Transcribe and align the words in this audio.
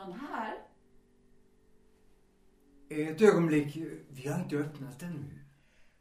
någon 0.00 0.18
här? 0.20 0.54
Ett 2.88 3.22
ögonblick. 3.22 3.76
Vi 4.08 4.28
har 4.28 4.40
inte 4.40 4.56
öppnat 4.56 5.02
ännu. 5.02 5.38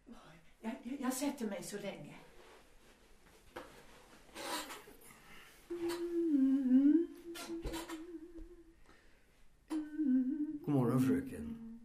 Jag, 0.05 0.75
jag, 0.83 1.01
jag 1.01 1.13
sätter 1.13 1.45
mig 1.45 1.63
så 1.63 1.77
länge. 1.77 2.15
God 10.65 10.75
morgon 10.75 11.01
fröken. 11.01 11.79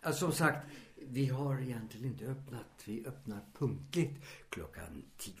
Ja, 0.00 0.12
som 0.12 0.32
sagt, 0.32 0.66
vi 0.94 1.26
har 1.26 1.60
egentligen 1.60 2.06
inte 2.06 2.24
öppnat. 2.24 2.82
Vi 2.86 3.06
öppnar 3.06 3.40
punktligt 3.52 4.24
klockan 4.48 5.04
tio. 5.16 5.34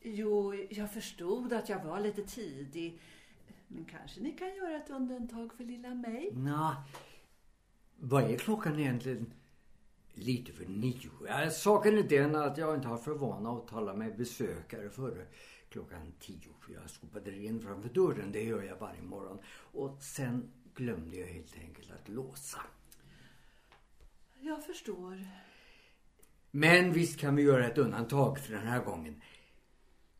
Jo, 0.00 0.54
jag 0.54 0.92
förstod 0.92 1.52
att 1.52 1.68
jag 1.68 1.84
var 1.84 2.00
lite 2.00 2.22
tidig. 2.22 3.00
Men 3.74 3.84
kanske 3.84 4.20
ni 4.20 4.32
kan 4.32 4.54
göra 4.54 4.76
ett 4.76 4.90
undantag 4.90 5.52
för 5.52 5.64
lilla 5.64 5.94
mig? 5.94 6.30
Nå, 6.34 6.74
vad 7.96 8.30
är 8.30 8.38
klockan 8.38 8.78
egentligen? 8.78 9.32
Lite 10.14 10.52
för 10.52 10.66
nio. 10.66 11.10
Ja, 11.26 11.50
saken 11.50 11.98
är 11.98 12.02
den 12.02 12.36
att 12.36 12.58
jag 12.58 12.74
inte 12.74 12.88
har 12.88 12.98
för 12.98 13.14
vana 13.14 13.50
att 13.50 13.68
tala 13.68 13.94
med 13.94 14.16
besökare 14.16 14.90
före 14.90 15.26
klockan 15.68 16.12
tio. 16.20 16.48
För 16.60 16.72
jag 16.72 16.90
skopade 16.90 17.30
rent 17.30 17.62
framför 17.62 17.88
dörren. 17.88 18.32
Det 18.32 18.42
gör 18.42 18.62
jag 18.62 18.76
varje 18.76 19.02
morgon. 19.02 19.38
Och 19.72 20.02
sen 20.02 20.52
glömde 20.74 21.16
jag 21.16 21.26
helt 21.26 21.56
enkelt 21.58 21.90
att 21.90 22.08
låsa. 22.08 22.60
Jag 24.40 24.64
förstår. 24.64 25.26
Men 26.50 26.92
visst 26.92 27.20
kan 27.20 27.36
vi 27.36 27.42
göra 27.42 27.66
ett 27.66 27.78
undantag 27.78 28.38
för 28.38 28.52
den 28.52 28.66
här 28.66 28.84
gången. 28.84 29.22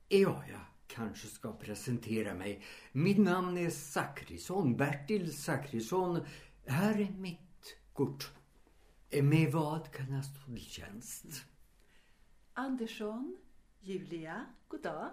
Ja, 0.08 0.44
jag 0.50 0.60
kanske 0.94 1.26
ska 1.28 1.52
presentera 1.52 2.34
mig. 2.34 2.62
Mitt 2.92 3.18
namn 3.18 3.58
är 3.58 3.70
Zackrisson, 3.70 4.76
Bertil 4.76 5.36
Zackrisson. 5.36 6.20
Här 6.66 7.00
är 7.00 7.10
mitt 7.10 7.76
kort. 7.92 8.30
Med 9.22 9.52
vad 9.52 9.92
kan 9.92 10.12
jag 10.12 10.24
stå 10.24 10.44
till 10.44 10.60
tjänst? 10.60 11.44
Andersson, 12.52 13.36
Julia, 13.80 14.46
god 14.68 14.82
dag. 14.82 15.10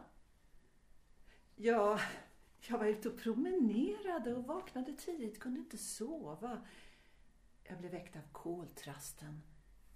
Ja, 1.56 2.00
jag 2.68 2.78
var 2.78 2.86
ute 2.86 3.10
och 3.10 3.18
promenerade 3.18 4.34
och 4.36 4.44
vaknade 4.44 4.94
tidigt, 4.94 5.40
kunde 5.40 5.60
inte 5.60 5.78
sova. 5.78 6.62
Jag 7.64 7.80
blev 7.80 7.92
väckt 7.92 8.16
av 8.16 8.22
koltrasten. 8.32 9.42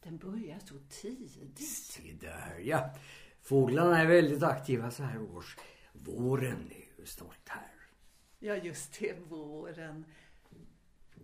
Den 0.03 0.17
börjar 0.17 0.59
så 0.59 0.75
tidigt. 0.89 1.67
Se 1.67 2.13
där, 2.21 2.59
ja. 2.63 2.95
Fåglarna 3.41 4.01
är 4.01 4.07
väldigt 4.07 4.43
aktiva 4.43 4.91
så 4.91 5.03
här 5.03 5.21
års. 5.21 5.57
Våren 5.93 6.71
är 6.71 6.99
ju 6.99 7.05
snart 7.05 7.49
här. 7.49 7.71
Ja, 8.39 8.55
just 8.55 8.99
det, 8.99 9.13
våren. 9.29 10.05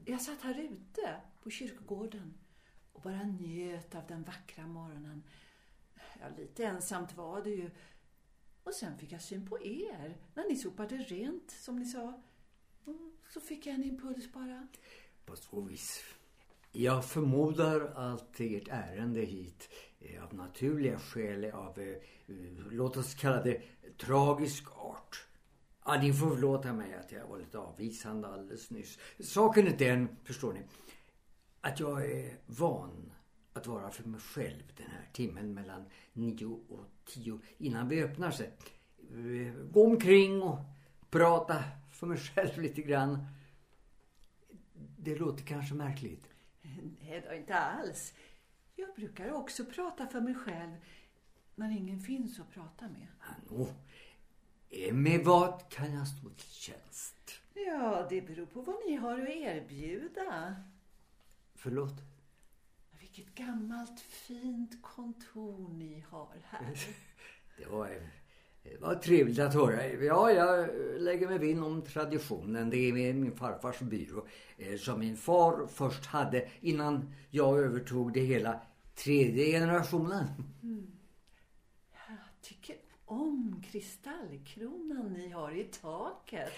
Jag 0.06 0.22
satt 0.22 0.42
här 0.42 0.60
ute 0.60 1.22
på 1.44 1.50
kyrkogården 1.50 2.34
och 2.94 3.02
bara 3.02 3.24
njöt 3.24 3.96
av 3.96 4.08
den 4.08 4.24
vackra 4.24 4.68
morgonen. 4.68 5.24
Ja, 6.20 6.26
lite 6.38 6.66
ensamt 6.66 7.18
var 7.18 7.44
det 7.44 7.50
ju. 7.50 7.70
Och 8.64 8.74
sen 8.74 8.98
fick 8.98 9.12
jag 9.12 9.22
syn 9.22 9.50
på 9.50 9.62
er 9.62 10.18
när 10.34 10.50
ni 10.50 10.56
sopade 10.56 10.98
rent, 10.98 11.52
som 11.52 11.80
ni 11.80 11.86
sa. 11.86 12.22
Och 12.84 12.96
så 13.34 13.42
fick 13.42 13.66
jag 13.66 13.76
en 13.76 13.84
impuls 13.84 14.34
bara. 14.34 14.68
På 15.26 15.36
så 15.36 15.62
vis. 15.62 16.04
Jag 16.72 17.06
förmodar 17.06 17.82
att 17.82 18.40
ert 18.40 18.68
ärende 18.68 19.22
hit 19.22 19.70
är 20.00 20.20
av 20.20 20.34
naturliga 20.34 21.00
skäl 21.00 21.46
av, 21.46 21.80
eh, 21.80 21.96
låt 22.72 22.98
oss 22.98 23.14
kalla 23.14 23.44
det, 23.44 23.62
tragisk 24.00 24.72
art. 24.78 25.26
Ja, 25.86 26.02
ni 26.02 26.14
får 26.14 26.30
förlåta 26.30 26.74
mig 26.74 26.94
att 26.94 27.12
jag 27.12 27.28
var 27.28 27.40
lite 27.40 27.58
avvisande 27.58 28.28
alldeles 28.28 28.70
nyss. 28.70 29.00
Saken 29.20 29.68
är 29.68 29.78
den, 29.78 30.18
förstår 30.24 30.54
ni, 30.54 30.62
att 31.62 31.80
jag 31.80 32.12
är 32.12 32.38
van 32.46 33.12
att 33.54 33.68
vara 33.68 33.90
för 33.90 34.04
mig 34.04 34.20
själv 34.20 34.64
den 34.78 34.88
här 34.92 35.10
timmen 35.14 35.54
mellan 35.54 35.86
nio 36.14 36.46
och 36.46 36.86
tio 37.06 37.40
innan 37.58 37.90
vi 37.90 38.04
öppnar 38.04 38.32
sig. 38.32 38.54
Eh, 39.12 39.54
gå 39.72 39.86
omkring 39.86 40.42
och 40.42 40.60
prata 41.10 41.64
för 41.92 42.08
mig 42.08 42.18
själv 42.18 42.62
lite 42.62 42.82
grann. 42.82 43.26
Det 44.98 45.16
låter 45.16 45.44
kanske 45.44 45.76
märkligt. 45.76 46.30
Eh, 46.62 46.70
nej 47.02 47.24
då, 47.28 47.36
inte 47.36 47.56
alls. 47.56 48.14
Jag 48.76 48.96
brukar 48.96 49.32
också 49.32 49.66
prata 49.66 50.08
för 50.08 50.22
mig 50.22 50.36
själv 50.36 50.76
när 51.60 51.78
ingen 51.78 52.00
finns 52.00 52.40
att 52.40 52.52
prata 52.52 52.86
med. 52.88 53.08
Nå, 53.50 53.68
med 54.94 55.26
vad 55.26 55.70
kan 55.70 55.94
jag 55.94 56.08
stå 56.08 56.30
till 56.30 56.50
tjänst? 56.50 57.16
Ja, 57.54 58.08
det 58.10 58.22
beror 58.22 58.46
på 58.46 58.62
vad 58.62 58.76
ni 58.88 58.96
har 58.96 59.20
att 59.20 59.30
erbjuda. 59.30 60.56
Förlåt? 61.56 61.94
Vilket 63.00 63.36
gammalt 63.36 64.00
fint 64.00 64.82
kontor 64.82 65.70
ni 65.74 66.06
har 66.10 66.36
här. 66.44 66.74
Det 67.58 67.66
var, 67.66 67.90
det 68.64 68.78
var 68.82 68.96
trevligt 68.96 69.40
att 69.40 69.54
höra. 69.54 69.88
Ja, 69.88 70.32
jag 70.32 70.70
lägger 70.98 71.28
mig 71.28 71.38
vinn 71.40 71.64
om 71.64 71.82
traditionen. 71.82 72.70
Det 72.70 72.78
är 72.78 72.94
min 72.94 73.32
farfars 73.32 73.80
byrå 73.80 74.28
eh, 74.58 74.78
som 74.78 75.00
min 75.00 75.18
far 75.18 75.68
först 75.68 76.06
hade 76.06 76.50
innan 76.62 77.14
jag 77.30 77.60
övertog 77.60 78.14
det 78.14 78.20
hela 78.20 78.62
tredje 78.96 79.46
generationen. 79.46 80.26
Mm. 80.64 80.99
Tycker 82.42 82.76
om 83.06 83.64
kristallkronan 83.72 85.14
ni 85.14 85.30
har 85.30 85.52
i 85.52 85.64
taket. 85.64 86.54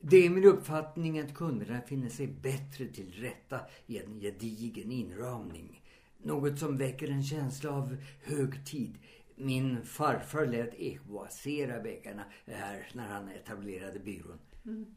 Det 0.00 0.16
är 0.16 0.30
min 0.30 0.44
uppfattning 0.44 1.18
att 1.20 1.34
kunderna 1.34 1.80
finner 1.80 2.08
sig 2.08 2.26
bättre 2.26 2.86
till 2.86 3.12
rätta 3.12 3.60
i 3.86 3.98
en 3.98 4.20
gedigen 4.20 4.92
inramning. 4.92 5.82
Något 6.18 6.58
som 6.58 6.76
väcker 6.76 7.10
en 7.10 7.22
känsla 7.22 7.70
av 7.70 7.96
högtid. 8.22 8.98
Min 9.36 9.84
farfar 9.84 10.46
lät 10.46 10.74
ekboasera 10.74 11.82
väggarna 11.82 12.24
här 12.46 12.90
när 12.92 13.08
han 13.08 13.28
etablerade 13.28 13.98
byrån. 13.98 14.38
Mm. 14.64 14.94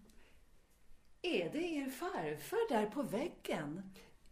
Är 1.21 1.49
det 1.51 1.63
er 1.63 1.89
farfar 1.89 2.69
där 2.69 2.85
på 2.85 3.03
väggen? 3.03 3.81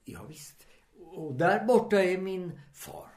Ja, 0.05 0.23
visst. 0.23 0.67
Och 0.99 1.33
där 1.33 1.65
borta 1.65 2.03
är 2.03 2.17
min 2.17 2.59
far. 2.73 3.12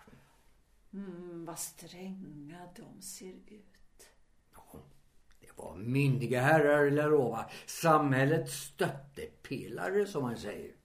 Mm, 0.96 1.44
vad 1.44 1.58
stränga 1.58 2.68
de 2.76 3.02
ser 3.02 3.32
ut. 3.46 4.08
Ja, 4.52 4.80
det 5.40 5.56
var 5.56 5.76
myndiga 5.76 6.40
herrar, 6.40 6.84
vill 6.84 6.96
jag 6.96 7.10
lova. 7.10 7.50
Samhällets 7.66 8.52
stöttepelare, 8.52 10.06
som 10.06 10.22
man 10.22 10.36
säger. 10.36 10.76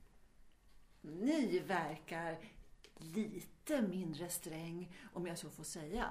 Ni 1.02 1.60
verkar 1.60 2.40
lite 2.98 3.82
mindre 3.82 4.30
sträng, 4.30 4.96
om 5.14 5.28
jag 5.28 5.38
så 5.38 5.50
får 5.50 5.64
säga. 5.64 6.10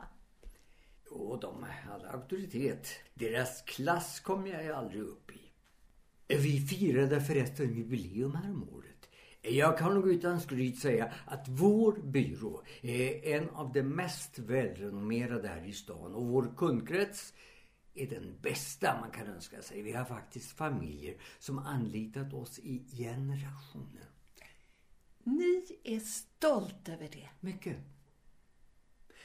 Jo, 1.10 1.36
de 1.36 1.62
hade 1.62 2.10
auktoritet. 2.10 2.88
Deras 3.14 3.62
klass 3.62 4.20
kom 4.20 4.46
jag 4.46 4.66
aldrig 4.66 5.02
upp 5.02 5.30
i. 5.30 5.40
Vi 6.28 6.60
firade 6.60 7.20
förresten 7.20 7.74
jubileum 7.74 8.34
häromåret. 8.34 8.89
Jag 9.42 9.78
kan 9.78 9.94
nog 9.94 10.08
utan 10.08 10.40
skryt 10.40 10.78
säga 10.78 11.12
att 11.26 11.48
vår 11.48 11.92
byrå 11.92 12.62
är 12.82 13.24
en 13.24 13.50
av 13.50 13.72
de 13.72 13.82
mest 13.82 14.38
välrenommerade 14.38 15.48
här 15.48 15.64
i 15.64 15.72
stan 15.72 16.14
och 16.14 16.26
vår 16.26 16.54
kundkrets 16.56 17.34
är 17.94 18.06
den 18.06 18.38
bästa 18.42 19.00
man 19.00 19.10
kan 19.10 19.26
önska 19.26 19.62
sig. 19.62 19.82
Vi 19.82 19.92
har 19.92 20.04
faktiskt 20.04 20.52
familjer 20.52 21.16
som 21.38 21.58
anlitat 21.58 22.32
oss 22.32 22.58
i 22.58 22.84
generationer. 22.96 24.08
Ni 25.22 25.78
är 25.84 26.00
stolt 26.00 26.88
över 26.88 27.08
det. 27.12 27.28
Mycket. 27.40 27.76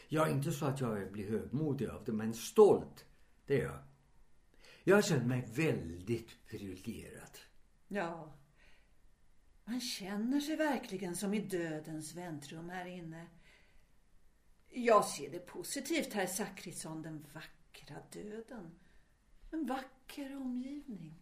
Jag 0.08 0.30
är 0.30 0.34
inte 0.34 0.52
så 0.52 0.66
att 0.66 0.82
jag 0.82 1.12
blir 1.12 1.30
högmodig 1.30 1.88
av 1.88 2.04
det, 2.04 2.12
men 2.12 2.34
stolt, 2.34 3.06
det 3.46 3.62
är 3.62 3.64
jag. 3.64 3.80
Jag 4.84 5.06
känner 5.06 5.26
mig 5.26 5.50
väldigt 5.56 6.46
privilegierad. 6.48 7.38
Ja. 7.88 8.34
Man 9.66 9.82
känner 9.82 10.40
sig 10.40 10.56
verkligen 10.56 11.16
som 11.16 11.34
i 11.34 11.40
dödens 11.40 12.16
väntrum 12.16 12.70
här 12.70 12.86
inne. 12.86 13.28
Jag 14.70 15.06
ser 15.06 15.32
det 15.32 15.40
positivt, 15.40 16.14
herr 16.14 16.28
Zackrisson, 16.28 17.02
den 17.02 17.26
vackra 17.34 17.96
döden. 18.12 18.72
En 19.52 19.66
vacker 19.66 20.36
omgivning. 20.36 21.14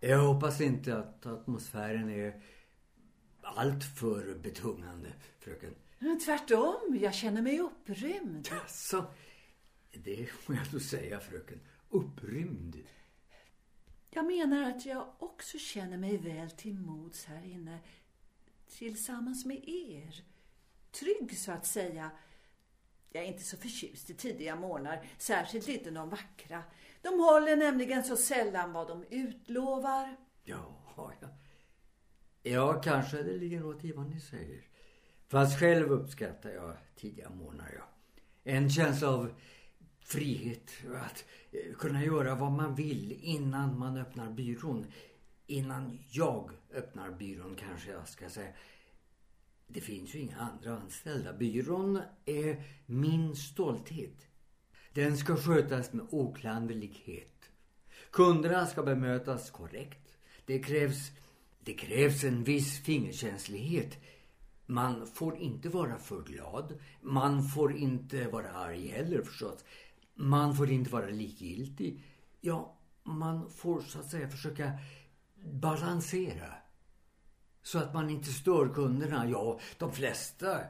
Jag 0.00 0.18
hoppas 0.18 0.60
inte 0.60 0.98
att 0.98 1.26
atmosfären 1.26 2.10
är 2.10 2.42
alltför 3.42 4.34
betungande, 4.34 5.12
fröken. 5.38 5.74
Men 5.98 6.20
tvärtom, 6.20 6.98
jag 7.00 7.14
känner 7.14 7.42
mig 7.42 7.60
upprymd. 7.60 8.48
Alltså, 8.62 9.06
det 9.92 10.26
får 10.26 10.54
jag 10.54 10.64
då 10.72 10.80
säga, 10.80 11.20
fröken. 11.20 11.60
Upprymd. 11.88 12.76
Jag 14.14 14.26
menar 14.26 14.70
att 14.70 14.86
jag 14.86 15.06
också 15.18 15.58
känner 15.58 15.96
mig 15.96 16.16
väl 16.16 16.50
till 16.50 16.78
mods 16.78 17.24
här 17.24 17.44
inne. 17.44 17.78
Tillsammans 18.68 19.44
med 19.44 19.68
er. 19.68 20.24
Trygg, 20.90 21.38
så 21.38 21.52
att 21.52 21.66
säga. 21.66 22.10
Jag 23.10 23.24
är 23.24 23.28
inte 23.28 23.42
så 23.42 23.56
förtjust 23.56 24.10
i 24.10 24.14
tidiga 24.14 24.56
morgnar, 24.56 25.04
särskilt 25.18 25.68
inte 25.68 25.90
de 25.90 26.08
vackra. 26.08 26.62
De 27.02 27.08
håller 27.08 27.56
nämligen 27.56 28.04
så 28.04 28.16
sällan 28.16 28.72
vad 28.72 28.88
de 28.88 29.04
utlovar. 29.10 30.16
Ja, 30.44 30.76
ja. 30.96 31.28
Ja, 32.42 32.80
kanske 32.80 33.22
det 33.22 33.36
ligger 33.36 33.60
något 33.60 33.84
i 33.84 33.92
vad 33.92 34.10
ni 34.10 34.20
säger. 34.20 34.64
Fast 35.28 35.60
själv 35.60 35.92
uppskattar 35.92 36.50
jag 36.50 36.76
tidiga 36.96 37.30
morgnar, 37.30 37.70
ja. 37.76 37.84
En 38.44 38.70
känsla 38.70 39.08
av 39.08 39.34
frihet. 40.04 40.70
Att 40.94 41.24
eh, 41.52 41.74
kunna 41.74 42.04
göra 42.04 42.34
vad 42.34 42.52
man 42.52 42.74
vill 42.74 43.18
innan 43.22 43.78
man 43.78 43.96
öppnar 43.96 44.30
byrån. 44.30 44.86
Innan 45.46 45.98
jag 46.10 46.50
öppnar 46.74 47.10
byrån 47.10 47.54
kanske 47.54 47.90
jag 47.90 48.08
ska 48.08 48.28
säga. 48.30 48.52
Det 49.66 49.80
finns 49.80 50.14
ju 50.14 50.18
inga 50.18 50.36
andra 50.36 50.76
anställda. 50.76 51.32
Byrån 51.32 52.00
är 52.24 52.64
min 52.86 53.36
stolthet. 53.36 54.26
Den 54.92 55.16
ska 55.16 55.36
skötas 55.36 55.92
med 55.92 56.06
oklanderlighet. 56.10 57.50
Kunderna 58.10 58.66
ska 58.66 58.82
bemötas 58.82 59.50
korrekt. 59.50 60.16
Det 60.46 60.58
krävs, 60.58 61.10
det 61.60 61.74
krävs 61.74 62.24
en 62.24 62.44
viss 62.44 62.80
fingerkänslighet. 62.80 63.98
Man 64.66 65.06
får 65.06 65.36
inte 65.36 65.68
vara 65.68 65.98
för 65.98 66.22
glad. 66.22 66.78
Man 67.00 67.42
får 67.48 67.76
inte 67.76 68.28
vara 68.28 68.50
arg 68.50 68.88
heller 68.88 69.22
förstås. 69.22 69.64
Man 70.14 70.56
får 70.56 70.70
inte 70.70 70.90
vara 70.90 71.06
likgiltig. 71.06 72.04
Ja, 72.40 72.78
man 73.02 73.50
får 73.50 73.80
så 73.80 73.98
att 73.98 74.10
säga 74.10 74.28
försöka 74.28 74.72
balansera. 75.44 76.54
Så 77.62 77.78
att 77.78 77.94
man 77.94 78.10
inte 78.10 78.32
stör 78.32 78.74
kunderna. 78.74 79.28
Ja, 79.28 79.60
de 79.78 79.92
flesta 79.92 80.60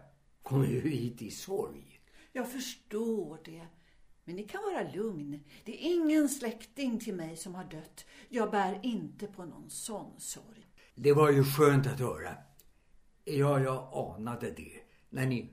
kommer 0.43 0.67
ju 0.67 0.81
hit 0.81 1.23
i 1.23 1.31
sorg. 1.31 2.01
Jag 2.33 2.53
förstår 2.53 3.39
det. 3.45 3.67
Men 4.25 4.37
ni 4.37 4.43
kan 4.43 4.61
vara 4.63 4.93
lugn. 4.93 5.45
Det 5.65 5.73
är 5.73 5.95
ingen 5.95 6.29
släkting 6.29 7.01
till 7.01 7.15
mig 7.15 7.37
som 7.37 7.55
har 7.55 7.65
dött. 7.65 8.05
Jag 8.29 8.51
bär 8.51 8.81
inte 8.83 9.27
på 9.27 9.45
någon 9.45 9.71
sån 9.71 10.21
sorg. 10.21 10.67
Det 10.95 11.13
var 11.13 11.31
ju 11.31 11.45
skönt 11.45 11.87
att 11.87 12.01
höra. 12.01 12.37
Ja, 13.25 13.61
jag 13.61 13.91
anade 14.17 14.51
det 14.51 14.81
när 15.11 15.27
ni 15.27 15.49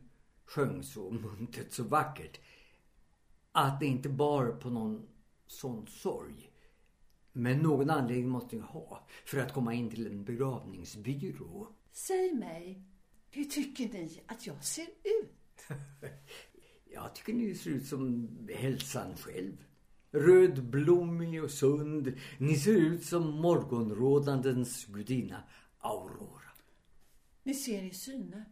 sjöng 0.46 0.84
så 0.84 1.12
muntert, 1.12 1.72
så 1.72 1.84
vackert. 1.84 2.40
Att 3.51 3.80
det 3.80 3.86
inte 3.86 4.10
bar 4.10 4.46
på 4.46 4.69
någon 4.69 5.07
sån 5.48 5.88
sorg. 5.88 6.51
Men 7.31 7.60
någon 7.60 7.90
anledning 7.90 8.30
måste 8.30 8.56
ni 8.56 8.62
ha 8.62 9.07
för 9.25 9.40
att 9.40 9.54
komma 9.54 9.74
in 9.74 9.90
till 9.90 10.07
en 10.07 10.24
begravningsbyrå. 10.24 11.68
Säg 11.92 12.34
mig, 12.34 12.84
hur 13.30 13.46
tycker 13.46 13.90
ni 13.90 14.22
att 14.25 14.48
jag 14.48 14.63
ser 14.63 14.88
ut? 15.04 15.68
jag 16.94 17.16
tycker 17.16 17.34
ni 17.34 17.56
ser 17.56 17.69
ut 17.69 17.88
som 17.88 18.30
hälsan 18.56 19.18
själv. 19.18 19.66
Rödblommig 20.12 21.44
och 21.44 21.52
sund. 21.52 22.13
Ni 22.38 22.56
ser 22.56 22.75
ut 22.75 23.06
som 23.06 23.31
morgonrådandens 23.31 24.86
gudinna 24.86 25.44
Aurora. 25.80 26.52
Ni 27.44 27.54
ser 27.54 27.84
i 27.84 27.94
syne. 27.94 28.45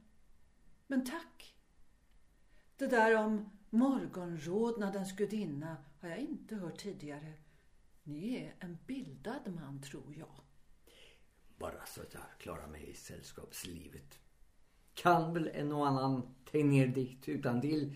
Men 0.88 1.06
tack. 1.06 1.56
Det 2.78 2.88
där 2.88 3.16
om 3.18 3.57
morgonrodnadens 3.70 5.16
gudinna 5.16 5.78
har 6.02 6.10
jag 6.10 6.20
inte 6.20 6.56
hört 6.56 6.78
tidigare. 6.78 7.34
Ni 8.04 8.36
är 8.36 8.56
en 8.60 8.78
bildad 8.88 9.54
man, 9.56 9.82
tror 9.82 10.16
jag. 10.18 10.42
Bara 11.58 11.86
så 11.86 12.02
att 12.02 12.14
jag 12.14 12.24
klarar 12.38 12.68
mig 12.68 12.90
i 12.90 12.94
sällskapslivet. 12.94 14.20
Kan 14.94 15.34
väl 15.34 15.50
en 15.54 15.72
och 15.72 15.88
annan 15.88 16.36
Tegnérdikt 16.52 17.30
utan 17.30 17.62
till. 17.62 17.96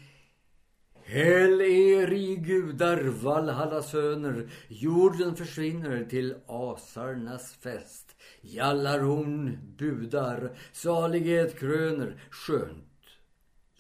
Häll 1.03 1.61
er 1.61 2.11
i 2.11 2.35
gudar, 2.35 3.03
Valhalla 3.03 3.81
söner, 3.81 4.51
jorden 4.67 5.35
försvinner 5.35 6.05
till 6.05 6.35
asarnas 6.47 7.53
fest. 7.53 8.15
Jallarhorn 8.41 9.57
budar, 9.77 10.57
salighet 10.71 11.59
kröner, 11.59 12.23
skönt 12.31 12.90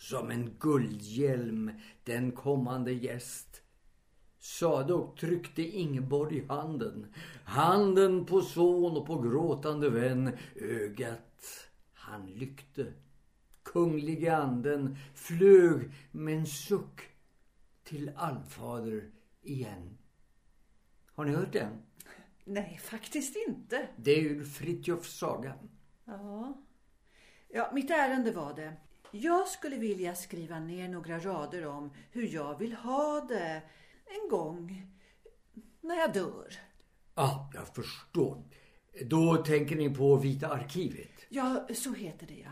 som 0.01 0.31
en 0.31 0.55
guldhjälm 0.59 1.71
den 2.03 2.31
kommande 2.31 2.93
gäst. 2.93 3.61
Sade 4.39 4.93
och 4.93 5.17
tryckte 5.17 5.61
Ingeborg 5.61 6.45
handen, 6.47 7.13
handen 7.43 8.25
på 8.25 8.41
son 8.41 8.97
och 8.97 9.07
på 9.07 9.21
gråtande 9.21 9.89
vän, 9.89 10.37
ögat 10.55 11.67
han 11.93 12.25
lyckte. 12.25 12.93
Kunglige 13.63 14.35
anden 14.35 14.97
flög 15.15 15.91
med 16.11 16.37
en 16.37 16.45
suck 16.45 17.01
till 17.83 18.11
allfader 18.15 19.11
igen. 19.41 19.97
Har 21.13 21.25
ni 21.25 21.31
hört 21.31 21.53
den? 21.53 21.81
Nej, 22.45 22.79
faktiskt 22.83 23.35
inte. 23.47 23.87
Det 23.97 24.11
är 24.11 24.23
ur 24.23 24.43
Fritjofs 24.43 25.17
saga. 25.17 25.53
Ja. 26.05 26.61
Ja, 27.49 27.71
mitt 27.73 27.89
ärende 27.89 28.31
var 28.31 28.53
det. 28.53 28.73
Jag 29.11 29.47
skulle 29.47 29.77
vilja 29.77 30.15
skriva 30.15 30.59
ner 30.59 30.87
några 30.87 31.19
rader 31.19 31.65
om 31.65 31.91
hur 32.11 32.33
jag 32.33 32.59
vill 32.59 32.73
ha 32.73 33.25
det 33.29 33.61
en 34.05 34.29
gång 34.29 34.87
när 35.81 35.95
jag 35.95 36.13
dör. 36.13 36.53
Ja, 37.15 37.23
ah, 37.23 37.51
jag 37.53 37.67
förstår. 37.75 38.43
Då 39.05 39.37
tänker 39.37 39.75
ni 39.75 39.95
på 39.95 40.15
Vita 40.15 40.47
arkivet? 40.47 41.11
Ja, 41.29 41.67
så 41.73 41.93
heter 41.93 42.27
det 42.27 42.39
ja. 42.39 42.51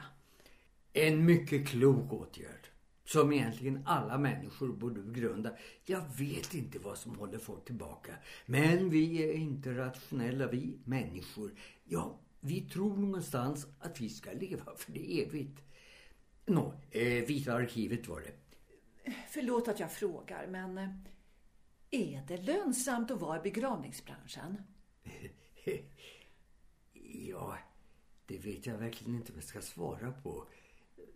En 0.94 1.26
mycket 1.26 1.68
klok 1.68 2.14
åtgärd. 2.14 2.68
Som 3.06 3.34
egentligen 3.34 3.84
alla 3.86 4.18
människor 4.18 4.68
borde 4.68 5.02
begrunda. 5.02 5.58
Jag 5.86 6.02
vet 6.18 6.54
inte 6.54 6.80
vad 6.80 6.98
som 6.98 7.16
håller 7.16 7.38
folk 7.38 7.66
tillbaka. 7.66 8.12
Men 8.46 8.90
vi 8.90 9.24
är 9.24 9.34
inte 9.34 9.78
rationella, 9.78 10.48
vi 10.48 10.80
människor. 10.86 11.52
Ja, 11.84 12.20
vi 12.40 12.62
tror 12.62 12.98
någonstans 12.98 13.68
att 13.80 14.02
vi 14.02 14.10
ska 14.10 14.32
leva 14.32 14.76
för 14.78 14.92
det 14.92 15.22
evigt. 15.22 15.62
Nå, 16.50 16.74
eh, 16.92 17.25
Vita 17.25 17.54
arkivet 17.54 18.07
var 18.07 18.22
det. 18.22 18.34
Förlåt 19.30 19.68
att 19.68 19.80
jag 19.80 19.92
frågar, 19.92 20.48
men 20.48 20.78
eh, 20.78 20.90
är 21.90 22.24
det 22.28 22.38
lönsamt 22.38 23.12
att 23.12 23.22
vara 23.22 23.40
i 23.40 23.42
begravningsbranschen? 23.42 24.57
ja, 27.28 27.57
det 28.25 28.38
vet 28.38 28.66
jag 28.66 28.78
verkligen 28.78 29.16
inte 29.16 29.31
vad 29.31 29.38
jag 29.38 29.50
ska 29.50 29.62
svara 29.62 30.12
på. 30.12 30.48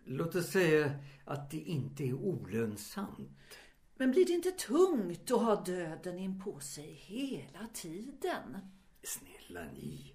Låt 0.04 0.34
oss 0.34 0.50
säga 0.50 0.94
att 1.24 1.50
det 1.50 1.60
inte 1.60 2.04
är 2.04 2.12
olönsamt. 2.12 3.30
Men 3.96 4.10
blir 4.10 4.26
det 4.26 4.32
inte 4.32 4.50
tungt 4.50 5.30
att 5.30 5.42
ha 5.42 5.64
döden 5.64 6.18
in 6.18 6.40
på 6.40 6.60
sig 6.60 6.92
hela 6.92 7.68
tiden? 7.74 8.58
Snälla 9.02 9.64
ni. 9.72 10.14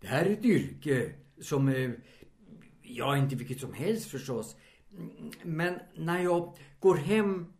Det 0.00 0.06
här 0.06 0.26
är 0.26 0.30
ett 0.30 0.44
yrke 0.44 1.14
som 1.40 1.68
eh, 1.68 1.90
Ja, 2.86 3.16
inte 3.16 3.36
vilket 3.36 3.60
som 3.60 3.72
helst 3.72 4.10
förstås. 4.10 4.56
Men 5.42 5.80
när 5.94 6.22
jag 6.22 6.58
går 6.80 6.96
hem 6.96 7.52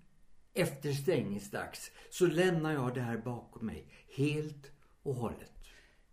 efter 0.55 0.93
stängningsdags 0.93 1.91
så 2.11 2.27
lämnar 2.27 2.73
jag 2.73 2.95
det 2.95 3.01
här 3.01 3.19
bakom 3.19 3.67
mig 3.67 3.87
helt 4.17 4.73
och 5.03 5.15
hållet. 5.15 5.53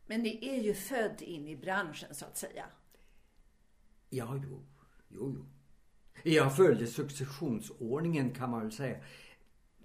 Men 0.06 0.22
ni 0.22 0.50
är 0.50 0.64
ju 0.64 0.74
född 0.74 1.22
in 1.22 1.48
i 1.48 1.56
branschen 1.56 2.16
så 2.16 2.26
att 2.26 2.38
säga. 2.38 2.66
Ja, 4.10 4.42
jo. 4.44 4.66
Jo, 5.10 5.36
jo. 5.36 5.46
Jag 6.24 6.56
följde 6.56 6.88
successionsordningen 6.88 8.34
kan 8.34 8.50
man 8.50 8.62
väl 8.62 8.72
säga. 8.72 9.00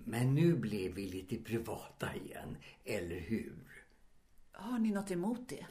Men 0.04 0.35
nu 0.35 0.56
blev 0.56 0.95
vi 0.95 1.09
lite 1.09 1.37
privata 1.37 2.14
igen, 2.14 2.56
eller 2.85 3.21
hur? 3.21 3.85
Har 4.52 4.78
ni 4.78 4.90
något 4.90 5.11
emot 5.11 5.49
det? 5.49 5.66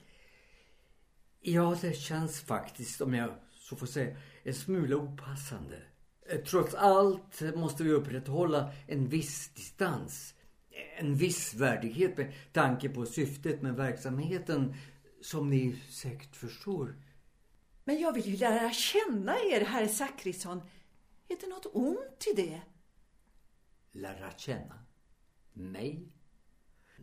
Ja, 1.42 1.78
det 1.82 1.94
känns 1.94 2.42
faktiskt, 2.42 3.02
om 3.02 3.14
jag 3.14 3.36
så 3.70 3.76
får 3.76 3.88
säga, 3.88 4.18
en 4.44 4.54
smula 4.54 4.96
opassande. 4.96 5.82
Eh, 6.30 6.40
trots 6.40 6.74
allt 6.74 7.42
måste 7.56 7.84
vi 7.84 7.92
upprätthålla 7.92 8.74
en 8.88 9.08
viss 9.10 9.50
distans. 9.50 10.34
En 10.98 11.16
viss 11.16 11.54
värdighet 11.54 12.18
med 12.18 12.34
tanke 12.54 12.90
på 12.90 13.06
syftet 13.06 13.62
med 13.62 13.76
verksamheten 13.76 14.76
som 15.22 15.50
ni 15.50 15.82
säkert 15.90 16.36
förstår. 16.36 16.96
Men 17.84 18.00
jag 18.00 18.14
vill 18.14 18.26
ju 18.26 18.38
lära 18.38 18.72
känna 18.72 19.36
er, 19.40 19.66
herr 19.66 19.88
Zachrisson. 19.88 20.62
Är 21.28 21.38
det 21.42 21.48
något 21.48 21.66
ont 21.74 22.28
i 22.32 22.42
det? 22.42 22.62
Lära 23.92 24.32
känna? 24.38 24.80
Mig? 25.54 26.12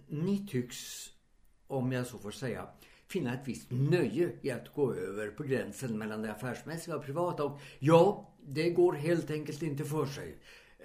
Ni 0.09 0.49
tycks, 0.49 1.11
om 1.67 1.93
jag 1.93 2.07
så 2.07 2.19
får 2.19 2.31
säga, 2.31 2.69
finna 3.13 3.35
ett 3.35 3.49
visst 3.49 3.71
nöje 3.71 4.33
i 4.43 4.51
att 4.51 4.75
gå 4.75 4.95
över 4.95 5.29
på 5.29 5.43
gränsen 5.43 5.99
mellan 5.99 6.23
det 6.23 6.33
affärsmässiga 6.33 6.97
och 6.97 7.05
privata. 7.05 7.45
Och 7.45 7.61
ja, 7.79 8.33
det 8.47 8.71
går 8.71 8.93
helt 8.93 9.31
enkelt 9.31 9.63
inte 9.63 9.85
för 9.85 10.07
sig. 10.07 10.39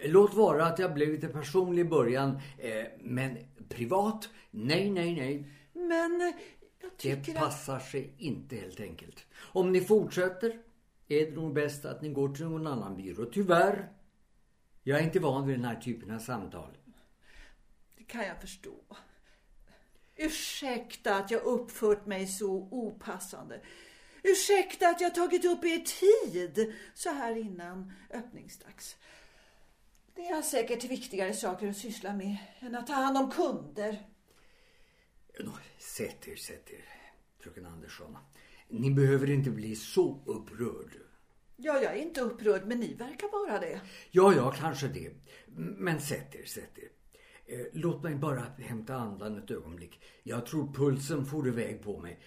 Låt 0.06 0.34
vara 0.34 0.66
att 0.66 0.80
jag 0.80 0.94
blev 0.94 1.10
lite 1.10 1.28
personlig 1.28 1.82
i 1.82 1.90
början, 1.90 2.40
eh, 2.58 2.86
men 3.02 3.38
privat? 3.70 4.30
Nej, 4.52 4.92
nej, 4.92 5.16
nej. 5.16 5.50
Men 5.74 6.22
eh, 6.22 6.34
jag 6.82 6.98
tycker 6.98 7.34
Det 7.34 7.40
passar 7.40 7.76
att... 7.76 7.86
sig 7.86 8.14
inte 8.18 8.56
helt 8.56 8.80
enkelt. 8.80 9.26
Om 9.36 9.72
ni 9.72 9.82
fortsätter 9.82 10.60
är 11.08 11.26
det 11.26 11.36
nog 11.36 11.54
bäst 11.54 11.86
att 11.86 12.02
ni 12.02 12.10
går 12.10 12.30
till 12.36 12.46
någon 12.46 12.68
annan 12.68 12.98
byrå. 12.98 13.26
Tyvärr. 13.26 13.90
Jag 14.84 15.00
är 15.00 15.04
inte 15.04 15.20
van 15.20 15.48
vid 15.48 15.56
den 15.56 15.66
här 15.66 15.76
typen 15.76 16.12
av 16.12 16.20
samtal. 16.20 16.78
Det 17.98 18.04
kan 18.04 18.26
jag 18.26 18.42
förstå. 18.42 18.76
Ursäkta 20.18 21.16
att 21.16 21.32
jag 21.32 21.44
uppfört 21.44 22.06
mig 22.06 22.28
så 22.28 22.52
opassande. 22.72 23.62
Ursäkta 24.24 24.90
att 24.90 25.02
jag 25.02 25.16
tagit 25.16 25.46
upp 25.46 25.66
er 25.66 25.80
tid 25.80 26.74
så 26.94 27.10
här 27.10 27.36
innan 27.36 27.94
öppningsdags. 28.10 28.96
Det 30.16 30.28
är 30.28 30.42
säkert 30.42 30.84
viktigare 30.84 31.34
saker 31.34 31.70
att 31.70 31.78
syssla 31.78 32.14
med 32.14 32.38
än 32.60 32.76
att 32.76 32.88
ta 32.88 32.94
hand 32.94 33.18
om 33.18 33.32
kunder. 33.32 34.08
Nå, 35.40 35.52
sätt 35.78 36.28
er, 36.28 36.36
sätt 36.36 36.70
er, 36.72 36.86
fröken 37.40 37.66
Andersson. 37.66 38.18
Ni 38.68 38.92
behöver 38.92 39.30
inte 39.30 39.50
bli 39.50 39.76
så 39.76 40.24
upprörd. 40.26 40.98
Ja, 41.56 41.82
jag 41.82 41.98
är 41.98 42.02
inte 42.02 42.22
upprörd, 42.22 42.68
men 42.68 42.80
ni 42.80 42.94
verkar 42.94 43.32
vara 43.32 43.60
det. 43.60 43.82
Ja, 44.12 44.34
ja, 44.36 44.52
kanske 44.52 44.88
det. 44.88 45.12
Men 45.56 46.02
sätt 46.02 46.36
er, 46.36 46.46
sätt 46.46 46.78
er. 46.78 46.90
Eh, 47.50 47.66
låt 47.74 48.04
mig 48.04 48.16
bara 48.16 48.46
hämta 48.58 48.96
andan 48.96 49.38
ett 49.38 49.52
ögonblick. 49.52 50.02
Jag 50.24 50.46
tror 50.46 50.74
pulsen 50.74 51.26
får 51.26 51.48
iväg 51.48 51.82
på 51.84 52.00
mig. 52.00 52.20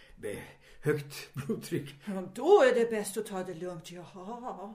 Högt 0.83 1.35
blodtryck. 1.35 1.95
Ja, 2.05 2.29
då 2.35 2.63
är 2.63 2.75
det 2.75 2.91
bäst 2.91 3.17
att 3.17 3.27
ta 3.27 3.45
det 3.45 3.55
lugnt. 3.55 3.91
Jaha. 3.91 4.75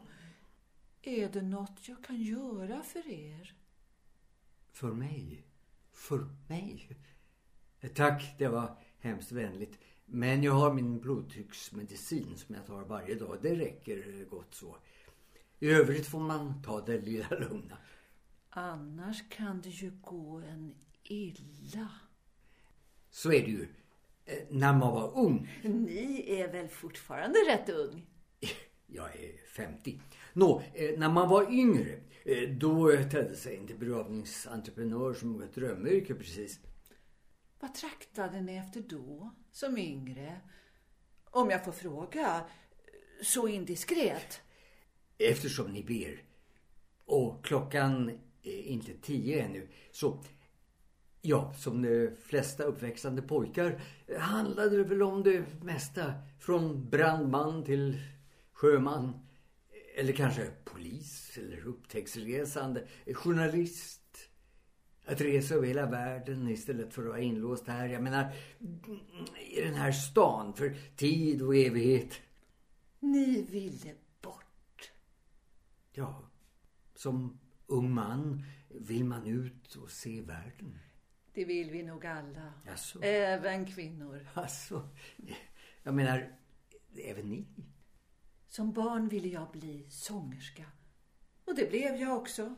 Är 1.01 1.29
det 1.29 1.41
något 1.41 1.87
jag 1.87 2.03
kan 2.03 2.21
göra 2.21 2.83
för 2.83 3.07
er? 3.11 3.53
För 4.71 4.91
mig? 4.91 5.43
För 5.91 6.27
mig? 6.47 6.89
Eh, 7.79 7.89
tack, 7.89 8.35
det 8.37 8.47
var 8.47 8.77
hemskt 8.99 9.31
vänligt. 9.31 9.79
Men 10.05 10.43
jag 10.43 10.53
har 10.53 10.73
min 10.73 10.99
blodtrycksmedicin 10.99 12.37
som 12.37 12.55
jag 12.55 12.65
tar 12.65 12.81
varje 12.81 13.15
dag. 13.15 13.37
Det 13.41 13.55
räcker 13.55 14.25
gott 14.29 14.53
så. 14.53 14.77
I 15.59 15.69
övrigt 15.69 16.07
får 16.07 16.19
man 16.19 16.63
ta 16.63 16.81
det 16.81 17.01
lilla 17.01 17.29
lugna. 17.29 17.77
Annars 18.57 19.29
kan 19.29 19.61
det 19.61 19.69
ju 19.69 19.91
gå 20.01 20.41
en 20.49 20.75
illa. 21.03 21.89
Så 23.09 23.31
är 23.33 23.41
det 23.41 23.51
ju. 23.51 23.67
Eh, 24.25 24.43
när 24.49 24.73
man 24.73 24.93
var 24.93 25.17
ung. 25.17 25.49
Ni 25.63 26.25
är 26.39 26.51
väl 26.51 26.67
fortfarande 26.67 27.39
rätt 27.47 27.69
ung? 27.69 28.07
Jag 28.87 29.15
är 29.15 29.47
50. 29.47 29.99
Nå, 30.33 30.61
eh, 30.73 30.99
när 30.99 31.09
man 31.09 31.29
var 31.29 31.51
yngre, 31.53 31.99
eh, 32.25 32.49
då 32.49 32.91
tedde 32.91 33.35
sig 33.35 33.55
inte 33.55 33.73
begravningsentreprenör 33.73 35.13
som 35.13 35.33
något 35.33 35.55
drömyrke 35.55 36.15
precis. 36.15 36.59
Vad 37.59 37.73
traktade 37.73 38.41
ni 38.41 38.57
efter 38.57 38.81
då, 38.81 39.35
som 39.51 39.77
yngre? 39.77 40.41
Om 41.23 41.49
jag 41.49 41.65
får 41.65 41.71
fråga, 41.71 42.45
så 43.21 43.47
indiskret. 43.47 44.41
Eftersom 45.17 45.73
ni 45.73 45.83
ber 45.83 46.23
och 47.05 47.45
klockan 47.45 48.19
inte 48.45 48.93
tio 48.93 49.43
ännu, 49.43 49.67
så 49.91 50.23
ja, 51.25 51.53
som 51.53 51.81
de 51.81 52.11
flesta 52.21 52.63
uppväxande 52.63 53.21
pojkar 53.21 53.81
handlade 54.19 54.77
det 54.77 54.83
väl 54.83 55.01
om 55.01 55.23
det 55.23 55.63
mesta. 55.63 56.13
Från 56.39 56.89
brandman 56.89 57.63
till 57.63 58.01
sjöman. 58.53 59.19
Eller 59.97 60.13
kanske 60.13 60.51
polis 60.63 61.37
eller 61.37 61.67
upptäcktsresande. 61.67 62.87
Journalist. 63.13 64.01
Att 65.05 65.21
resa 65.21 65.55
över 65.55 65.67
hela 65.67 65.85
världen 65.85 66.49
istället 66.49 66.93
för 66.93 67.01
att 67.01 67.07
vara 67.07 67.19
inlåst 67.19 67.67
här. 67.67 67.87
Jag 67.87 68.03
menar, 68.03 68.33
i 69.51 69.61
den 69.61 69.73
här 69.73 69.91
stan 69.91 70.53
för 70.53 70.77
tid 70.95 71.41
och 71.41 71.55
evighet. 71.55 72.13
Ni 72.99 73.41
ville 73.41 73.95
bort. 74.21 74.91
Ja, 75.93 76.29
som 76.95 77.39
ung 77.67 77.91
man 77.91 78.43
vill 78.67 79.05
man 79.05 79.27
ut 79.27 79.75
och 79.75 79.91
se 79.91 80.21
världen. 80.21 80.79
Det 81.33 81.45
vill 81.45 81.71
vi 81.71 81.83
nog 81.83 82.05
alla. 82.05 82.53
Jaså? 82.65 83.01
Även 83.01 83.65
kvinnor. 83.65 84.27
Alltså, 84.33 84.89
jag 85.83 85.93
menar, 85.93 86.35
även 87.03 87.29
ni. 87.29 87.47
Som 88.47 88.73
barn 88.73 89.07
ville 89.07 89.27
jag 89.27 89.51
bli 89.51 89.85
sångerska. 89.89 90.65
Och 91.45 91.55
det 91.55 91.69
blev 91.69 91.95
jag 91.95 92.17
också. 92.17 92.55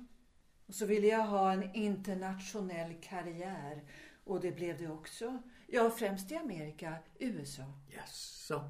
Och 0.65 0.75
så 0.75 0.85
ville 0.85 1.07
jag 1.07 1.27
ha 1.27 1.53
en 1.53 1.75
internationell 1.75 2.93
karriär. 3.01 3.83
Och 4.23 4.41
det 4.41 4.51
blev 4.51 4.77
det 4.77 4.87
också. 4.87 5.41
Ja, 5.67 5.89
främst 5.89 6.31
i 6.31 6.35
Amerika, 6.35 6.97
USA. 7.19 7.73
Jaså, 7.87 8.69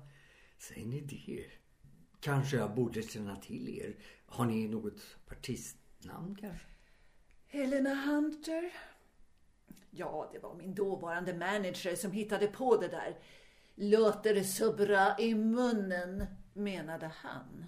säger 0.57 0.85
ni 0.85 1.01
det? 1.01 1.45
Kanske 2.19 2.57
jag 2.57 2.75
borde 2.75 3.01
känna 3.01 3.35
till 3.35 3.69
er. 3.69 3.95
Har 4.25 4.45
ni 4.45 4.67
något 4.67 5.01
partistnamn 6.07 6.35
kanske? 6.35 6.67
Helena 7.47 7.93
Hunter. 7.93 8.73
Ja, 9.91 10.29
det 10.33 10.39
var 10.39 10.55
min 10.55 10.75
dåvarande 10.75 11.33
manager 11.33 11.95
som 11.95 12.11
hittade 12.11 12.47
på 12.47 12.77
det 12.77 12.87
där. 12.87 13.17
Låter 13.75 14.43
så 14.43 14.73
bra 14.73 15.15
i 15.19 15.35
munnen, 15.35 16.25
menade 16.53 17.11
han. 17.15 17.65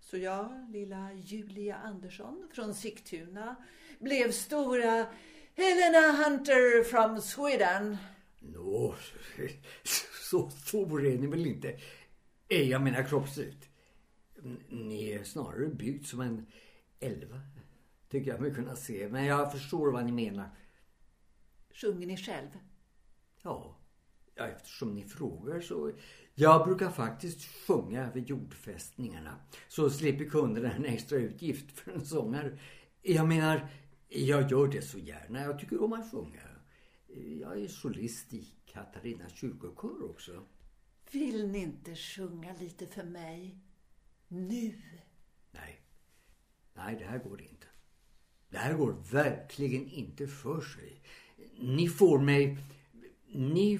Så 0.00 0.16
jag, 0.16 0.66
lilla 0.70 1.12
Julia 1.12 1.76
Andersson 1.76 2.48
från 2.52 2.74
Sigtuna, 2.74 3.56
blev 3.98 4.30
stora 4.30 5.06
Helena 5.54 6.12
Hunter 6.12 6.84
from 6.84 7.20
Sweden. 7.20 7.96
Nå, 8.40 8.94
så 10.30 10.50
stor 10.50 11.06
är 11.06 11.18
ni 11.18 11.26
väl 11.26 11.46
inte? 11.46 11.76
Jag 12.48 12.82
menar 12.82 13.02
kroppsligt. 13.02 13.68
Ni 14.68 15.10
är 15.10 15.24
snarare 15.24 15.66
byggd 15.66 16.06
som 16.06 16.20
en 16.20 16.46
elva, 17.00 17.40
tycker 18.08 18.30
jag 18.30 18.40
mig 18.40 18.54
kunna 18.54 18.76
se. 18.76 19.08
Men 19.08 19.24
jag 19.24 19.52
förstår 19.52 19.92
vad 19.92 20.04
ni 20.04 20.12
menar. 20.12 20.50
Sjunger 21.74 22.06
ni 22.06 22.16
själv? 22.16 22.48
Ja, 23.42 23.78
ja 24.34 24.46
eftersom 24.46 24.94
ni 24.94 25.04
frågar 25.04 25.60
så. 25.60 25.92
Jag 26.34 26.66
brukar 26.66 26.90
faktiskt 26.90 27.66
sjunga 27.66 28.10
vid 28.10 28.28
jordfästningarna. 28.28 29.36
Så 29.68 29.90
slipper 29.90 30.24
kunderna 30.24 30.72
en 30.72 30.84
extra 30.84 31.18
utgift 31.18 31.78
för 31.78 31.92
en 31.92 32.06
sångare. 32.06 32.58
Jag 33.02 33.28
menar, 33.28 33.68
jag 34.08 34.50
gör 34.50 34.68
det 34.68 34.82
så 34.82 34.98
gärna. 34.98 35.42
Jag 35.42 35.58
tycker 35.58 35.82
om 35.82 35.92
att 35.92 36.10
sjunga. 36.10 36.42
Jag 37.40 37.62
är 37.62 37.68
solist 37.68 38.34
i 38.34 38.48
Katarinas 38.66 39.32
kyrkokör 39.32 40.10
också. 40.10 40.44
Vill 41.10 41.48
ni 41.48 41.58
inte 41.58 41.96
sjunga 41.96 42.54
lite 42.60 42.86
för 42.86 43.04
mig? 43.04 43.58
Nu? 44.28 44.82
Nej. 45.50 45.80
Nej, 46.74 46.96
det 46.98 47.04
här 47.04 47.18
går 47.18 47.42
inte. 47.42 47.57
Det 48.50 48.58
här 48.58 48.74
går 48.74 48.96
verkligen 49.12 49.88
inte 49.88 50.26
för 50.26 50.60
sig. 50.60 51.00
Ni 51.60 51.88
får 51.88 52.18
mig... 52.18 52.58
Ni 53.32 53.78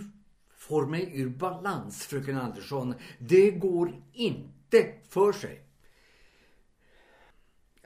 får 0.51 0.87
mig 0.87 1.21
ur 1.21 1.29
balans, 1.29 2.07
fröken 2.07 2.37
Andersson. 2.37 2.95
Det 3.19 3.51
går 3.51 4.03
inte 4.13 4.95
för 5.09 5.33
sig. 5.33 5.63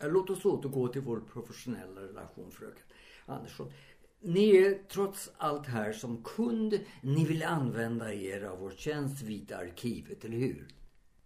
Låt 0.02 0.30
oss 0.30 0.44
återgå 0.44 0.88
till 0.88 1.00
vår 1.00 1.20
professionella 1.20 2.00
relation, 2.00 2.50
fröken 2.50 2.86
Andersson. 3.26 3.72
Ni 4.20 4.56
är 4.56 4.88
trots 4.88 5.30
allt 5.36 5.66
här 5.66 5.92
som 5.92 6.22
kund. 6.22 6.80
Ni 7.00 7.24
vill 7.24 7.42
använda 7.42 8.14
er 8.14 8.42
av 8.42 8.58
vår 8.58 8.70
tjänst 8.70 9.22
vid 9.22 9.52
arkivet, 9.52 10.24
eller 10.24 10.36
hur? 10.36 10.68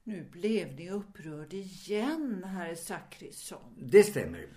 Nu 0.04 0.28
blev 0.32 0.74
ni 0.74 0.90
upprörd 0.90 1.52
igen, 1.52 2.44
herr 2.44 2.74
Zachrisson. 2.74 3.74
Det 3.76 4.02
stämmer. 4.02 4.48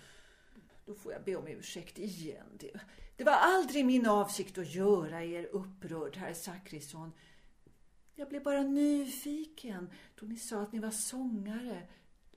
Då 0.89 0.95
får 0.95 1.13
jag 1.13 1.23
be 1.23 1.35
om 1.35 1.47
ursäkt 1.47 1.99
igen. 1.99 2.45
Det, 2.59 2.71
det 3.15 3.23
var 3.23 3.33
aldrig 3.33 3.85
min 3.85 4.05
avsikt 4.05 4.57
att 4.57 4.75
göra 4.75 5.23
er 5.23 5.45
upprörd, 5.51 6.17
herr 6.17 6.33
Zachrisson. 6.33 7.11
Jag 8.15 8.29
blev 8.29 8.43
bara 8.43 8.63
nyfiken 8.63 9.89
då 10.19 10.25
ni 10.25 10.35
sa 10.35 10.61
att 10.61 10.73
ni 10.73 10.79
var 10.79 10.91
sångare, 10.91 11.81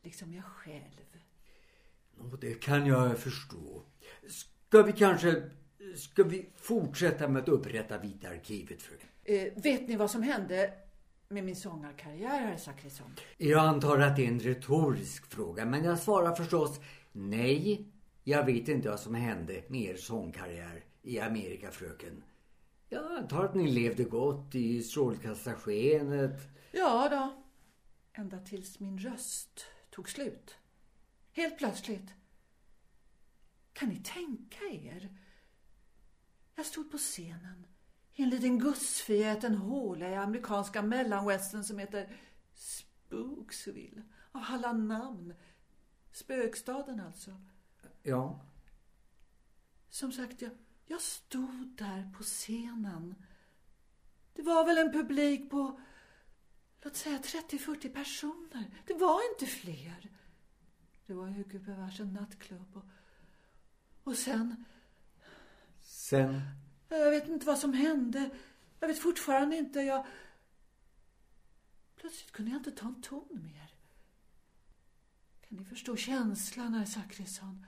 liksom 0.02 0.34
jag 0.34 0.44
själv. 0.44 1.18
Oh, 2.18 2.38
det 2.40 2.54
kan 2.54 2.86
jag 2.86 3.18
förstå. 3.18 3.82
Ska 4.28 4.82
vi 4.82 4.92
kanske... 4.92 5.42
Ska 5.96 6.24
vi 6.24 6.50
fortsätta 6.56 7.28
med 7.28 7.42
att 7.42 7.48
upprätta 7.48 7.98
Vita 7.98 8.28
arkivet, 8.28 8.82
fröken? 8.82 9.08
Eh, 9.24 9.62
vet 9.62 9.88
ni 9.88 9.96
vad 9.96 10.10
som 10.10 10.22
hände 10.22 10.74
med 11.28 11.44
min 11.44 11.56
sångarkarriär, 11.56 12.40
herr 12.40 12.56
Zachrisson? 12.56 13.14
Jag 13.38 13.64
antar 13.64 13.98
att 13.98 14.16
det 14.16 14.24
är 14.24 14.28
en 14.28 14.40
retorisk 14.40 15.26
fråga, 15.26 15.64
men 15.64 15.84
jag 15.84 15.98
svarar 15.98 16.34
förstås 16.34 16.80
nej. 17.12 17.92
Jag 18.24 18.44
vet 18.44 18.68
inte 18.68 18.88
vad 18.88 19.00
som 19.00 19.14
hände 19.14 19.62
med 19.68 19.80
er 19.80 19.96
sångkarriär 19.96 20.84
i 21.02 21.20
Amerika, 21.20 21.70
fröken. 21.70 22.22
Jag 22.88 23.12
antar 23.18 23.44
att 23.44 23.54
ni 23.54 23.70
levde 23.70 24.04
gott 24.04 24.54
i 24.54 24.82
strålkastarskenet. 24.82 26.40
Ja 26.72 27.08
då. 27.08 27.42
Ända 28.12 28.38
tills 28.38 28.80
min 28.80 28.98
röst 28.98 29.66
tog 29.90 30.08
slut. 30.08 30.56
Helt 31.32 31.58
plötsligt. 31.58 32.14
Kan 33.72 33.88
ni 33.88 33.96
tänka 33.96 34.64
er? 34.64 35.18
Jag 36.54 36.66
stod 36.66 36.90
på 36.90 36.98
scenen 36.98 37.66
i 38.14 38.22
en 38.22 38.30
liten 38.30 38.58
gussfjäten 38.58 39.54
håla 39.54 40.08
i 40.08 40.14
amerikanska 40.14 40.82
mellanwestern 40.82 41.64
som 41.64 41.78
heter 41.78 42.16
Spooksville. 42.54 44.02
Av 44.32 44.42
alla 44.48 44.72
namn. 44.72 45.34
Spökstaden 46.12 47.00
alltså. 47.00 47.30
Ja. 48.02 48.40
Som 49.88 50.12
sagt, 50.12 50.42
jag, 50.42 50.50
jag 50.86 51.00
stod 51.00 51.66
där 51.76 52.10
på 52.16 52.22
scenen 52.22 53.14
Det 54.34 54.42
var 54.42 54.66
väl 54.66 54.78
en 54.78 54.92
publik 54.92 55.50
på, 55.50 55.80
låt 56.82 56.96
säga 56.96 57.18
30-40 57.18 57.94
personer. 57.94 58.70
Det 58.86 58.94
var 58.94 59.32
inte 59.32 59.46
fler. 59.46 60.10
Det 61.06 61.14
var 61.14 61.28
ju 61.28 61.44
gubevars 61.44 62.00
en 62.00 62.12
nattklubb 62.12 62.76
och, 62.76 62.84
och 64.04 64.16
sen... 64.16 64.64
Sen? 65.80 66.40
Jag 66.88 67.10
vet 67.10 67.28
inte 67.28 67.46
vad 67.46 67.58
som 67.58 67.72
hände. 67.72 68.30
Jag 68.80 68.88
vet 68.88 68.98
fortfarande 68.98 69.56
inte. 69.56 69.80
Jag... 69.80 70.06
Plötsligt 71.96 72.32
kunde 72.32 72.50
jag 72.50 72.58
inte 72.58 72.70
ta 72.70 72.86
en 72.86 73.02
ton 73.02 73.28
mer. 73.42 73.74
Kan 75.40 75.58
ni 75.58 75.64
förstå 75.64 75.96
känslan, 75.96 76.74
herr 76.74 76.84
Zachrisson? 76.84 77.66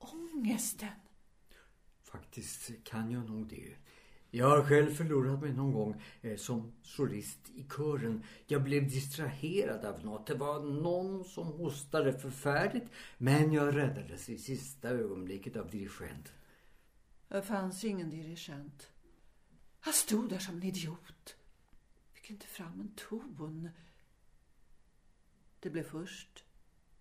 Ångesten. 0.00 0.88
Faktiskt 2.02 2.84
kan 2.84 3.10
jag 3.10 3.30
nog 3.30 3.46
det. 3.46 3.76
Jag 4.30 4.48
har 4.48 4.64
själv 4.64 4.94
förlorat 4.94 5.40
mig 5.40 5.52
någon 5.52 5.72
gång 5.72 6.02
eh, 6.20 6.36
som 6.36 6.72
solist 6.82 7.50
i 7.50 7.64
kören. 7.76 8.24
Jag 8.46 8.62
blev 8.62 8.88
distraherad 8.88 9.84
av 9.84 10.04
något. 10.04 10.26
Det 10.26 10.34
var 10.34 10.60
någon 10.60 11.24
som 11.24 11.46
hostade 11.46 12.18
förfärligt. 12.18 12.90
Men 13.18 13.52
jag 13.52 13.76
räddades 13.76 14.28
i 14.28 14.38
sista 14.38 14.88
ögonblicket 14.88 15.56
av 15.56 15.70
dirigenten. 15.70 16.34
Det 17.28 17.42
fanns 17.42 17.84
ingen 17.84 18.10
dirigent. 18.10 18.88
Jag 19.84 19.94
stod 19.94 20.28
där 20.28 20.38
som 20.38 20.56
en 20.56 20.62
idiot. 20.62 21.36
Fick 22.12 22.30
inte 22.30 22.46
fram 22.46 22.80
en 22.80 22.92
ton. 22.96 23.68
Det 25.60 25.70
blev 25.70 25.82
först 25.82 26.44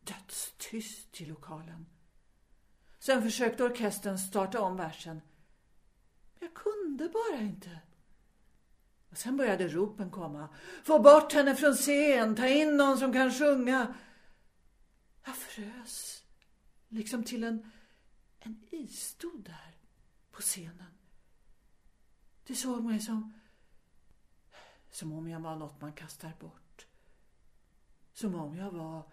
dödstyst 0.04 1.22
i 1.22 1.26
lokalen. 1.26 1.86
Sen 3.00 3.22
försökte 3.22 3.64
orkestern 3.64 4.18
starta 4.18 4.62
om 4.62 4.78
versen. 4.78 5.22
Men 6.40 6.50
jag 6.50 6.54
kunde 6.54 7.10
bara 7.10 7.42
inte. 7.42 7.80
Och 9.10 9.18
sen 9.18 9.38
började 9.38 9.68
ropen 9.68 10.12
komma. 10.12 10.50
Få 10.84 11.00
bort 11.00 11.34
henne 11.34 11.56
från 11.56 11.74
scen, 11.74 12.36
ta 12.36 12.48
in 12.48 12.78
någon 12.78 12.98
som 12.98 13.14
kan 13.14 13.32
sjunga. 13.32 13.96
Jag 15.26 15.36
frös, 15.36 16.24
liksom 16.88 17.24
till 17.24 17.44
en, 17.44 17.72
en 18.40 18.68
isstod 18.72 19.44
där 19.44 19.78
på 20.32 20.42
scenen. 20.42 20.94
Det 22.44 22.56
såg 22.56 22.84
mig 22.84 23.00
som, 23.00 23.34
som 24.92 25.14
om 25.14 25.30
jag 25.30 25.40
var 25.40 25.56
något 25.56 25.82
man 25.82 25.94
kastar 25.94 26.34
bort. 26.40 26.88
Som 28.14 28.36
om 28.36 28.56
jag 28.56 28.72
var. 28.72 29.04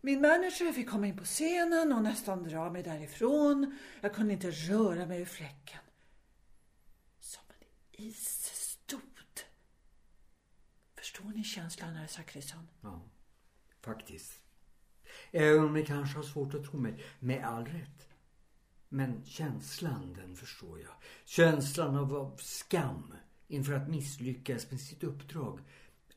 Min 0.00 0.20
manager 0.20 0.72
fick 0.72 0.90
komma 0.90 1.06
in 1.06 1.16
på 1.16 1.24
scenen 1.24 1.92
och 1.92 2.02
nästan 2.02 2.42
dra 2.42 2.70
mig 2.70 2.82
därifrån. 2.82 3.78
Jag 4.00 4.14
kunde 4.14 4.32
inte 4.32 4.50
röra 4.50 5.06
mig 5.06 5.20
ur 5.20 5.24
fläcken. 5.24 5.80
Som 7.20 7.42
en 7.58 7.66
isstod. 8.04 9.00
Förstår 10.98 11.24
ni 11.24 11.44
känslan, 11.44 11.94
herr 11.94 12.06
Zachrisson? 12.06 12.68
Ja, 12.80 13.02
faktiskt. 13.80 14.40
Även 15.30 15.64
om 15.64 15.72
ni 15.72 15.86
kanske 15.86 16.18
har 16.18 16.22
svårt 16.22 16.54
att 16.54 16.64
tro 16.64 16.80
mig, 16.80 17.04
med 17.18 17.44
all 17.44 17.64
rätt. 17.64 18.08
Men 18.88 19.24
känslan, 19.24 20.12
den 20.12 20.36
förstår 20.36 20.80
jag. 20.80 20.94
Känslan 21.24 21.96
av, 21.96 22.16
av 22.16 22.36
skam 22.36 23.14
inför 23.48 23.72
att 23.72 23.88
misslyckas 23.88 24.70
med 24.70 24.80
sitt 24.80 25.04
uppdrag. 25.04 25.60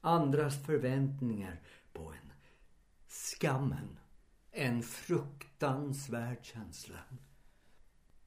Andras 0.02 0.66
förväntningar 0.66 1.62
på 1.94 2.14
en. 2.14 2.33
Skammen. 3.14 4.00
En 4.52 4.84
fruktansvärd 4.84 6.46
känsla. 6.46 7.00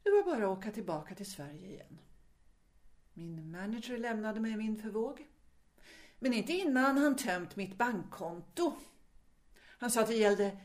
Det 0.02 0.10
var 0.10 0.22
bara 0.22 0.52
att 0.52 0.58
åka 0.58 0.70
tillbaka 0.70 1.14
till 1.14 1.30
Sverige 1.30 1.66
igen. 1.66 1.98
Min 3.12 3.50
manager 3.50 3.98
lämnade 3.98 4.40
mig 4.40 4.56
min 4.56 4.82
förvåg. 4.82 5.26
Men 6.18 6.32
inte 6.32 6.52
innan 6.52 6.98
han 6.98 7.16
tömt 7.16 7.56
mitt 7.56 7.78
bankkonto. 7.78 8.76
Han 9.58 9.90
sa 9.90 10.00
att 10.00 10.08
det 10.08 10.16
gällde 10.16 10.58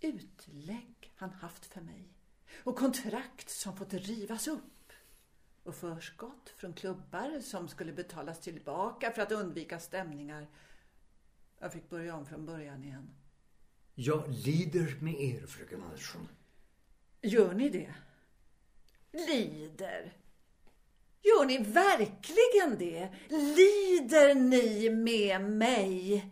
utlägg 0.00 1.12
han 1.16 1.30
haft 1.30 1.66
för 1.66 1.80
mig 1.80 2.14
och 2.64 2.78
kontrakt 2.78 3.50
som 3.50 3.76
fått 3.76 3.94
rivas 3.94 4.48
upp 4.48 4.92
och 5.62 5.74
förskott 5.74 6.48
från 6.56 6.72
klubbar 6.72 7.40
som 7.40 7.68
skulle 7.68 7.92
betalas 7.92 8.40
tillbaka 8.40 9.10
för 9.10 9.22
att 9.22 9.32
undvika 9.32 9.80
stämningar. 9.80 10.46
Jag 11.58 11.72
fick 11.72 11.90
börja 11.90 12.16
om 12.16 12.26
från 12.26 12.46
början 12.46 12.84
igen. 12.84 13.17
Jag 14.00 14.24
lider 14.28 14.96
med 15.00 15.20
er, 15.20 15.46
fröken 15.46 15.82
Andersson. 15.82 16.28
Gör 17.22 17.54
ni 17.54 17.68
det? 17.68 17.94
Lider? 19.12 20.12
Gör 21.22 21.46
ni 21.46 21.58
verkligen 21.58 22.78
det? 22.78 23.08
Lider 23.28 24.34
ni 24.34 24.90
med 24.90 25.40
mig? 25.40 26.24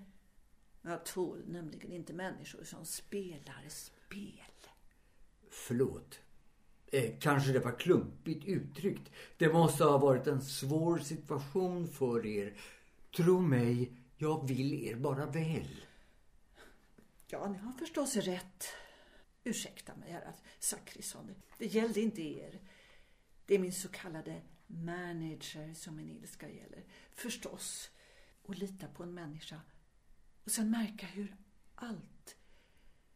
Jag 0.82 1.04
tål 1.04 1.42
nämligen 1.46 1.92
inte 1.92 2.12
människor 2.12 2.64
som 2.64 2.84
spelar 2.84 3.64
spel. 3.68 4.68
Förlåt. 5.50 6.20
Eh, 6.86 7.10
kanske 7.20 7.52
det 7.52 7.60
var 7.60 7.78
klumpigt 7.78 8.46
uttryckt. 8.46 9.10
Det 9.36 9.52
måste 9.52 9.84
ha 9.84 9.98
varit 9.98 10.26
en 10.26 10.42
svår 10.42 10.98
situation 10.98 11.88
för 11.88 12.26
er. 12.26 12.54
Tro 13.16 13.40
mig, 13.40 13.92
jag 14.16 14.48
vill 14.48 14.74
er 14.74 14.94
bara 14.94 15.26
väl. 15.26 15.86
Ja, 17.26 17.48
ni 17.48 17.58
har 17.58 17.72
förstås 17.72 18.16
rätt. 18.16 18.64
Ursäkta 19.44 19.96
mig, 19.96 20.10
herrar 20.10 20.34
Zachrisson. 20.58 21.34
Det 21.58 21.66
gällde 21.66 22.00
inte 22.00 22.22
er. 22.22 22.60
Det 23.46 23.54
är 23.54 23.58
min 23.58 23.72
så 23.72 23.88
kallade 23.88 24.42
manager 24.66 25.74
som 25.74 25.96
min 25.96 26.10
ilska 26.10 26.48
gäller. 26.50 26.84
Förstås. 27.12 27.90
Och 28.42 28.54
lita 28.54 28.86
på 28.88 29.02
en 29.02 29.14
människa. 29.14 29.60
Och 30.44 30.50
sen 30.50 30.70
märka 30.70 31.06
hur 31.06 31.36
allt, 31.74 32.36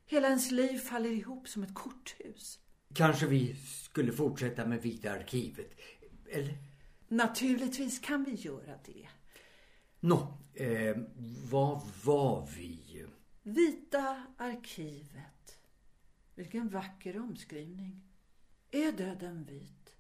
hela 0.07 0.29
ens 0.29 0.51
liv 0.51 0.79
faller 0.79 1.11
ihop 1.11 1.49
som 1.49 1.63
ett 1.63 1.75
korthus. 1.75 2.59
Kanske 2.95 3.27
vi 3.27 3.57
skulle 3.57 4.13
fortsätta 4.13 4.67
med 4.67 4.83
Vita 4.83 5.13
arkivet. 5.13 5.71
Eller? 6.31 6.59
Naturligtvis 7.09 7.99
kan 7.99 8.25
vi 8.25 8.35
göra 8.35 8.79
det. 8.85 9.09
Nå, 10.01 10.39
eh, 10.55 10.97
vad 11.51 11.83
var 12.05 12.49
vi? 12.57 13.07
Vita 13.43 14.23
arkivet. 14.37 15.59
Vilken 16.35 16.69
vacker 16.69 17.21
omskrivning. 17.21 18.01
Är 18.71 18.93
döden 18.93 19.45
vit 19.45 19.95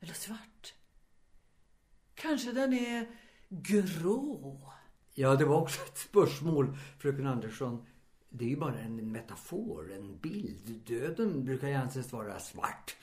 eller 0.00 0.14
svart? 0.14 0.74
Kanske 2.14 2.52
den 2.52 2.72
är 2.72 3.06
grå. 3.48 4.72
Ja, 5.14 5.36
det 5.36 5.44
var 5.44 5.60
också 5.60 5.82
ett 5.82 5.98
spörsmål, 5.98 6.76
fröken 6.98 7.26
Andersson. 7.26 7.86
Det 8.28 8.44
är 8.44 8.48
ju 8.48 8.56
bara 8.56 8.78
en 8.78 9.12
metafor, 9.12 9.92
en 9.92 10.18
bild. 10.18 10.82
Döden 10.86 11.44
brukar 11.44 11.68
ju 11.68 11.74
anses 11.74 12.12
vara 12.12 12.38
svart. 12.38 12.96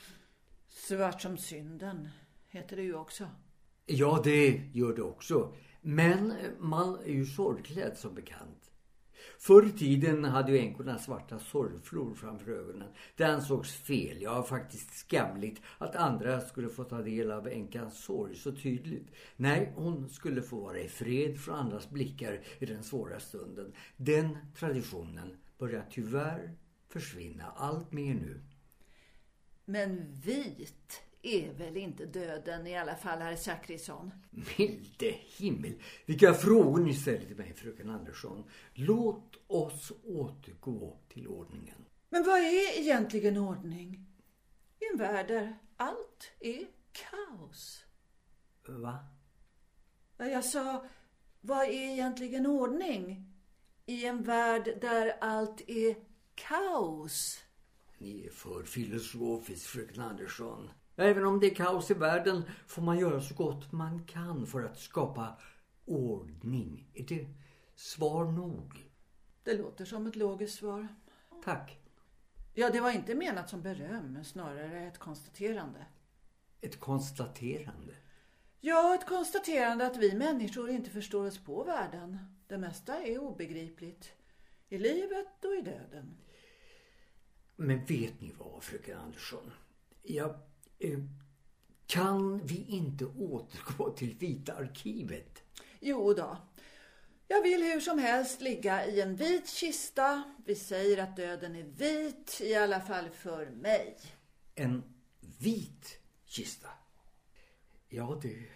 Svart 0.67 1.21
som 1.21 1.37
synden 1.37 2.09
heter 2.47 2.75
det 2.75 2.83
ju 2.83 2.95
också. 2.95 3.29
Ja, 3.85 4.21
det 4.23 4.69
gör 4.73 4.95
det 4.95 5.01
också. 5.01 5.55
Men 5.81 6.33
man 6.59 6.99
är 6.99 7.11
ju 7.11 7.25
sorgklädd 7.25 7.97
som 7.97 8.15
bekant. 8.15 8.60
Förr 9.43 9.67
i 9.67 9.71
tiden 9.71 10.23
hade 10.23 10.51
ju 10.51 10.59
änkorna 10.59 10.97
svarta 10.97 11.39
sorgflor 11.39 12.13
framför 12.13 12.51
ögonen. 12.51 12.87
Det 13.15 13.23
ansågs 13.23 13.71
fel, 13.73 14.21
ja 14.21 14.43
faktiskt 14.43 14.93
skamligt, 14.93 15.61
att 15.77 15.95
andra 15.95 16.41
skulle 16.41 16.69
få 16.69 16.83
ta 16.83 17.01
del 17.01 17.31
av 17.31 17.47
änkans 17.47 18.03
sorg 18.03 18.35
så 18.35 18.51
tydligt. 18.51 19.07
Nej, 19.35 19.73
hon 19.75 20.09
skulle 20.09 20.41
få 20.41 20.59
vara 20.59 20.79
i 20.79 20.87
fred 20.87 21.39
från 21.39 21.55
andras 21.55 21.89
blickar 21.89 22.39
i 22.59 22.65
den 22.65 22.83
svåra 22.83 23.19
stunden. 23.19 23.73
Den 23.97 24.37
traditionen 24.55 25.37
börjar 25.57 25.85
tyvärr 25.89 26.55
försvinna 26.89 27.51
allt 27.55 27.91
mer 27.91 28.13
nu. 28.13 28.41
Men 29.65 30.19
vit 30.19 31.01
är 31.23 31.53
väl 31.53 31.77
inte 31.77 32.05
döden 32.05 32.67
i 32.67 32.77
alla 32.77 32.95
fall, 32.95 33.19
herr 33.19 33.35
Zachrisson? 33.35 34.11
Milde 34.57 35.15
himmel! 35.37 35.73
Vilka 36.05 36.33
frågor 36.33 36.79
ni 36.79 36.93
ställer 36.93 37.25
till 37.25 37.35
mig, 37.35 37.53
fröken 37.53 37.89
Andersson. 37.89 38.43
Låt 38.73 39.35
oss 39.47 39.91
återgå 40.03 40.97
till 41.09 41.27
ordningen. 41.27 41.85
Men 42.09 42.23
vad 42.23 42.39
är 42.39 42.79
egentligen 42.79 43.37
ordning? 43.37 44.05
I 44.79 44.93
en 44.93 44.97
värld 44.97 45.27
där 45.27 45.57
allt 45.77 46.31
är 46.39 46.67
kaos. 46.91 47.85
Va? 48.67 48.99
Jag 50.17 50.45
sa, 50.45 50.85
vad 51.41 51.65
är 51.65 51.91
egentligen 51.93 52.45
ordning? 52.45 53.33
I 53.85 54.05
en 54.05 54.23
värld 54.23 54.77
där 54.81 55.17
allt 55.21 55.61
är 55.69 55.95
kaos. 56.35 57.39
Ni 57.97 58.25
är 58.25 58.29
för 58.29 58.63
filosofisk, 58.63 59.67
fröken 59.67 60.01
Andersson. 60.01 60.69
Även 60.95 61.25
om 61.25 61.39
det 61.39 61.51
är 61.51 61.55
kaos 61.55 61.91
i 61.91 61.93
världen 61.93 62.43
får 62.67 62.81
man 62.81 62.99
göra 62.99 63.21
så 63.21 63.33
gott 63.35 63.71
man 63.71 64.05
kan 64.05 64.47
för 64.47 64.63
att 64.63 64.79
skapa 64.79 65.37
ordning. 65.85 66.87
Är 66.93 67.03
det 67.03 67.27
svar 67.75 68.25
nog? 68.25 68.85
Det 69.43 69.53
låter 69.53 69.85
som 69.85 70.07
ett 70.07 70.15
logiskt 70.15 70.59
svar. 70.59 70.87
Tack. 71.43 71.79
Ja, 72.53 72.69
det 72.69 72.81
var 72.81 72.91
inte 72.91 73.15
menat 73.15 73.49
som 73.49 73.61
beröm, 73.61 74.23
snarare 74.23 74.87
ett 74.87 74.97
konstaterande. 74.97 75.85
ett 76.61 76.79
konstaterande. 76.79 77.93
Ja, 78.59 78.95
ett 78.95 79.07
konstaterande 79.07 79.87
att 79.87 79.97
vi 79.97 80.15
människor 80.15 80.69
inte 80.69 80.89
förstår 80.89 81.27
oss 81.27 81.37
på 81.37 81.63
världen. 81.63 82.17
Det 82.47 82.57
mesta 82.57 83.03
är 83.03 83.19
obegripligt. 83.19 84.13
I 84.69 84.77
livet 84.77 85.45
och 85.45 85.55
i 85.55 85.61
döden. 85.61 86.17
Men 87.55 87.85
vet 87.85 88.21
ni 88.21 88.33
vad, 88.37 88.63
fröken 88.63 88.99
Andersson? 88.99 89.51
Jag, 90.01 90.39
kan 91.87 92.45
vi 92.45 92.65
inte 92.67 93.05
återgå 93.05 93.89
till 93.89 94.15
Vita 94.19 94.53
arkivet? 94.53 95.43
Jo 95.79 96.13
då. 96.13 96.37
Jag 97.27 97.41
vill 97.41 97.63
hur 97.63 97.79
som 97.79 97.99
helst 97.99 98.41
ligga 98.41 98.85
i 98.85 99.01
en 99.01 99.15
vit 99.15 99.49
kista. 99.49 100.23
Vi 100.45 100.55
säger 100.55 100.97
att 100.97 101.15
döden 101.15 101.55
är 101.55 101.63
vit, 101.63 102.41
i 102.43 102.55
alla 102.55 102.79
fall 102.79 103.09
för 103.09 103.45
mig. 103.45 103.97
En 104.55 104.83
vit 105.39 105.99
kista? 106.25 106.67
Ja, 107.89 108.19
det 108.21 108.47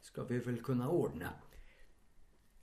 ska 0.00 0.24
vi 0.24 0.38
väl 0.38 0.62
kunna 0.62 0.88
ordna. 0.88 1.28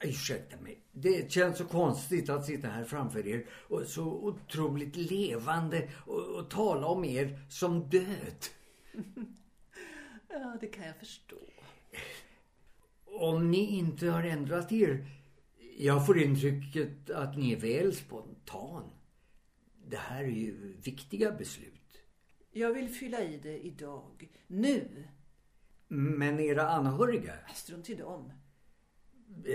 Ursäkta 0.03 0.57
mig. 0.57 0.83
Det 0.91 1.31
känns 1.31 1.57
så 1.57 1.65
konstigt 1.65 2.29
att 2.29 2.45
sitta 2.45 2.67
här 2.67 2.83
framför 2.83 3.27
er 3.27 3.45
och 3.51 3.85
så 3.85 4.03
otroligt 4.03 4.95
levande 4.95 5.89
och, 6.05 6.19
och 6.19 6.49
tala 6.49 6.87
om 6.87 7.05
er 7.05 7.39
som 7.49 7.89
död. 7.89 8.45
ja, 10.29 10.57
det 10.61 10.67
kan 10.67 10.85
jag 10.85 10.95
förstå. 10.97 11.37
Om 13.05 13.51
ni 13.51 13.77
inte 13.77 14.07
har 14.07 14.23
ändrat 14.23 14.71
er. 14.71 15.05
Jag 15.77 16.05
får 16.05 16.19
intrycket 16.21 17.09
att 17.09 17.37
ni 17.37 17.51
är 17.53 17.57
väl 17.57 17.95
spontan. 17.95 18.89
Det 19.85 19.97
här 19.97 20.23
är 20.23 20.27
ju 20.27 20.73
viktiga 20.83 21.31
beslut. 21.31 22.01
Jag 22.51 22.73
vill 22.73 22.89
fylla 22.89 23.23
i 23.23 23.37
det 23.37 23.59
idag. 23.65 24.29
Nu. 24.47 25.07
Men 25.87 26.39
era 26.39 26.69
anhöriga? 26.69 27.33
Strunt 27.55 27.89
i 27.89 27.95
dem. 27.95 28.31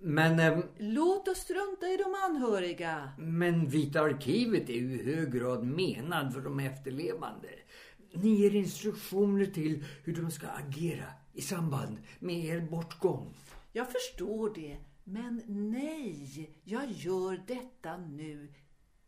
Men... 0.00 0.40
Eh, 0.40 0.58
Låt 0.78 1.28
oss 1.28 1.38
strunta 1.38 1.86
i 1.88 1.96
de 1.96 2.14
anhöriga. 2.24 3.12
Men 3.18 3.68
Vita 3.68 4.00
arkivet 4.00 4.68
är 4.68 4.74
ju 4.74 5.00
i 5.00 5.14
hög 5.14 5.32
grad 5.32 5.64
menad 5.66 6.34
för 6.34 6.40
de 6.40 6.60
efterlevande. 6.60 7.48
Ni 8.12 8.40
ger 8.40 8.54
instruktioner 8.54 9.46
till 9.46 9.84
hur 10.04 10.14
de 10.14 10.30
ska 10.30 10.48
agera 10.48 11.06
i 11.32 11.40
samband 11.42 11.98
med 12.18 12.44
er 12.44 12.60
bortgång. 12.60 13.34
Jag 13.72 13.92
förstår 13.92 14.54
det. 14.54 14.78
Men 15.04 15.42
nej, 15.46 16.50
jag 16.64 16.90
gör 16.90 17.42
detta 17.46 17.96
nu 17.96 18.54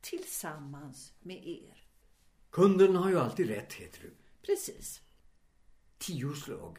tillsammans 0.00 1.12
med 1.20 1.46
er. 1.46 1.84
Kunden 2.50 2.96
har 2.96 3.10
ju 3.10 3.18
alltid 3.18 3.48
rätt, 3.48 3.72
heter 3.72 4.00
du. 4.02 4.14
Precis. 4.46 5.00
Tio 5.98 6.34
slag. 6.34 6.78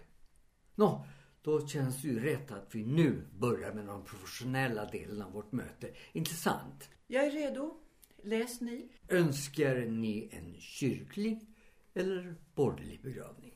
Nå, 0.76 1.06
då 1.42 1.68
känns 1.68 2.02
det 2.02 2.08
ju 2.08 2.20
rätt 2.20 2.52
att 2.52 2.76
vi 2.76 2.86
nu 2.86 3.28
börjar 3.40 3.74
med 3.74 3.86
den 3.86 4.04
professionella 4.04 4.86
delen 4.86 5.22
av 5.22 5.32
vårt 5.32 5.52
möte. 5.52 5.94
Intressant. 6.12 6.90
Jag 7.08 7.26
är 7.26 7.32
redo. 7.32 7.78
Läs 8.24 8.62
ni. 8.62 8.90
Önskar 9.10 9.76
ni 9.76 10.30
en 10.32 10.56
kyrklig 10.60 11.53
eller 11.94 12.36
borgerlig 12.56 13.02
begravning? 13.02 13.54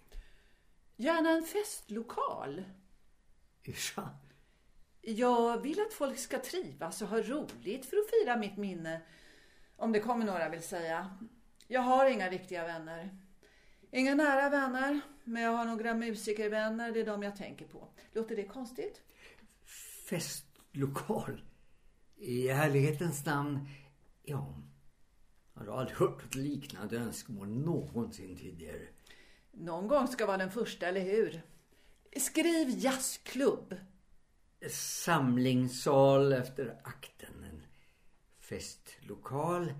Gärna 0.95 1.29
en 1.29 1.43
festlokal. 1.43 2.63
Ursa. 3.63 4.09
Jag 5.01 5.61
vill 5.61 5.79
att 5.79 5.93
folk 5.93 6.17
ska 6.17 6.39
trivas 6.39 7.01
och 7.01 7.07
ha 7.07 7.21
roligt 7.21 7.85
för 7.85 7.97
att 7.97 8.09
fira 8.09 8.37
mitt 8.37 8.57
minne. 8.57 9.01
Om 9.75 9.91
det 9.91 9.99
kommer 9.99 10.25
några 10.25 10.49
vill 10.49 10.63
säga. 10.63 11.17
Jag 11.67 11.81
har 11.81 12.09
inga 12.09 12.29
riktiga 12.29 12.63
vänner. 12.63 13.17
Inga 13.91 14.15
nära 14.15 14.49
vänner, 14.49 15.01
men 15.23 15.43
jag 15.43 15.51
har 15.51 15.65
några 15.65 15.93
musikervänner. 15.93 16.91
Det 16.91 16.99
är 16.99 17.05
de 17.05 17.23
jag 17.23 17.35
tänker 17.35 17.65
på. 17.67 17.87
Låter 18.13 18.35
det 18.35 18.43
konstigt? 18.43 19.01
Festlokal? 20.09 21.41
I 22.15 22.47
ärlighetens 22.49 23.25
namn, 23.25 23.67
ja. 24.23 24.55
Jag 25.65 25.71
har 25.71 25.79
aldrig 25.79 25.97
hört 25.97 26.23
ett 26.23 26.35
liknande 26.35 26.97
önskemål 26.97 27.47
någonsin 27.47 28.37
tidigare. 28.37 28.87
Någon 29.51 29.87
gång 29.87 30.07
ska 30.07 30.25
vara 30.25 30.37
den 30.37 30.51
första, 30.51 30.87
eller 30.87 31.01
hur? 31.01 31.41
Skriv 32.17 32.69
jazzklubb. 32.69 33.75
Samlingssal 34.71 36.33
efter 36.33 36.81
akten. 36.83 37.43
En 37.43 37.63
festlokal. 38.39 39.73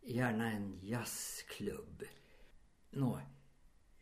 Gärna 0.00 0.52
en 0.52 0.78
jazzklubb. 0.82 2.04
Nå, 2.90 3.20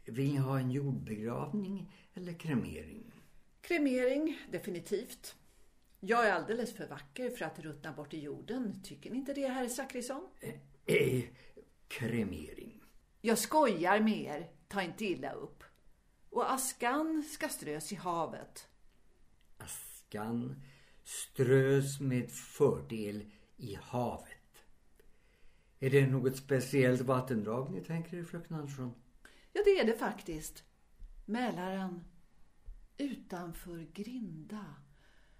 vill 0.05 0.33
ni 0.33 0.37
ha 0.37 0.59
en 0.59 0.71
jordbegravning 0.71 1.93
eller 2.15 2.33
kremering? 2.33 3.13
Kremering, 3.61 4.39
definitivt. 4.51 5.37
Jag 6.01 6.29
är 6.29 6.33
alldeles 6.33 6.77
för 6.77 6.87
vacker 6.87 7.31
för 7.31 7.45
att 7.45 7.59
ruttna 7.59 7.93
bort 7.93 8.15
i 8.15 8.21
jorden. 8.21 8.83
Tycker 8.83 9.11
ni 9.11 9.17
inte 9.17 9.35
det, 9.35 9.49
herr 9.49 9.69
Zachrisson? 9.69 10.29
Eh, 10.91 11.25
kremering. 11.89 12.83
Jag 13.21 13.39
skojar 13.39 14.01
med 14.01 14.21
er. 14.21 14.51
Ta 14.69 14.83
inte 14.83 15.05
illa 15.05 15.33
upp. 15.33 15.65
Och 16.31 16.53
askan 16.53 17.23
ska 17.23 17.49
strös 17.49 17.93
i 17.93 17.95
havet. 17.95 18.69
Askan 19.59 20.63
strös 21.05 22.01
med 22.01 22.31
fördel 22.31 23.31
i 23.57 23.79
havet. 23.83 24.65
Är 25.79 25.91
det 25.91 26.07
något 26.07 26.37
speciellt 26.37 27.01
vattendrag 27.01 27.71
ni 27.71 27.81
tänker 27.81 28.17
er, 28.17 28.25
fröken 28.25 28.57
Andersson? 28.57 28.95
Ja, 29.53 29.63
det 29.65 29.71
är 29.71 29.85
det 29.87 29.99
faktiskt. 29.99 30.65
Mälaren. 31.27 32.05
Utanför 32.99 33.87
Grinda. 33.93 34.75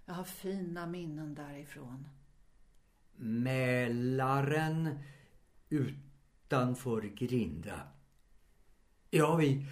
Jag 0.05 0.13
har 0.13 0.23
fina 0.23 0.87
minnen 0.87 1.35
därifrån. 1.35 2.07
Mälaren 3.15 4.99
utanför 5.71 7.01
Grinda. 7.01 7.79
Ja, 9.09 9.35
vi 9.35 9.65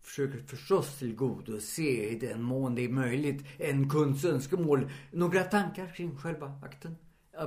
försöker 0.00 0.38
förstås 0.38 0.98
tillgodose 0.98 1.82
i 1.82 2.18
den 2.18 2.42
mån 2.42 2.74
det 2.74 2.84
är 2.84 2.88
möjligt 2.88 3.46
en 3.58 3.90
kunds 3.90 4.24
önskemål. 4.24 4.90
Några 5.10 5.42
tankar 5.42 5.94
kring 5.94 6.16
själva 6.16 6.60
akten? 6.62 6.96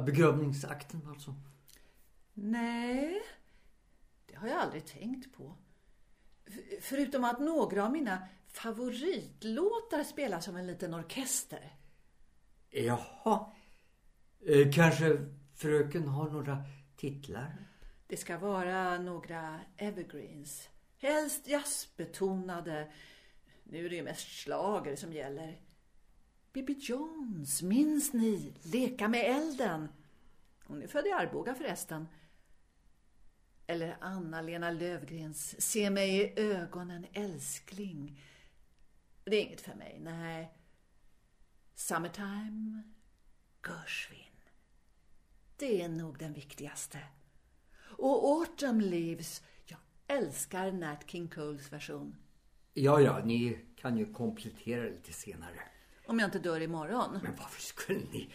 Begravningsakten 0.05 1.07
alltså. 1.07 1.35
Nej, 2.33 3.21
det 4.25 4.35
har 4.35 4.47
jag 4.47 4.57
aldrig 4.57 4.85
tänkt 4.85 5.37
på. 5.37 5.55
Förutom 6.81 7.23
att 7.23 7.39
några 7.39 7.85
av 7.85 7.91
mina 7.91 8.27
favoritlåtar 8.47 10.03
spelas 10.03 10.47
av 10.47 10.57
en 10.57 10.67
liten 10.67 10.93
orkester. 10.93 11.75
Jaha. 12.69 13.51
Eh, 14.45 14.71
kanske 14.73 15.17
fröken 15.53 16.07
har 16.07 16.29
några 16.29 16.63
titlar? 16.95 17.64
Det 18.07 18.17
ska 18.17 18.37
vara 18.37 18.97
några 18.97 19.59
evergreens. 19.77 20.69
Helst 20.97 21.47
jazzbetonade. 21.47 22.91
Nu 23.63 23.85
är 23.85 23.89
det 23.89 23.95
ju 23.95 24.03
mest 24.03 24.41
slager 24.41 24.95
som 24.95 25.13
gäller. 25.13 25.61
Bibi 26.53 26.73
Jones, 26.73 27.61
minns 27.61 28.13
ni? 28.13 28.53
Leka 28.63 29.07
med 29.07 29.37
elden. 29.37 29.89
Hon 30.63 30.81
är 30.81 30.87
född 30.87 31.07
i 31.07 31.11
Arboga 31.11 31.55
förresten. 31.55 32.07
Eller 33.67 33.97
Anna-Lena 34.01 34.71
Lövgrens 34.71 35.61
Se 35.61 35.89
mig 35.89 36.17
i 36.17 36.39
ögonen 36.39 37.05
älskling. 37.13 38.21
Det 39.23 39.35
är 39.35 39.41
inget 39.41 39.61
för 39.61 39.75
mig, 39.75 39.99
nej. 39.99 40.57
Summertime, 41.75 42.83
Gershwin. 43.63 44.19
Det 45.57 45.81
är 45.81 45.89
nog 45.89 46.19
den 46.19 46.33
viktigaste. 46.33 46.99
Och 47.87 48.39
Autumn 48.39 48.79
Leaves. 48.79 49.43
Jag 49.65 49.79
älskar 50.07 50.71
Nat 50.71 51.09
King 51.09 51.27
Coles 51.27 51.73
version. 51.73 52.15
Ja, 52.73 53.01
ja, 53.01 53.21
ni 53.25 53.59
kan 53.75 53.97
ju 53.97 54.13
komplettera 54.13 54.83
lite 54.83 55.13
senare. 55.13 55.59
Om 56.07 56.19
jag 56.19 56.27
inte 56.27 56.39
dör 56.39 56.61
imorgon. 56.61 57.19
Men 57.23 57.35
varför 57.35 57.61
skulle 57.61 57.99
ni... 58.11 58.29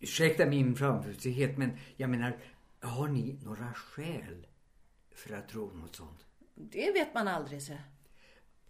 Ursäkta 0.00 0.46
min 0.46 0.76
framfusighet, 0.76 1.58
men 1.58 1.78
jag 1.96 2.10
menar, 2.10 2.38
har 2.80 3.08
ni 3.08 3.38
några 3.42 3.72
skäl 3.72 4.46
för 5.14 5.34
att 5.34 5.48
tro 5.48 5.70
något 5.72 5.96
sånt? 5.96 6.26
Det 6.54 6.92
vet 6.92 7.14
man 7.14 7.28
aldrig, 7.28 7.62
så. 7.62 7.72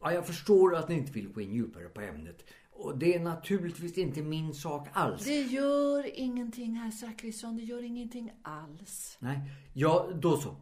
Ja, 0.01 0.13
jag 0.13 0.27
förstår 0.27 0.77
att 0.77 0.89
ni 0.89 0.95
inte 0.95 1.13
vill 1.13 1.33
gå 1.33 1.41
in 1.41 1.55
djupare 1.55 1.89
på 1.89 2.01
ämnet. 2.01 2.45
Och 2.77 2.99
det 2.99 3.15
är 3.15 3.21
naturligtvis 3.21 3.99
inte 3.99 4.23
min 4.23 4.55
sak 4.55 4.89
alls. 4.93 5.25
Det 5.25 5.43
gör 5.43 6.19
ingenting, 6.19 6.75
herr 6.75 6.91
Zachrisson. 6.91 7.57
Det 7.57 7.63
gör 7.63 7.83
ingenting 7.83 8.33
alls. 8.43 9.17
Nej, 9.21 9.41
ja, 9.73 10.11
då 10.15 10.37
så. 10.37 10.57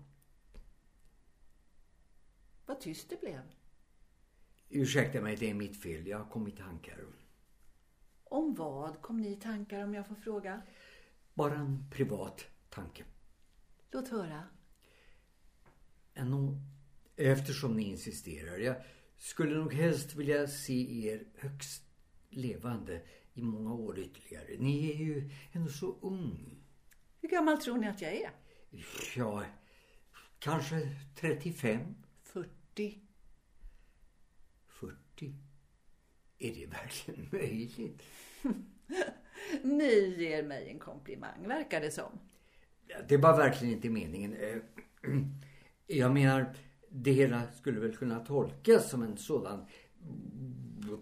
Vad 2.66 2.80
tyst 2.80 3.10
det 3.10 3.20
blev. 3.20 3.40
Ursäkta 4.68 5.20
mig, 5.20 5.36
det 5.36 5.50
är 5.50 5.54
mitt 5.54 5.82
fel. 5.82 6.06
Jag 6.06 6.30
kom 6.30 6.48
i 6.48 6.50
tankar. 6.50 6.98
Om 8.24 8.54
vad 8.54 9.02
kom 9.02 9.20
ni 9.20 9.32
i 9.32 9.36
tankar 9.36 9.84
om 9.84 9.94
jag 9.94 10.06
får 10.06 10.14
fråga? 10.14 10.62
Bara 11.34 11.54
en 11.54 11.90
privat 11.90 12.44
tanke. 12.70 13.04
Låt 13.90 14.08
höra. 14.08 14.44
Eftersom 17.16 17.76
ni 17.76 17.82
insisterar. 17.82 18.58
Jag 18.58 18.76
skulle 19.16 19.54
nog 19.54 19.74
helst 19.74 20.14
vilja 20.14 20.46
se 20.46 21.06
er 21.06 21.24
högst 21.38 21.91
levande 22.32 23.00
i 23.34 23.42
många 23.42 23.74
år 23.74 23.98
ytterligare. 23.98 24.56
Ni 24.58 24.90
är 24.90 24.96
ju 24.96 25.30
ändå 25.52 25.70
så 25.70 25.96
ung. 26.00 26.62
Hur 27.20 27.28
gammal 27.28 27.58
tror 27.58 27.78
ni 27.78 27.88
att 27.88 28.02
jag 28.02 28.12
är? 28.12 28.30
Ja, 29.16 29.44
kanske 30.38 30.88
35, 31.16 31.94
40. 32.22 32.98
40. 34.66 35.34
Är 36.38 36.54
det 36.54 36.66
verkligen 36.66 37.28
möjligt? 37.32 38.02
Ni 39.62 40.16
ger 40.18 40.42
mig 40.42 40.68
en 40.68 40.78
komplimang, 40.78 41.48
verkar 41.48 41.80
det 41.80 41.90
som. 41.90 42.18
Det 43.08 43.16
var 43.16 43.36
verkligen 43.36 43.74
inte 43.74 43.90
meningen. 43.90 44.34
Eh, 44.34 44.56
Jag 45.86 46.12
menar, 46.12 46.54
det 46.88 47.12
hela 47.12 47.52
skulle 47.52 47.80
väl 47.80 47.96
kunna 47.96 48.20
tolkas 48.20 48.90
som 48.90 49.02
en 49.02 49.16
sådan 49.16 49.66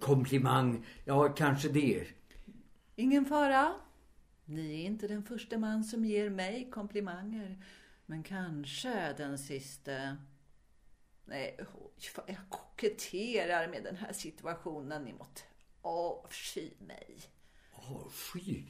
komplimang. 0.01 0.87
Ja, 1.05 1.29
kanske 1.29 1.69
det. 1.69 2.07
Ingen 2.97 3.25
fara. 3.25 3.75
Ni 4.45 4.81
är 4.81 4.87
inte 4.87 5.09
den 5.09 5.23
första 5.23 5.59
man 5.59 5.85
som 5.85 6.05
ger 6.05 6.31
mig 6.31 6.71
komplimanger. 6.71 7.65
Men 8.07 8.23
kanske 8.23 9.13
den 9.13 9.39
sista. 9.39 10.17
Nej, 11.25 11.61
jag 12.27 12.37
koketterar 12.49 13.69
med 13.69 13.85
den 13.85 13.97
här 13.97 14.13
situationen. 14.13 15.03
Ni 15.05 15.13
måste 15.13 15.43
avsky 15.83 16.71
mig. 16.79 17.19
Avsky? 17.73 18.65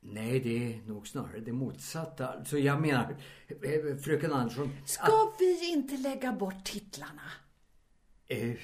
Nej, 0.00 0.40
det 0.40 0.74
är 0.74 0.82
nog 0.86 1.08
snarare 1.08 1.40
det 1.40 1.52
motsatta. 1.52 2.28
Alltså, 2.28 2.58
jag 2.58 2.80
menar, 2.80 3.16
eh, 3.48 3.96
fröken 3.96 4.32
Andersson... 4.32 4.70
Ska 4.86 5.32
vi 5.38 5.72
inte 5.72 5.96
lägga 5.96 6.32
bort 6.32 6.64
titlarna? 6.64 7.30
Eh, 8.26 8.56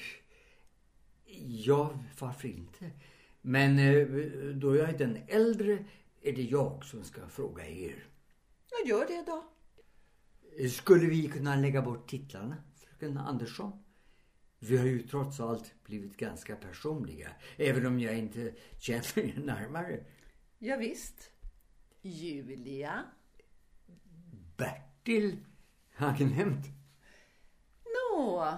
ja, 1.45 1.99
varför 2.19 2.47
inte? 2.47 2.91
Men 3.41 3.79
eh, 3.79 4.07
då 4.55 4.75
jag 4.75 4.89
är 4.89 4.97
den 4.97 5.17
äldre 5.27 5.85
är 6.21 6.33
det 6.33 6.41
jag 6.43 6.85
som 6.85 7.03
ska 7.03 7.27
fråga 7.27 7.67
er. 7.67 8.03
Jag 8.71 8.87
gör 8.89 9.07
det 9.07 9.23
då. 9.25 9.43
Eh, 10.59 10.69
Skulle 10.69 11.07
vi 11.07 11.27
kunna 11.27 11.55
lägga 11.55 11.81
bort 11.81 12.09
titlarna, 12.09 12.55
fröken 12.75 13.17
Andersson? 13.17 13.83
Vi 14.59 14.77
har 14.77 14.85
ju 14.85 15.07
trots 15.07 15.39
allt 15.39 15.73
blivit 15.83 16.17
ganska 16.17 16.55
personliga, 16.55 17.29
även 17.57 17.85
om 17.85 17.99
jag 17.99 18.17
inte 18.17 18.53
känner 18.79 19.17
er 19.19 19.39
närmare. 19.39 20.05
Ja, 20.59 20.77
visst. 20.77 21.31
Julia. 22.01 23.03
Bertil 24.57 25.37
Angenämt. 25.95 26.65
Nå. 27.85 28.53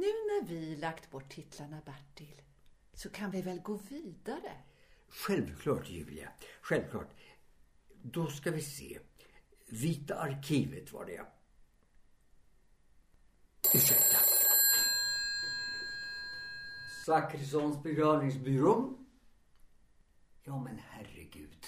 Nu 0.00 0.06
när 0.06 0.46
vi 0.46 0.76
lagt 0.76 1.10
bort 1.10 1.28
titlarna, 1.28 1.82
Bertil, 1.84 2.42
så 2.92 3.10
kan 3.10 3.30
vi 3.30 3.42
väl 3.42 3.60
gå 3.60 3.76
vidare? 3.76 4.52
Självklart, 5.08 5.90
Julia. 5.90 6.32
Självklart. 6.60 7.10
Då 8.02 8.26
ska 8.26 8.50
vi 8.50 8.62
se. 8.62 8.98
Vita 9.66 10.14
arkivet 10.14 10.92
var 10.92 11.04
det. 11.04 11.12
ja. 11.12 11.26
Ursäkta. 13.74 14.18
Zachrissons 17.06 17.82
begravningsbyrå. 17.82 18.98
Ja, 20.44 20.62
men 20.62 20.78
herregud. 20.78 21.64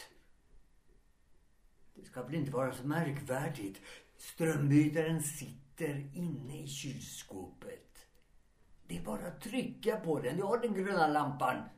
Det 1.95 2.05
ska 2.05 2.23
väl 2.23 2.35
inte 2.35 2.51
vara 2.51 2.73
så 2.73 2.87
märkvärdigt. 2.87 3.81
Strömbytaren 4.17 5.23
sitter 5.23 6.17
inne 6.17 6.63
i 6.63 6.69
kylskåpet. 6.69 7.92
Det 8.93 8.99
är 8.99 9.03
bara 9.03 9.27
att 9.27 9.41
trycka 9.41 9.97
på 9.97 10.21
den. 10.21 10.39
Jag 10.39 10.47
har 10.47 10.59
den 10.59 10.75
gröna 10.75 11.07
lampan. 11.07 11.69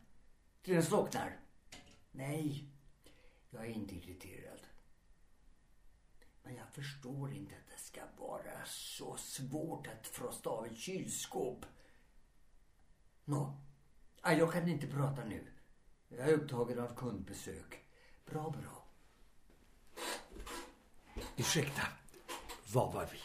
Till 0.62 0.74
den 0.74 0.82
slocknar. 0.82 1.40
Nej, 2.10 2.68
jag 3.50 3.66
är 3.66 3.70
inte 3.70 3.94
irriterad. 3.94 4.60
Men 6.42 6.54
jag 6.54 6.68
förstår 6.68 7.32
inte 7.32 7.54
att 7.54 7.70
det 7.70 7.82
ska 7.82 8.00
vara 8.18 8.64
så 8.66 9.16
svårt 9.16 9.86
att 9.86 10.06
frosta 10.06 10.50
av 10.50 10.66
ett 10.66 10.78
kylskåp. 10.78 11.66
Nå, 13.24 13.60
jag 14.22 14.52
kan 14.52 14.68
inte 14.68 14.86
prata 14.86 15.24
nu. 15.24 15.46
Jag 16.08 16.28
är 16.28 16.32
upptagen 16.32 16.78
av 16.78 16.94
kundbesök. 16.96 17.84
Bra, 18.26 18.50
bra. 18.50 18.88
Ursäkta, 21.36 21.82
var 22.72 22.92
var 22.92 23.08
vi? 23.12 23.20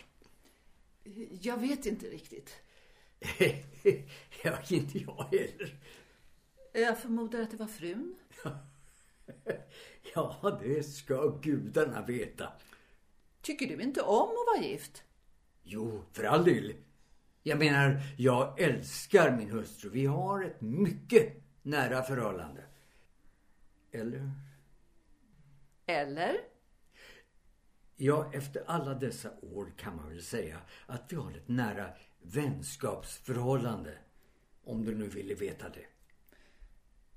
Jag 1.41 1.57
vet 1.57 1.85
inte 1.85 2.05
riktigt. 2.05 2.61
ja, 4.43 4.59
inte 4.69 4.97
jag 4.97 5.23
heller. 5.23 5.79
Jag 6.73 6.99
förmodar 6.99 7.41
att 7.41 7.51
det 7.51 7.57
var 7.57 7.67
frun. 7.67 8.15
Ja, 10.15 10.59
det 10.63 10.83
ska 10.83 11.27
gudarna 11.41 12.05
veta. 12.05 12.53
Tycker 13.41 13.67
du 13.67 13.83
inte 13.83 14.01
om 14.01 14.29
att 14.29 14.55
vara 14.55 14.67
gift? 14.67 15.03
Jo, 15.63 16.03
för 16.11 16.23
all 16.23 16.43
del. 16.45 16.73
Jag 17.43 17.59
menar, 17.59 18.01
jag 18.17 18.61
älskar 18.61 19.37
min 19.37 19.49
hustru. 19.49 19.89
Vi 19.89 20.05
har 20.05 20.43
ett 20.43 20.61
mycket 20.61 21.43
nära 21.61 22.03
förhållande. 22.03 22.63
Eller? 23.91 24.31
Eller? 25.85 26.37
Ja, 27.95 28.31
efter 28.33 28.63
alla 28.67 28.93
dessa 28.93 29.29
år 29.41 29.73
kan 29.77 29.95
man 29.95 30.09
väl 30.09 30.23
säga 30.23 30.59
att 30.85 31.13
vi 31.13 31.15
har 31.15 31.31
ett 31.31 31.47
nära 31.47 31.89
vänskapsförhållande. 32.21 33.97
Om 34.63 34.85
du 34.85 34.95
nu 34.95 35.07
ville 35.07 35.33
veta 35.33 35.69
det. 35.69 35.85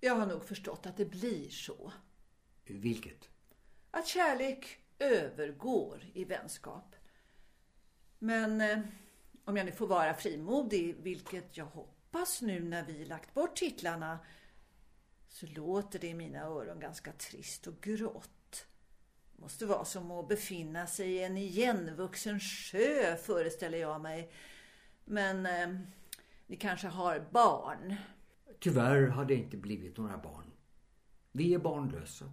Jag 0.01 0.15
har 0.15 0.27
nog 0.27 0.45
förstått 0.45 0.87
att 0.87 0.97
det 0.97 1.05
blir 1.05 1.51
så. 1.51 1.93
Vilket? 2.65 3.29
Att 3.91 4.07
kärlek 4.07 4.79
övergår 4.99 6.05
i 6.15 6.25
vänskap. 6.25 6.97
Men 8.19 8.61
eh, 8.61 8.79
om 9.45 9.57
jag 9.57 9.67
nu 9.67 9.73
får 9.73 9.87
vara 9.87 10.15
frimodig, 10.15 10.97
vilket 11.03 11.57
jag 11.57 11.65
hoppas 11.65 12.43
nu 12.43 12.61
när 12.61 12.85
vi 12.85 13.05
lagt 13.05 13.35
bort 13.35 13.57
titlarna, 13.57 14.19
så 15.29 15.47
låter 15.47 15.99
det 15.99 16.07
i 16.07 16.15
mina 16.15 16.41
öron 16.41 16.81
ganska 16.81 17.12
trist 17.12 17.67
och 17.67 17.81
grått. 17.81 18.67
Måste 19.37 19.67
vara 19.67 19.85
som 19.85 20.11
att 20.11 20.29
befinna 20.29 20.87
sig 20.87 21.12
i 21.12 21.23
en 21.23 21.37
igenvuxen 21.37 22.41
sjö, 22.41 23.17
föreställer 23.17 23.79
jag 23.79 24.01
mig. 24.01 24.33
Men 25.05 25.47
eh, 25.47 25.81
ni 26.47 26.57
kanske 26.57 26.88
har 26.88 27.25
barn? 27.31 27.95
Tyvärr 28.59 29.07
har 29.07 29.25
det 29.25 29.35
inte 29.35 29.57
blivit 29.57 29.97
några 29.97 30.19
barn. 30.19 30.51
Vi 31.33 31.55
är 31.55 31.59
barnlösa. 31.59 32.25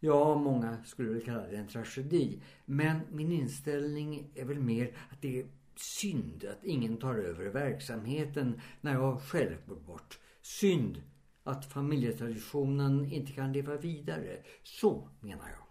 Ja, 0.00 0.34
många 0.34 0.84
skulle 0.84 1.08
väl 1.08 1.24
kalla 1.24 1.46
det 1.46 1.56
en 1.56 1.68
tragedi. 1.68 2.42
Men 2.64 3.00
min 3.10 3.32
inställning 3.32 4.30
är 4.34 4.44
väl 4.44 4.60
mer 4.60 4.96
att 5.10 5.22
det 5.22 5.40
är 5.40 5.46
synd 5.76 6.44
att 6.44 6.64
ingen 6.64 6.96
tar 6.96 7.14
över 7.14 7.44
verksamheten 7.46 8.60
när 8.80 8.92
jag 8.92 9.22
själv 9.22 9.56
går 9.66 9.80
bort. 9.80 10.18
Synd 10.42 11.02
att 11.44 11.72
familjetraditionen 11.72 13.12
inte 13.12 13.32
kan 13.32 13.52
leva 13.52 13.76
vidare. 13.76 14.42
Så 14.62 15.08
menar 15.20 15.48
jag. 15.48 15.64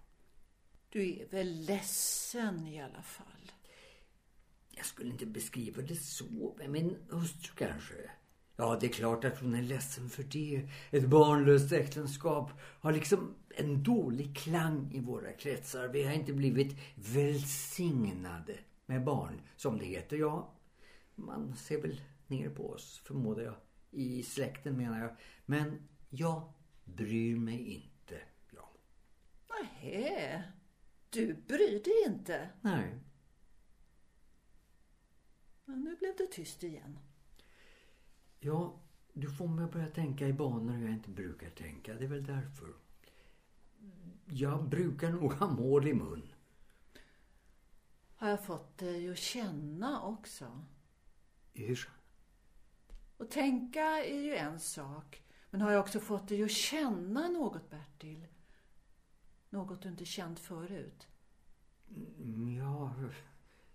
Du 0.89 1.19
är 1.19 1.27
väl 1.27 1.65
ledsen 1.65 2.67
i 2.67 2.81
alla 2.81 3.01
fall? 3.01 3.36
Jag 4.77 4.85
skulle 4.85 5.09
inte 5.09 5.25
beskriva 5.25 5.81
det 5.81 5.95
så, 5.95 6.55
men 6.57 6.71
min 6.71 6.97
hustru 7.09 7.51
kanske. 7.55 7.95
Ja, 8.55 8.77
det 8.81 8.87
är 8.87 8.91
klart 8.91 9.25
att 9.25 9.39
hon 9.39 9.55
är 9.55 9.61
ledsen 9.61 10.09
för 10.09 10.23
det. 10.23 10.69
Ett 10.91 11.07
barnlöst 11.07 11.71
äktenskap 11.71 12.51
har 12.59 12.91
liksom 12.91 13.35
en 13.49 13.83
dålig 13.83 14.37
klang 14.37 14.91
i 14.93 14.99
våra 14.99 15.31
kretsar. 15.31 15.87
Vi 15.87 16.03
har 16.03 16.13
inte 16.13 16.33
blivit 16.33 16.77
välsignade 16.95 18.57
med 18.85 19.03
barn, 19.03 19.41
som 19.55 19.77
det 19.77 19.85
heter. 19.85 20.17
Ja, 20.17 20.53
man 21.15 21.55
ser 21.55 21.81
väl 21.81 22.01
ner 22.27 22.49
på 22.49 22.69
oss, 22.69 23.01
förmodar 23.05 23.43
jag. 23.43 23.55
I 23.91 24.23
släkten 24.23 24.77
menar 24.77 24.99
jag. 24.99 25.15
Men 25.45 25.87
jag 26.09 26.53
bryr 26.85 27.35
mig 27.35 27.73
inte, 27.73 28.21
ja. 28.49 28.73
Nähä, 29.49 30.43
du 31.09 31.33
bryr 31.33 31.83
dig 31.83 32.03
inte? 32.07 32.49
Nej. 32.61 32.99
Men 35.67 35.79
nu 35.83 35.95
blev 35.95 36.15
det 36.17 36.27
tyst 36.27 36.63
igen. 36.63 36.99
Ja, 38.39 38.79
du 39.13 39.29
får 39.29 39.47
mig 39.47 39.65
att 39.65 39.71
börja 39.71 39.87
tänka 39.87 40.27
i 40.27 40.33
banor 40.33 40.77
jag 40.81 40.91
inte 40.91 41.09
brukar 41.09 41.49
tänka. 41.49 41.93
Det 41.93 42.03
är 42.03 42.09
väl 42.09 42.25
därför. 42.25 42.73
Jag 44.25 44.69
brukar 44.69 45.11
nog 45.11 45.33
ha 45.33 45.47
mål 45.47 45.87
i 45.87 45.93
mun. 45.93 46.33
Har 48.15 48.29
jag 48.29 48.45
fått 48.45 48.77
dig 48.77 49.09
att 49.11 49.17
känna 49.17 50.01
också? 50.01 50.65
Hur? 51.53 51.89
Och 53.17 53.29
tänka 53.31 53.81
är 54.05 54.21
ju 54.21 54.35
en 54.35 54.59
sak. 54.59 55.23
Men 55.49 55.61
har 55.61 55.71
jag 55.71 55.79
också 55.81 55.99
fått 55.99 56.27
dig 56.27 56.43
att 56.43 56.51
känna 56.51 57.27
något, 57.27 57.69
Bertil? 57.69 58.27
Något 59.49 59.81
du 59.81 59.89
inte 59.89 60.05
känt 60.05 60.39
förut? 60.39 61.07
Mm, 61.89 62.55
Ja, 62.57 62.95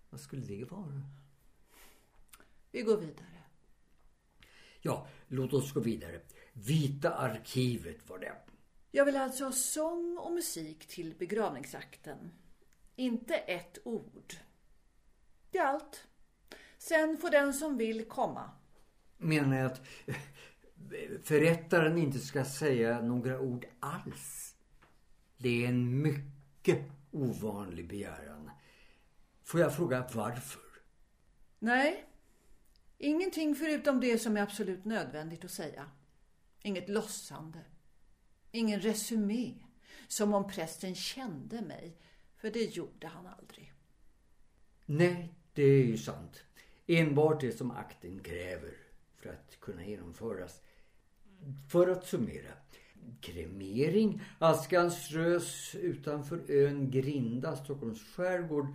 vad 0.09 0.19
skulle 0.19 0.45
det 0.45 0.63
vara? 0.71 1.01
Vi 2.73 2.81
går 2.81 2.97
vidare. 2.97 3.43
Ja, 4.81 5.07
låt 5.27 5.53
oss 5.53 5.73
gå 5.73 5.79
vidare. 5.79 6.21
Vita 6.53 7.13
arkivet 7.13 8.09
var 8.09 8.19
det. 8.19 8.35
Jag 8.91 9.05
vill 9.05 9.15
alltså 9.15 9.45
ha 9.45 9.51
sång 9.51 10.17
och 10.17 10.33
musik 10.33 10.87
till 10.87 11.15
begravningsakten. 11.19 12.31
Inte 12.95 13.35
ett 13.35 13.77
ord. 13.83 14.33
Det 15.51 15.57
är 15.57 15.65
allt. 15.65 16.07
Sen 16.77 17.17
får 17.17 17.29
den 17.29 17.53
som 17.53 17.77
vill 17.77 18.05
komma. 18.05 18.51
Menar 19.17 19.57
jag 19.57 19.71
att 19.71 19.81
förrättaren 21.23 21.97
inte 21.97 22.19
ska 22.19 22.45
säga 22.45 23.01
några 23.01 23.39
ord 23.39 23.65
alls? 23.79 24.55
Det 25.37 25.63
är 25.65 25.69
en 25.69 26.01
mycket 26.01 26.91
ovanlig 27.11 27.87
begäran. 27.87 28.51
Får 29.43 29.59
jag 29.59 29.75
fråga 29.75 30.09
varför? 30.13 30.61
Nej, 31.59 32.05
ingenting 33.03 33.55
förutom 33.55 33.99
det 33.99 34.17
som 34.19 34.37
är 34.37 34.41
absolut 34.41 34.85
nödvändigt 34.85 35.45
att 35.45 35.51
säga. 35.51 35.85
Inget 36.61 36.89
lossande. 36.89 37.59
Ingen 38.51 38.79
resumé. 38.79 39.53
Som 40.07 40.33
om 40.33 40.47
prästen 40.47 40.95
kände 40.95 41.61
mig. 41.61 41.97
För 42.35 42.51
det 42.51 42.75
gjorde 42.75 43.07
han 43.07 43.27
aldrig. 43.27 43.73
Nej, 44.85 45.33
det 45.53 45.63
är 45.63 45.85
ju 45.85 45.97
sant. 45.97 46.43
Enbart 46.87 47.41
det 47.41 47.51
som 47.51 47.71
akten 47.71 48.19
kräver 48.19 48.73
för 49.15 49.29
att 49.29 49.59
kunna 49.59 49.85
genomföras. 49.85 50.61
För 51.71 51.87
att 51.87 52.07
summera. 52.07 52.51
Kremering, 53.21 54.21
askan 54.39 54.91
strös 54.91 55.75
utanför 55.75 56.51
ön 56.51 56.91
Grinda, 56.91 57.55
Stockholms 57.55 58.03
skärgård. 58.03 58.67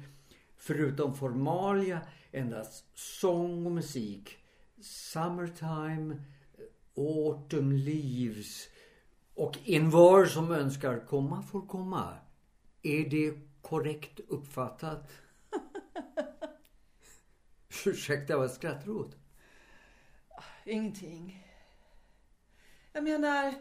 Förutom 0.56 1.14
formalia 1.14 2.00
endast 2.32 2.98
sång 2.98 3.66
och 3.66 3.72
musik. 3.72 4.38
Summertime, 4.80 6.16
autumn 6.96 7.76
leaves 7.76 8.68
och 9.34 9.58
envar 9.64 10.24
som 10.24 10.52
önskar 10.52 11.06
komma 11.06 11.42
får 11.42 11.66
komma. 11.66 12.18
Är 12.82 13.10
det 13.10 13.34
korrekt 13.62 14.20
uppfattat? 14.28 15.12
Ursäkta, 17.86 18.36
vad 18.36 18.50
skrattar 18.50 18.86
du 18.86 18.92
åt? 18.92 19.16
Ingenting. 20.64 21.46
Jag 22.92 23.04
menar, 23.04 23.54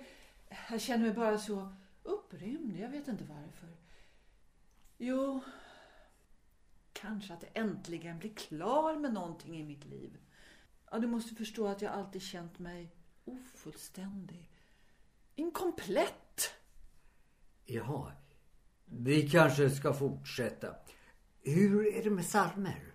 jag 0.69 0.81
känner 0.81 1.05
mig 1.05 1.13
bara 1.13 1.37
så 1.37 1.73
upprymd. 2.03 2.79
Jag 2.79 2.89
vet 2.89 3.07
inte 3.07 3.23
varför. 3.23 3.69
Jo, 4.97 5.41
kanske 7.01 7.33
att 7.33 7.43
jag 7.43 7.63
äntligen 7.63 8.19
blir 8.19 8.33
klar 8.33 8.95
med 8.95 9.13
någonting 9.13 9.59
i 9.59 9.63
mitt 9.63 9.85
liv. 9.85 10.17
Ja, 10.91 10.99
du 10.99 11.07
måste 11.07 11.35
förstå 11.35 11.67
att 11.67 11.81
jag 11.81 11.93
alltid 11.93 12.21
känt 12.21 12.59
mig 12.59 12.91
ofullständig. 13.25 14.51
Inkomplett. 15.35 16.53
Jaha, 17.65 18.11
vi 18.85 19.29
kanske 19.29 19.69
ska 19.69 19.93
fortsätta. 19.93 20.75
Hur 21.41 21.95
är 21.95 22.03
det 22.03 22.09
med 22.09 22.25
salmer? 22.25 22.93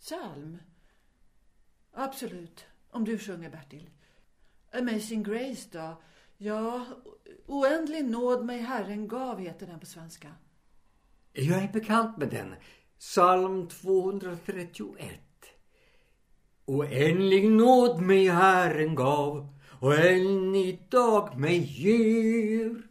Psalm? 0.00 0.58
Absolut. 1.92 2.66
Om 2.90 3.04
du 3.04 3.18
sjunger, 3.18 3.50
Bertil. 3.50 3.90
Amazing 4.72 5.22
Grace 5.22 5.68
då? 5.72 6.02
Ja, 6.36 6.86
Oändlig 7.46 8.04
nåd 8.04 8.44
mig 8.44 8.60
Herren 8.60 9.08
gav 9.08 9.38
heter 9.38 9.66
den 9.66 9.80
på 9.80 9.86
svenska. 9.86 10.34
Jag 11.32 11.62
är 11.62 11.72
bekant 11.72 12.16
med 12.16 12.28
den. 12.28 12.54
Psalm 12.98 13.68
231. 13.68 15.20
Oändlig 16.66 17.50
nåd 17.50 18.00
mig 18.00 18.28
Herren 18.28 18.94
gav 18.94 19.48
och 19.80 19.94
än 19.94 20.54
idag 20.54 21.38
mig 21.38 21.58
ger. 21.58 22.82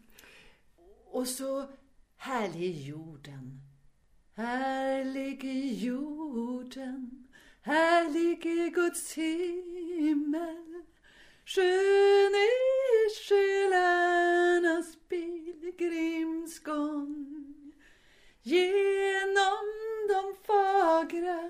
Och 1.11 1.27
så 1.27 1.65
härlig 2.17 2.87
jorden. 2.87 3.61
Härlig 4.35 5.43
jorden, 5.83 7.27
härlig 7.61 8.45
är 8.45 8.69
Guds 8.69 9.13
himmel. 9.13 10.83
Skön 11.45 12.35
är 12.35 13.09
själarnas 13.27 14.97
pilgrimsgång 15.09 17.44
genom 18.45 19.65
de 20.09 20.35
fagra 20.47 21.49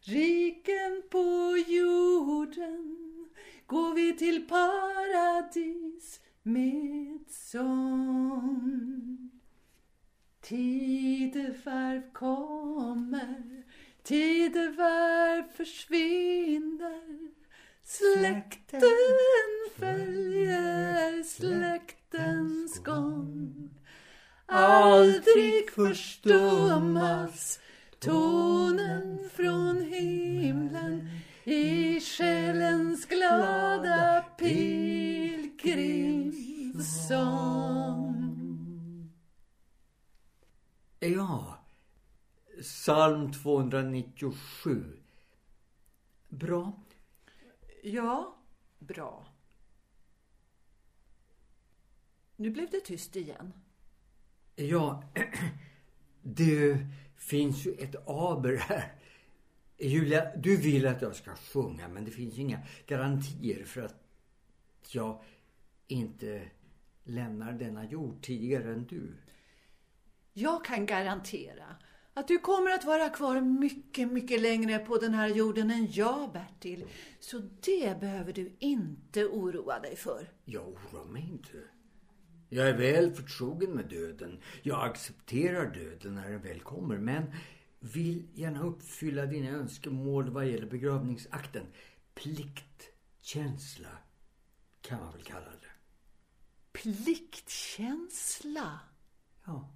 riken 0.00 1.02
på 1.10 1.56
jorden 1.66 3.28
går 3.66 3.94
vi 3.94 4.16
till 4.16 4.48
paradis 4.48 6.20
med 6.42 7.24
sång. 7.28 9.30
Tidevarv 10.40 12.12
kommer, 12.12 13.62
tidevarv 14.02 15.44
försvinner. 15.56 17.30
Släkten 17.84 18.80
följer 19.76 21.22
släktens 21.22 22.78
gång. 22.78 23.70
Aldrig 24.46 25.70
förstummas 25.70 27.60
tonen 27.98 29.30
från 29.32 29.80
himlen 29.80 31.08
i 31.44 32.00
själens 32.00 33.06
glada 33.06 34.24
pilgrimssång. 34.38 36.06
Ja, 41.00 41.58
psalm 42.62 43.32
297. 43.32 44.96
Bra. 46.28 46.72
Ja, 47.82 48.36
bra. 48.78 49.26
Nu 52.36 52.50
blev 52.50 52.70
det 52.70 52.80
tyst 52.80 53.16
igen. 53.16 53.52
Ja, 54.56 55.02
det 56.22 56.78
finns 57.16 57.66
ju 57.66 57.72
ett 57.72 58.08
aber 58.08 58.56
här. 58.56 58.92
Julia, 59.78 60.36
du 60.36 60.56
vill 60.56 60.86
att 60.86 61.02
jag 61.02 61.16
ska 61.16 61.34
sjunga 61.34 61.88
men 61.88 62.04
det 62.04 62.10
finns 62.10 62.38
inga 62.38 62.58
garantier 62.86 63.64
för 63.64 63.82
att 63.82 63.94
jag 64.90 65.22
inte 65.86 66.42
lämnar 67.04 67.52
denna 67.52 67.84
jord 67.84 68.22
tidigare 68.22 68.72
än 68.72 68.86
du. 68.86 69.14
Jag 70.32 70.64
kan 70.64 70.86
garantera 70.86 71.76
att 72.14 72.28
du 72.28 72.38
kommer 72.38 72.70
att 72.70 72.84
vara 72.84 73.08
kvar 73.08 73.40
mycket, 73.40 74.12
mycket 74.12 74.40
längre 74.40 74.78
på 74.78 74.96
den 74.96 75.14
här 75.14 75.28
jorden 75.28 75.70
än 75.70 75.86
jag, 75.90 76.32
Bertil. 76.32 76.84
Så 77.20 77.38
det 77.38 78.00
behöver 78.00 78.32
du 78.32 78.56
inte 78.58 79.26
oroa 79.26 79.80
dig 79.80 79.96
för. 79.96 80.30
Jag 80.44 80.68
oroar 80.68 81.04
mig 81.04 81.28
inte. 81.30 81.75
Jag 82.48 82.68
är 82.68 82.76
väl 82.76 83.14
förtrogen 83.14 83.70
med 83.70 83.88
döden. 83.88 84.40
Jag 84.62 84.84
accepterar 84.84 85.74
döden 85.74 86.14
när 86.14 86.30
den 86.30 86.42
väl 86.42 86.60
kommer. 86.60 86.98
Men 86.98 87.32
vill 87.80 88.28
gärna 88.34 88.62
uppfylla 88.62 89.26
dina 89.26 89.50
önskemål 89.50 90.30
vad 90.30 90.46
gäller 90.46 90.66
begravningsakten. 90.66 91.66
Pliktkänsla 92.14 93.98
kan 94.80 95.00
man 95.00 95.12
väl 95.12 95.22
kalla 95.22 95.50
det. 95.50 95.70
Pliktkänsla? 96.72 98.80
Ja, 99.44 99.74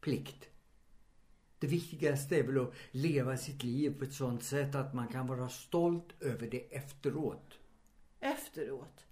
plikt. 0.00 0.48
Det 1.58 1.66
viktigaste 1.66 2.36
är 2.36 2.42
väl 2.42 2.60
att 2.60 2.74
leva 2.90 3.36
sitt 3.36 3.62
liv 3.62 3.98
på 3.98 4.04
ett 4.04 4.12
sånt 4.12 4.44
sätt 4.44 4.74
att 4.74 4.94
man 4.94 5.08
kan 5.08 5.26
vara 5.26 5.48
stolt 5.48 6.14
över 6.20 6.50
det 6.50 6.76
efteråt. 6.76 7.58
Efteråt? 8.20 9.06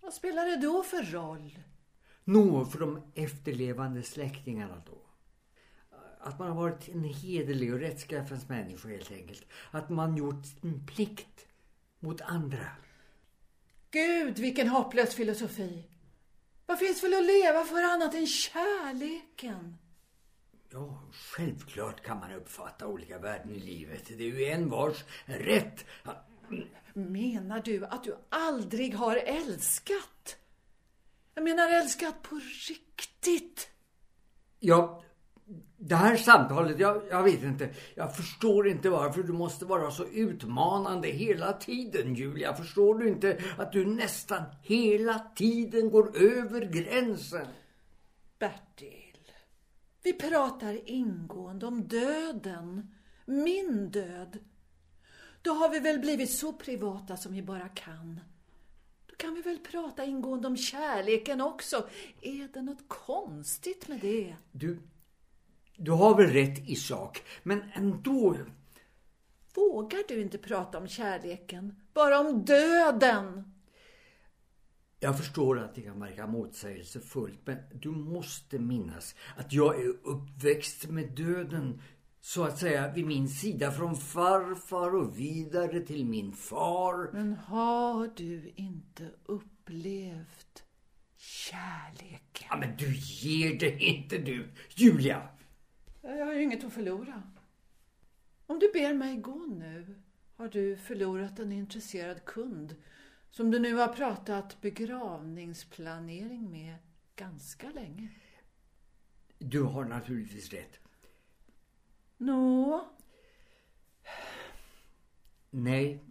Vad 0.00 0.14
spelar 0.14 0.46
det 0.46 0.56
då 0.56 0.82
för 0.82 1.02
roll? 1.02 1.58
Nå, 2.28 2.64
för 2.64 2.78
de 2.78 3.02
efterlevande 3.14 4.02
släktingarna 4.02 4.82
då. 4.86 4.98
Att 6.20 6.38
man 6.38 6.48
har 6.48 6.54
varit 6.54 6.88
en 6.88 7.04
hederlig 7.04 7.74
och 7.74 7.80
rättskaffens 7.80 8.48
människa 8.48 8.88
helt 8.88 9.12
enkelt. 9.12 9.46
Att 9.70 9.88
man 9.88 10.16
gjort 10.16 10.46
sin 10.46 10.86
plikt 10.86 11.46
mot 12.00 12.20
andra. 12.20 12.66
Gud, 13.90 14.38
vilken 14.38 14.68
hopplös 14.68 15.14
filosofi. 15.14 15.84
Vad 16.66 16.78
finns 16.78 17.04
väl 17.04 17.14
att 17.14 17.24
leva 17.24 17.64
för 17.64 17.82
annat 17.82 18.14
än 18.14 18.26
kärleken? 18.26 19.76
Ja, 20.70 21.02
självklart 21.12 22.02
kan 22.02 22.18
man 22.18 22.32
uppfatta 22.32 22.86
olika 22.86 23.18
värden 23.18 23.50
i 23.50 23.58
livet. 23.58 24.04
Det 24.08 24.24
är 24.24 24.38
ju 24.38 24.44
en 24.44 24.68
vars 24.68 25.04
rätt. 25.24 25.84
Menar 26.94 27.62
du 27.64 27.84
att 27.84 28.04
du 28.04 28.16
aldrig 28.28 28.94
har 28.94 29.16
älskat? 29.16 30.38
Jag 31.36 31.44
menar 31.44 31.68
älskat 31.68 32.22
på 32.22 32.40
riktigt. 32.68 33.68
Ja, 34.58 35.02
det 35.76 35.94
här 35.94 36.16
samtalet, 36.16 36.78
jag, 36.78 37.02
jag 37.10 37.22
vet 37.22 37.42
inte. 37.42 37.70
Jag 37.94 38.16
förstår 38.16 38.68
inte 38.68 38.90
varför 38.90 39.22
du 39.22 39.32
måste 39.32 39.64
vara 39.64 39.90
så 39.90 40.04
utmanande 40.04 41.08
hela 41.08 41.52
tiden, 41.52 42.14
Julia. 42.14 42.54
Förstår 42.54 42.98
du 42.98 43.08
inte 43.08 43.40
att 43.58 43.72
du 43.72 43.86
nästan 43.86 44.42
hela 44.62 45.18
tiden 45.18 45.90
går 45.90 46.16
över 46.16 46.60
gränsen? 46.60 47.46
Bertil, 48.38 49.32
vi 50.02 50.12
pratar 50.12 50.90
ingående 50.90 51.66
om 51.66 51.88
döden. 51.88 52.94
Min 53.26 53.90
död. 53.90 54.38
Då 55.42 55.50
har 55.50 55.68
vi 55.68 55.78
väl 55.78 55.98
blivit 55.98 56.30
så 56.30 56.52
privata 56.52 57.16
som 57.16 57.32
vi 57.32 57.42
bara 57.42 57.68
kan. 57.68 58.20
Kan 59.16 59.34
vi 59.34 59.42
väl 59.42 59.58
prata 59.58 60.04
ingående 60.04 60.48
om 60.48 60.56
kärleken 60.56 61.40
också. 61.40 61.88
Är 62.20 62.48
det 62.52 62.62
något 62.62 62.88
konstigt 62.88 63.88
med 63.88 64.00
det? 64.00 64.36
Du, 64.52 64.78
du 65.76 65.90
har 65.90 66.16
väl 66.16 66.26
rätt 66.26 66.68
i 66.68 66.76
sak, 66.76 67.22
men 67.42 67.62
ändå... 67.74 68.36
Vågar 69.54 70.02
du 70.08 70.20
inte 70.20 70.38
prata 70.38 70.78
om 70.78 70.88
kärleken? 70.88 71.80
Bara 71.94 72.18
om 72.18 72.44
döden? 72.44 73.52
Jag 75.00 75.18
förstår 75.18 75.58
att 75.58 75.74
det 75.74 75.80
kan 75.80 76.00
verka 76.00 76.26
motsägelsefullt, 76.26 77.38
men 77.44 77.58
du 77.72 77.88
måste 77.88 78.58
minnas 78.58 79.14
att 79.36 79.52
jag 79.52 79.80
är 79.80 79.88
uppväxt 80.02 80.88
med 80.88 81.10
döden 81.10 81.82
så 82.26 82.44
att 82.44 82.58
säga 82.58 82.92
vid 82.92 83.06
min 83.06 83.28
sida 83.28 83.72
från 83.72 83.96
farfar 83.96 84.94
och 84.94 85.18
vidare 85.18 85.80
till 85.80 86.06
min 86.06 86.32
far. 86.32 87.12
Men 87.12 87.34
har 87.34 88.10
du 88.16 88.52
inte 88.56 89.10
upplevt 89.24 90.64
kärleken? 91.16 92.46
Ja, 92.50 92.56
men 92.56 92.76
du 92.76 92.94
ger 92.94 93.58
det 93.58 93.78
inte 93.78 94.18
du, 94.18 94.48
Julia! 94.70 95.28
Jag 96.02 96.26
har 96.26 96.34
ju 96.34 96.42
inget 96.42 96.64
att 96.64 96.72
förlora. 96.72 97.22
Om 98.46 98.58
du 98.58 98.70
ber 98.72 98.94
mig 98.94 99.16
gå 99.16 99.46
nu 99.46 100.02
har 100.36 100.48
du 100.48 100.76
förlorat 100.76 101.38
en 101.38 101.52
intresserad 101.52 102.24
kund 102.24 102.76
som 103.30 103.50
du 103.50 103.58
nu 103.58 103.74
har 103.74 103.88
pratat 103.88 104.60
begravningsplanering 104.60 106.50
med 106.50 106.76
ganska 107.16 107.70
länge. 107.70 108.08
Du 109.38 109.62
har 109.62 109.84
naturligtvis 109.84 110.52
rätt. 110.52 110.80
Nå? 112.16 112.88
Nej. 115.50 116.04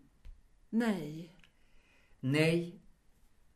Nej. 0.70 1.36
Nej. 2.20 2.82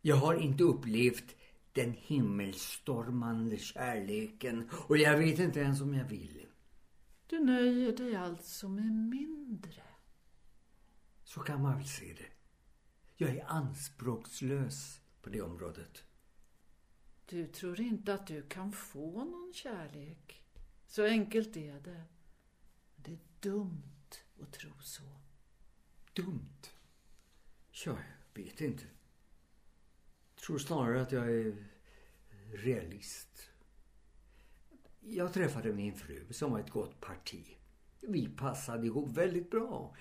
Jag 0.01 0.15
har 0.15 0.35
inte 0.35 0.63
upplevt 0.63 1.35
den 1.73 1.93
himmelstormande 1.93 3.57
kärleken 3.57 4.69
och 4.87 4.97
jag 4.97 5.17
vet 5.17 5.39
inte 5.39 5.59
ens 5.59 5.81
om 5.81 5.93
jag 5.93 6.05
vill. 6.05 6.45
Du 7.27 7.39
nöjer 7.39 7.97
dig 7.97 8.15
alltså 8.15 8.69
med 8.69 8.91
mindre. 8.91 9.83
Så 11.23 11.39
kan 11.39 11.61
man 11.61 11.77
väl 11.77 11.87
se 11.87 12.13
det. 12.13 12.29
Jag 13.17 13.35
är 13.35 13.45
anspråkslös 13.45 15.01
på 15.21 15.29
det 15.29 15.41
området. 15.41 16.03
Du 17.25 17.47
tror 17.47 17.81
inte 17.81 18.13
att 18.13 18.27
du 18.27 18.41
kan 18.41 18.71
få 18.71 19.23
någon 19.23 19.53
kärlek. 19.53 20.43
Så 20.87 21.05
enkelt 21.05 21.57
är 21.57 21.79
det. 21.79 22.03
Dumt 23.41 24.23
att 24.41 24.51
tro 24.51 24.71
så. 24.79 25.03
Dumt? 26.13 26.69
Ja, 27.85 27.97
jag 28.33 28.43
vet 28.43 28.61
inte. 28.61 28.83
Jag 30.35 30.43
tror 30.43 30.57
snarare 30.57 31.01
att 31.01 31.11
jag 31.11 31.31
är 31.31 31.65
realist. 32.53 33.49
Jag 34.99 35.33
träffade 35.33 35.73
min 35.73 35.95
fru 35.95 36.33
som 36.33 36.51
var 36.51 36.59
ett 36.59 36.69
gott 36.69 37.01
parti. 37.01 37.57
Vi 38.01 38.29
passade 38.29 38.87
ihop 38.87 39.11
väldigt 39.11 39.51
bra. 39.51 39.95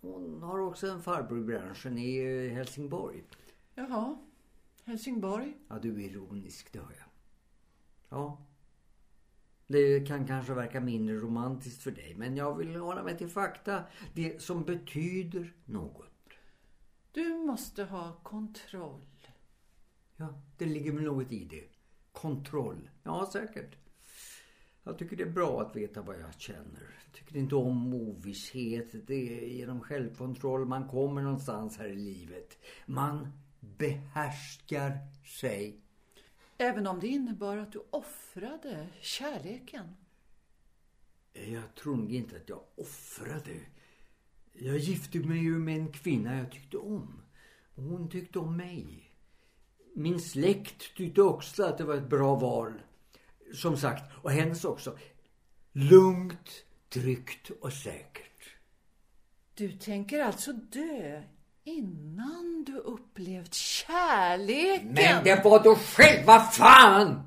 Hon 0.00 0.42
har 0.42 0.58
också 0.58 0.86
en 0.86 1.02
farbror 1.02 1.38
i 1.38 1.42
branschen 1.42 1.98
i 1.98 2.48
Helsingborg. 2.48 3.24
Jaha, 3.74 4.18
Helsingborg? 4.84 5.56
Ja, 5.68 5.78
du 5.78 5.94
är 5.94 6.10
ironisk, 6.10 6.72
det 6.72 6.78
hör 6.78 6.94
jag. 6.98 7.08
Ja. 8.08 8.46
Det 9.66 10.08
kan 10.08 10.26
kanske 10.26 10.54
verka 10.54 10.80
mindre 10.80 11.16
romantiskt 11.16 11.82
för 11.82 11.90
dig, 11.90 12.14
men 12.16 12.36
jag 12.36 12.56
vill 12.56 12.76
hålla 12.76 13.02
mig 13.02 13.18
till 13.18 13.28
fakta. 13.28 13.84
Det 14.14 14.42
som 14.42 14.64
betyder 14.64 15.52
något. 15.64 16.10
Du 17.12 17.34
måste 17.34 17.84
ha 17.84 18.20
kontroll. 18.22 19.06
Ja, 20.16 20.42
det 20.58 20.66
ligger 20.66 20.92
väl 20.92 21.04
något 21.04 21.32
i 21.32 21.44
det. 21.44 21.64
Kontroll. 22.12 22.90
Ja, 23.02 23.30
säkert. 23.32 23.76
Jag 24.82 24.98
tycker 24.98 25.16
det 25.16 25.22
är 25.22 25.30
bra 25.30 25.60
att 25.60 25.76
veta 25.76 26.02
vad 26.02 26.20
jag 26.20 26.40
känner. 26.40 26.94
Jag 27.04 27.12
tycker 27.12 27.36
inte 27.36 27.54
om 27.54 27.94
ovisshet. 27.94 29.06
Det 29.06 29.44
är 29.44 29.48
genom 29.48 29.80
självkontroll 29.80 30.64
man 30.66 30.88
kommer 30.88 31.22
någonstans 31.22 31.78
här 31.78 31.86
i 31.86 31.96
livet. 31.96 32.58
Man 32.86 33.32
behärskar 33.60 34.98
sig. 35.40 35.83
Även 36.64 36.86
om 36.86 37.00
det 37.00 37.08
innebar 37.08 37.56
att 37.56 37.72
du 37.72 37.82
offrade 37.90 38.88
kärleken? 39.00 39.96
Jag 41.32 41.74
tror 41.74 41.96
nog 41.96 42.14
inte 42.14 42.36
att 42.36 42.48
jag 42.48 42.60
offrade. 42.74 43.60
Jag 44.52 44.78
gifte 44.78 45.18
mig 45.18 45.38
ju 45.38 45.58
med 45.58 45.76
en 45.76 45.92
kvinna 45.92 46.38
jag 46.38 46.52
tyckte 46.52 46.76
om. 46.76 47.22
hon 47.74 48.08
tyckte 48.08 48.38
om 48.38 48.56
mig. 48.56 49.10
Min 49.94 50.20
släkt 50.20 50.96
tyckte 50.96 51.22
också 51.22 51.64
att 51.64 51.78
det 51.78 51.84
var 51.84 51.94
ett 51.94 52.08
bra 52.08 52.34
val. 52.34 52.72
Som 53.54 53.76
sagt, 53.76 54.12
och 54.22 54.30
hennes 54.30 54.64
också. 54.64 54.98
Lugnt, 55.72 56.64
tryggt 56.88 57.50
och 57.50 57.72
säkert. 57.72 58.56
Du 59.54 59.72
tänker 59.72 60.22
alltså 60.22 60.52
dö 60.52 61.22
innan 61.64 62.64
du 62.66 62.76
upplevt 62.76 63.54
kärleken? 63.54 64.92
Men 64.94 65.24
det 65.24 65.44
var 65.44 65.64
då 65.64 65.74
själva 65.74 66.40
fan! 66.40 67.22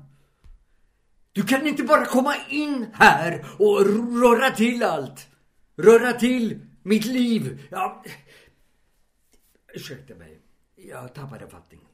Du 1.32 1.42
kan 1.42 1.66
inte 1.66 1.82
bara 1.82 2.04
komma 2.04 2.34
in 2.48 2.86
här 2.94 3.46
och 3.58 3.86
röra 4.22 4.50
till 4.50 4.82
allt. 4.82 5.28
Röra 5.76 6.12
till 6.12 6.66
mitt 6.82 7.04
liv. 7.04 7.68
Ja. 7.70 8.04
Ursäkta 9.74 10.14
mig. 10.14 10.40
Jag 10.76 11.14
tappade 11.14 11.48
fattningen. 11.48 11.86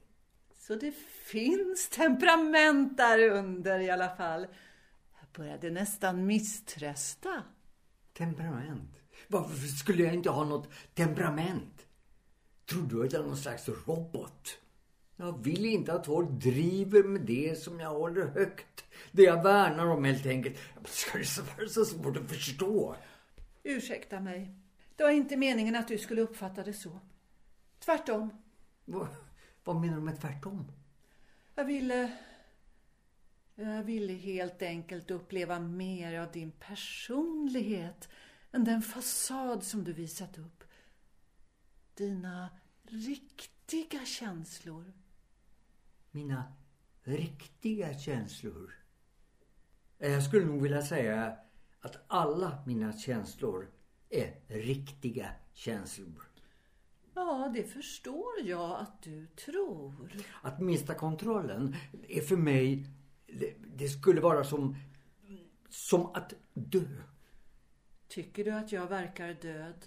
Så 0.58 0.74
det 0.74 0.94
finns 1.24 1.88
temperament 1.88 2.96
där 2.96 3.30
under 3.30 3.80
i 3.80 3.90
alla 3.90 4.16
fall. 4.16 4.46
Jag 5.20 5.28
började 5.36 5.70
nästan 5.70 6.26
misströsta. 6.26 7.42
Temperament? 8.18 8.90
Varför 9.28 9.66
skulle 9.66 10.02
jag 10.02 10.14
inte 10.14 10.30
ha 10.30 10.44
något 10.44 10.68
temperament? 10.94 11.73
Tror 12.66 12.82
du 12.82 13.04
att 13.04 13.12
jag 13.12 13.22
är 13.22 13.26
någon 13.26 13.36
slags 13.36 13.68
robot? 13.68 14.58
Jag 15.16 15.44
vill 15.44 15.66
inte 15.66 15.92
att 15.92 16.06
folk 16.06 16.30
driver 16.30 17.02
med 17.02 17.22
det 17.22 17.58
som 17.62 17.80
jag 17.80 17.90
håller 17.90 18.26
högt. 18.26 18.84
Det 19.12 19.22
jag 19.22 19.42
värnar 19.42 19.86
om 19.86 20.04
helt 20.04 20.26
enkelt. 20.26 20.56
Ska 20.84 21.18
det 21.18 21.38
vara 21.56 21.68
så 21.68 21.84
svårt 21.84 22.16
att 22.16 22.30
förstå? 22.30 22.96
Ursäkta 23.62 24.20
mig. 24.20 24.54
Det 24.96 25.02
var 25.02 25.10
inte 25.10 25.36
meningen 25.36 25.76
att 25.76 25.88
du 25.88 25.98
skulle 25.98 26.20
uppfatta 26.20 26.62
det 26.62 26.72
så. 26.72 27.00
Tvärtom. 27.78 28.30
Va? 28.84 29.08
Vad 29.64 29.76
menar 29.76 29.96
du 29.96 30.02
med 30.02 30.20
tvärtom? 30.20 30.72
Jag 31.54 31.64
ville... 31.64 32.12
Jag 33.56 33.82
ville 33.82 34.12
helt 34.12 34.62
enkelt 34.62 35.10
uppleva 35.10 35.58
mer 35.58 36.20
av 36.20 36.32
din 36.32 36.50
personlighet 36.50 38.08
än 38.52 38.64
den 38.64 38.82
fasad 38.82 39.64
som 39.64 39.84
du 39.84 39.92
visat 39.92 40.38
upp. 40.38 40.53
Dina 41.94 42.48
riktiga 42.82 44.04
känslor. 44.04 44.92
Mina 46.10 46.52
riktiga 47.02 47.98
känslor? 47.98 48.74
Jag 49.98 50.22
skulle 50.22 50.46
nog 50.46 50.62
vilja 50.62 50.82
säga 50.82 51.36
att 51.80 52.04
alla 52.06 52.62
mina 52.66 52.92
känslor 52.92 53.70
är 54.10 54.40
riktiga 54.48 55.30
känslor. 55.52 56.28
Ja, 57.14 57.50
det 57.54 57.64
förstår 57.64 58.40
jag 58.44 58.80
att 58.80 59.02
du 59.02 59.26
tror. 59.26 60.10
Att 60.42 60.60
mista 60.60 60.94
kontrollen 60.94 61.76
är 62.08 62.20
för 62.20 62.36
mig... 62.36 62.86
Det, 63.26 63.54
det 63.76 63.88
skulle 63.88 64.20
vara 64.20 64.44
som... 64.44 64.76
Som 65.68 66.06
att 66.06 66.34
dö. 66.54 67.02
Tycker 68.08 68.44
du 68.44 68.50
att 68.50 68.72
jag 68.72 68.86
verkar 68.86 69.34
död? 69.34 69.86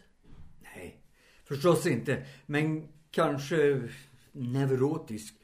Förstås 1.47 1.85
inte. 1.85 2.25
Men 2.45 2.87
kanske 3.11 3.89
neurotisk. 4.31 5.35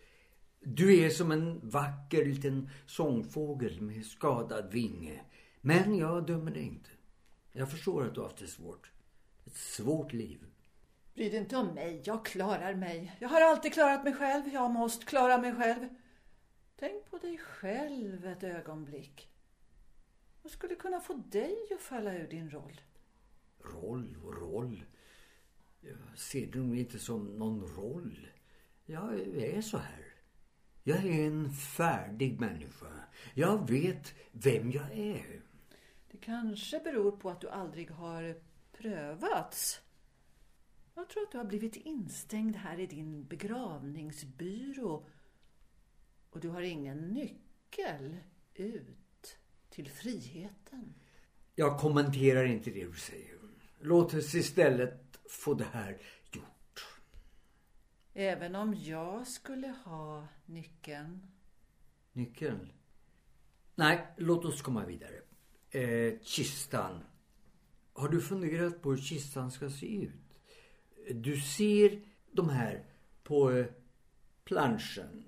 Du 0.60 1.00
är 1.00 1.10
som 1.10 1.32
en 1.32 1.70
vacker 1.70 2.26
liten 2.26 2.70
sångfågel 2.86 3.82
med 3.82 4.06
skadad 4.06 4.72
vinge. 4.72 5.22
Men 5.62 5.98
jag 5.98 6.26
dömer 6.26 6.52
dig 6.52 6.64
inte. 6.64 6.90
Jag 7.52 7.72
förstår 7.72 8.06
att 8.06 8.16
du 8.16 8.22
har 8.22 8.28
haft 8.28 8.40
det 8.40 8.48
svårt. 8.48 8.92
Ett 9.46 9.58
svårt 9.58 10.14
liv. 10.14 10.46
Bry 11.14 11.30
dig 11.30 11.40
inte 11.40 11.58
om 11.58 11.68
mig. 11.68 12.02
Jag 12.06 12.26
klarar 12.26 12.76
mig. 12.76 13.16
Jag 13.20 13.30
har 13.30 13.42
alltid 13.42 13.74
klarat 13.74 14.04
mig 14.04 14.14
själv. 14.14 14.48
Jag 14.54 14.72
måste 14.72 15.06
klara 15.06 15.38
mig 15.38 15.56
själv. 15.56 15.90
Tänk 16.76 17.10
på 17.10 17.18
dig 17.18 17.38
själv 17.38 18.26
ett 18.26 18.44
ögonblick. 18.44 19.30
Vad 20.42 20.52
skulle 20.52 20.76
kunna 20.76 21.00
få 21.00 21.14
dig 21.14 21.58
att 21.76 21.82
falla 21.82 22.14
ur 22.14 22.28
din 22.28 22.50
roll? 22.50 22.82
Roll 23.60 24.18
och 24.24 24.42
roll. 24.42 24.86
Jag 25.86 26.18
ser 26.18 26.48
det 26.48 26.60
nog 26.60 26.78
inte 26.78 27.00
som 27.00 27.26
någon 27.26 27.62
roll. 27.62 28.28
Jag 28.86 29.20
är 29.20 29.62
så 29.62 29.78
här. 29.78 30.06
Jag 30.84 31.06
är 31.06 31.28
en 31.28 31.54
färdig 31.54 32.40
människa. 32.40 32.94
Jag 33.34 33.70
vet 33.70 34.14
vem 34.32 34.72
jag 34.72 34.92
är. 34.92 35.42
Det 36.12 36.18
kanske 36.18 36.80
beror 36.80 37.12
på 37.12 37.30
att 37.30 37.42
du 37.42 37.50
aldrig 37.50 37.92
har 37.92 38.36
prövats. 38.72 39.82
Jag 40.96 41.10
tror 41.10 41.24
att 41.24 41.32
du 41.32 41.38
har 41.38 41.46
blivit 41.46 41.76
instängd 41.76 42.56
här 42.56 42.80
i 42.80 42.86
din 42.86 43.26
begravningsbyrå. 43.26 45.06
Och 46.30 46.40
du 46.40 46.50
har 46.50 46.62
ingen 46.62 46.98
nyckel 46.98 48.18
ut 48.54 49.38
till 49.70 49.90
friheten. 49.90 50.94
Jag 51.56 51.80
kommenterar 51.80 52.46
inte 52.46 52.72
det 52.72 52.86
du 52.86 52.94
säger. 52.94 53.38
Låt 53.80 54.14
oss 54.14 54.36
istället 54.36 55.03
få 55.34 55.54
det 55.54 55.68
här 55.74 55.98
gjort. 56.32 57.00
Även 58.14 58.56
om 58.56 58.76
jag 58.76 59.28
skulle 59.28 59.68
ha 59.86 60.28
nyckeln. 60.46 61.28
Nyckeln? 62.14 62.70
Nej, 63.76 64.08
låt 64.18 64.46
oss 64.46 64.62
komma 64.62 64.86
vidare. 64.86 65.22
Eh, 65.70 66.20
kistan. 66.22 67.04
Har 67.94 68.10
du 68.10 68.22
funderat 68.22 68.82
på 68.82 68.90
hur 68.90 68.98
kistan 68.98 69.52
ska 69.52 69.70
se 69.70 69.96
ut? 69.96 70.40
Du 71.12 71.42
ser 71.42 72.02
de 72.32 72.50
här 72.50 72.86
på 73.24 73.52
eh, 73.52 73.66
planschen. 74.44 75.24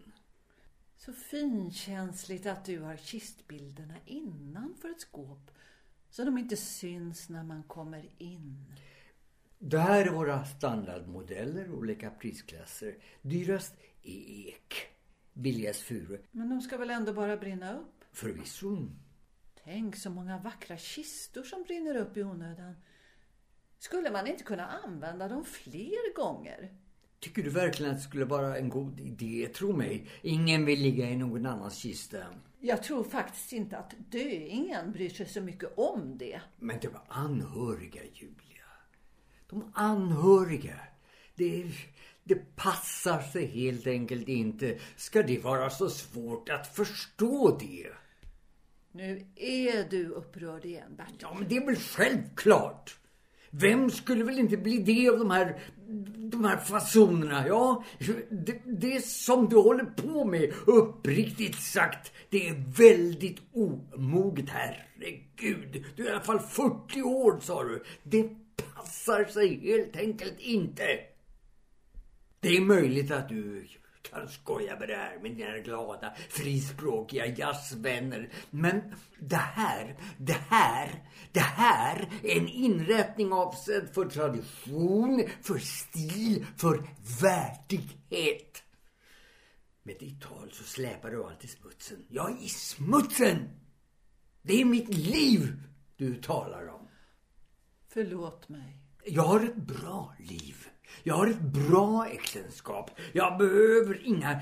Så 0.97 1.13
finkänsligt 1.13 2.45
att 2.45 2.65
du 2.65 2.79
har 2.79 2.97
kistbilderna 2.97 3.95
innanför 4.05 4.89
ett 4.89 5.01
skåp 5.01 5.51
så 6.09 6.23
de 6.23 6.37
inte 6.37 6.57
syns 6.57 7.29
när 7.29 7.43
man 7.43 7.63
kommer 7.63 8.09
in. 8.17 8.65
Det 9.59 9.79
här 9.79 10.05
är 10.05 10.11
våra 10.11 10.45
standardmodeller, 10.45 11.71
olika 11.71 12.09
prisklasser. 12.09 12.95
Dyrast 13.21 13.73
är 14.03 14.47
ek. 14.47 14.87
Billigast 15.33 15.81
furu. 15.81 16.17
Men 16.31 16.49
de 16.49 16.61
ska 16.61 16.77
väl 16.77 16.89
ändå 16.89 17.13
bara 17.13 17.37
brinna 17.37 17.73
upp? 17.73 18.03
Förvisso. 18.11 18.87
Tänk 19.63 19.95
så 19.95 20.09
många 20.09 20.37
vackra 20.37 20.77
kistor 20.77 21.43
som 21.43 21.63
brinner 21.63 21.95
upp 21.95 22.17
i 22.17 22.23
onödan. 22.23 22.75
Skulle 23.79 24.11
man 24.11 24.27
inte 24.27 24.43
kunna 24.43 24.67
använda 24.67 25.27
dem 25.27 25.45
fler 25.45 26.15
gånger? 26.15 26.73
Tycker 27.19 27.43
du 27.43 27.49
verkligen 27.49 27.91
att 27.91 27.97
det 27.97 28.03
skulle 28.03 28.25
vara 28.25 28.57
en 28.57 28.69
god 28.69 28.99
idé? 28.99 29.49
Tro 29.55 29.73
mig, 29.73 30.07
ingen 30.21 30.65
vill 30.65 30.81
ligga 30.81 31.09
i 31.09 31.15
någon 31.15 31.45
annans 31.45 31.77
kista. 31.77 32.17
Jag 32.59 32.83
tror 32.83 33.03
faktiskt 33.03 33.53
inte 33.53 33.77
att 33.77 33.93
döingen 34.09 34.91
bryr 34.91 35.09
sig 35.09 35.25
så 35.25 35.41
mycket 35.41 35.77
om 35.77 36.17
det. 36.17 36.41
Men 36.59 36.79
det 36.81 36.87
var 36.87 37.01
anhöriga, 37.07 38.01
Julia. 38.13 38.54
De 39.55 39.71
anhöriga. 39.73 40.79
Det, 41.35 41.65
det 42.23 42.55
passar 42.55 43.21
sig 43.21 43.45
helt 43.45 43.87
enkelt 43.87 44.27
inte. 44.27 44.77
Ska 44.95 45.23
det 45.23 45.39
vara 45.39 45.69
så 45.69 45.89
svårt 45.89 46.49
att 46.49 46.75
förstå 46.75 47.57
det? 47.59 47.87
Nu 48.91 49.25
är 49.35 49.89
du 49.89 50.07
upprörd 50.07 50.65
igen, 50.65 50.95
Bertil. 50.97 51.17
Ja, 51.19 51.35
men 51.39 51.47
det 51.47 51.57
är 51.57 51.65
väl 51.65 51.75
självklart. 51.75 52.97
Vem 53.49 53.89
skulle 53.89 54.23
väl 54.23 54.39
inte 54.39 54.57
bli 54.57 54.77
det 54.77 55.09
av 55.09 55.19
de 55.19 55.31
här, 55.31 55.59
de 56.17 56.45
här 56.45 56.57
fasonerna? 56.57 57.47
Ja, 57.47 57.83
det, 58.29 58.61
det 58.65 59.05
som 59.05 59.49
du 59.49 59.55
håller 59.55 59.85
på 59.85 60.25
med, 60.25 60.53
uppriktigt 60.65 61.61
sagt, 61.61 62.11
det 62.29 62.47
är 62.47 62.77
väldigt 62.77 63.41
omoget. 63.53 64.49
Herregud, 64.49 65.85
du 65.95 66.03
är 66.03 66.09
i 66.09 66.11
alla 66.11 66.23
fall 66.23 66.39
40 66.39 67.01
år, 67.01 67.39
sa 67.39 67.63
du. 67.63 67.83
Det 68.03 68.29
passar 68.57 69.25
sig 69.25 69.59
helt 69.59 69.95
enkelt 69.95 70.39
inte. 70.39 70.99
Det 72.39 72.57
är 72.57 72.61
möjligt 72.61 73.11
att 73.11 73.29
du 73.29 73.67
kan 74.11 74.29
skoja 74.29 74.79
med 74.79 74.87
det 74.87 74.95
här 74.95 75.19
med 75.19 75.31
dina 75.31 75.57
glada, 75.57 76.13
frispråkiga 76.29 77.25
jazzvänner. 77.25 78.29
Men 78.49 78.81
det 79.19 79.35
här, 79.35 79.95
det 80.17 80.37
här, 80.49 81.03
det 81.31 81.39
här 81.39 82.09
är 82.23 82.37
en 82.37 82.47
inrättning 82.47 83.33
avsedd 83.33 83.89
för 83.93 84.05
tradition, 84.05 85.23
för 85.41 85.57
stil, 85.57 86.45
för 86.57 86.83
värdighet. 87.21 88.63
Med 89.83 89.95
ditt 89.99 90.21
tal 90.21 90.51
så 90.51 90.63
släpar 90.63 91.11
du 91.11 91.23
allt 91.23 91.43
i 91.43 91.47
smutsen. 91.47 92.05
Ja, 92.09 92.37
i 92.41 92.49
smutsen! 92.49 93.49
Det 94.41 94.61
är 94.61 94.65
mitt 94.65 94.93
liv 94.93 95.61
du 95.97 96.15
talar 96.15 96.67
om. 96.67 96.84
Förlåt 97.95 98.49
mig. 98.49 98.77
Jag 99.05 99.23
har 99.23 99.39
ett 99.39 99.55
bra 99.55 100.15
liv. 100.19 100.67
Jag 101.03 101.15
har 101.15 101.27
ett 101.27 101.41
bra 101.41 102.07
äktenskap. 102.07 102.91
Jag 103.13 103.37
behöver 103.37 104.05
inga 104.05 104.41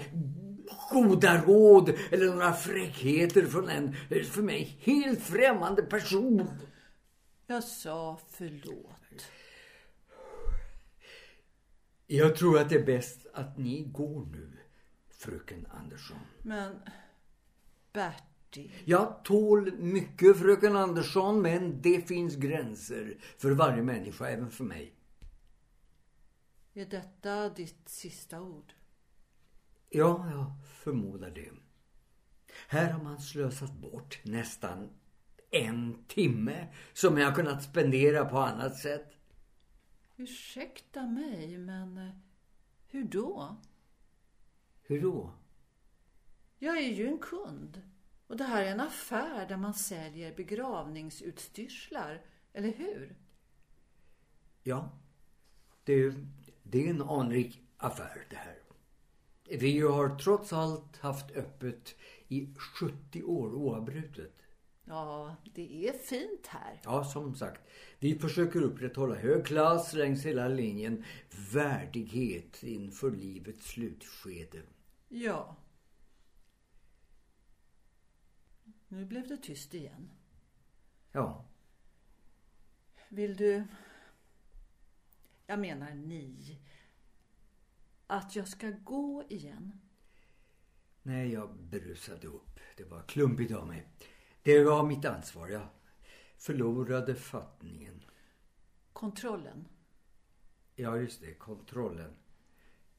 goda 0.92 1.42
råd 1.42 1.94
eller 2.12 2.26
några 2.26 2.54
fräckheter 2.54 3.46
från 3.46 3.70
en 3.70 3.96
för 4.26 4.42
mig 4.42 4.78
helt 4.82 5.22
främmande 5.22 5.82
person. 5.82 6.48
Jag 7.48 7.64
sa 7.64 8.20
förlåt. 8.30 9.30
Jag 12.08 12.36
tror 12.36 12.60
att 12.60 12.70
det 12.70 12.76
är 12.76 12.86
bäst 12.86 13.28
att 13.34 13.58
ni 13.58 13.84
går 13.84 14.26
nu, 14.26 14.52
fröken 15.12 15.68
Andersson. 15.72 16.20
Men 16.42 16.76
Bertil. 18.54 18.72
Jag 18.86 19.24
tål 19.24 19.72
mycket, 19.78 20.38
fröken 20.38 20.76
Andersson, 20.76 21.42
men 21.42 21.82
det 21.82 22.08
finns 22.08 22.36
gränser 22.36 23.18
för 23.38 23.52
varje 23.52 23.84
människa, 23.84 24.28
även 24.28 24.52
för 24.52 24.64
mig. 24.64 24.94
Är 26.74 26.86
detta 26.86 27.50
ditt 27.50 27.90
sista 27.90 28.42
ord? 28.42 28.74
Ja, 29.90 30.30
jag 30.32 30.52
förmodar 30.84 31.30
det. 31.30 31.52
Här 32.68 32.92
har 32.92 33.04
man 33.04 33.20
slösat 33.20 33.74
bort 33.74 34.20
nästan 34.24 34.90
en 35.52 36.06
timme 36.08 36.68
som 36.94 37.18
jag 37.18 37.36
kunnat 37.36 37.64
spendera 37.64 38.26
på 38.26 38.38
annat 38.40 38.78
sätt. 38.78 39.14
Ursäkta 40.18 41.06
mig, 41.06 41.58
men 41.58 41.98
eh, 41.98 42.16
hur 42.88 43.04
då? 43.04 43.58
Hur 44.82 45.02
då? 45.02 45.34
Jag 46.60 46.78
är 46.78 46.90
ju 46.90 47.08
en 47.08 47.18
kund. 47.18 47.93
Och 48.28 48.38
det 48.38 48.44
här 48.44 48.64
är 48.64 48.72
en 48.72 48.80
affär 48.80 49.48
där 49.48 49.58
man 49.58 49.74
säljer 49.74 50.36
begravningsutstyrslar, 50.36 52.22
eller 52.54 52.72
hur? 52.72 53.16
Ja, 54.64 54.90
det, 55.84 56.14
det 56.64 56.86
är 56.86 56.90
en 56.90 57.02
anrik 57.02 57.62
affär 57.78 58.28
det 58.30 58.36
här. 58.36 58.60
Vi 59.50 59.80
har 59.80 60.20
trots 60.20 60.54
allt 60.54 60.98
haft 60.98 61.32
öppet 61.32 61.96
i 62.28 62.48
70 62.80 63.24
år 63.24 63.54
oavbrutet. 63.54 64.34
Ja, 64.86 65.36
det 65.56 65.88
är 65.88 65.94
fint 65.94 66.48
här. 66.48 66.82
Ja, 66.84 67.04
som 67.04 67.36
sagt. 67.36 67.62
Vi 68.00 68.20
försöker 68.20 68.62
upprätthålla 68.62 69.16
hög 69.16 69.46
klass 69.46 69.94
längs 69.94 70.26
hela 70.26 70.48
linjen. 70.48 71.04
Värdighet 71.54 72.64
inför 72.64 73.12
livets 73.12 73.68
slutskede. 73.68 74.62
Ja. 75.10 75.56
Nu 78.94 79.06
blev 79.06 79.28
det 79.28 79.38
tyst 79.38 79.74
igen. 79.74 80.10
Ja. 81.12 81.46
Vill 83.10 83.36
du... 83.36 83.64
Jag 85.46 85.60
menar 85.60 85.94
ni. 85.94 86.60
Att 88.08 88.36
jag 88.36 88.48
ska 88.48 88.70
gå 88.70 89.24
igen? 89.30 89.82
Nej, 91.04 91.34
jag 91.34 91.56
brusade 91.56 92.28
upp. 92.28 92.60
Det 92.78 92.84
var 92.84 93.02
klumpigt 93.02 93.54
av 93.54 93.68
mig. 93.68 93.88
Det 94.44 94.64
var 94.64 94.86
mitt 94.86 95.06
ansvar. 95.06 95.50
Jag 95.50 95.68
förlorade 96.38 97.16
fattningen. 97.16 98.04
Kontrollen? 98.94 99.68
Ja, 100.76 100.98
just 100.98 101.22
det. 101.22 101.34
Kontrollen. 101.34 102.14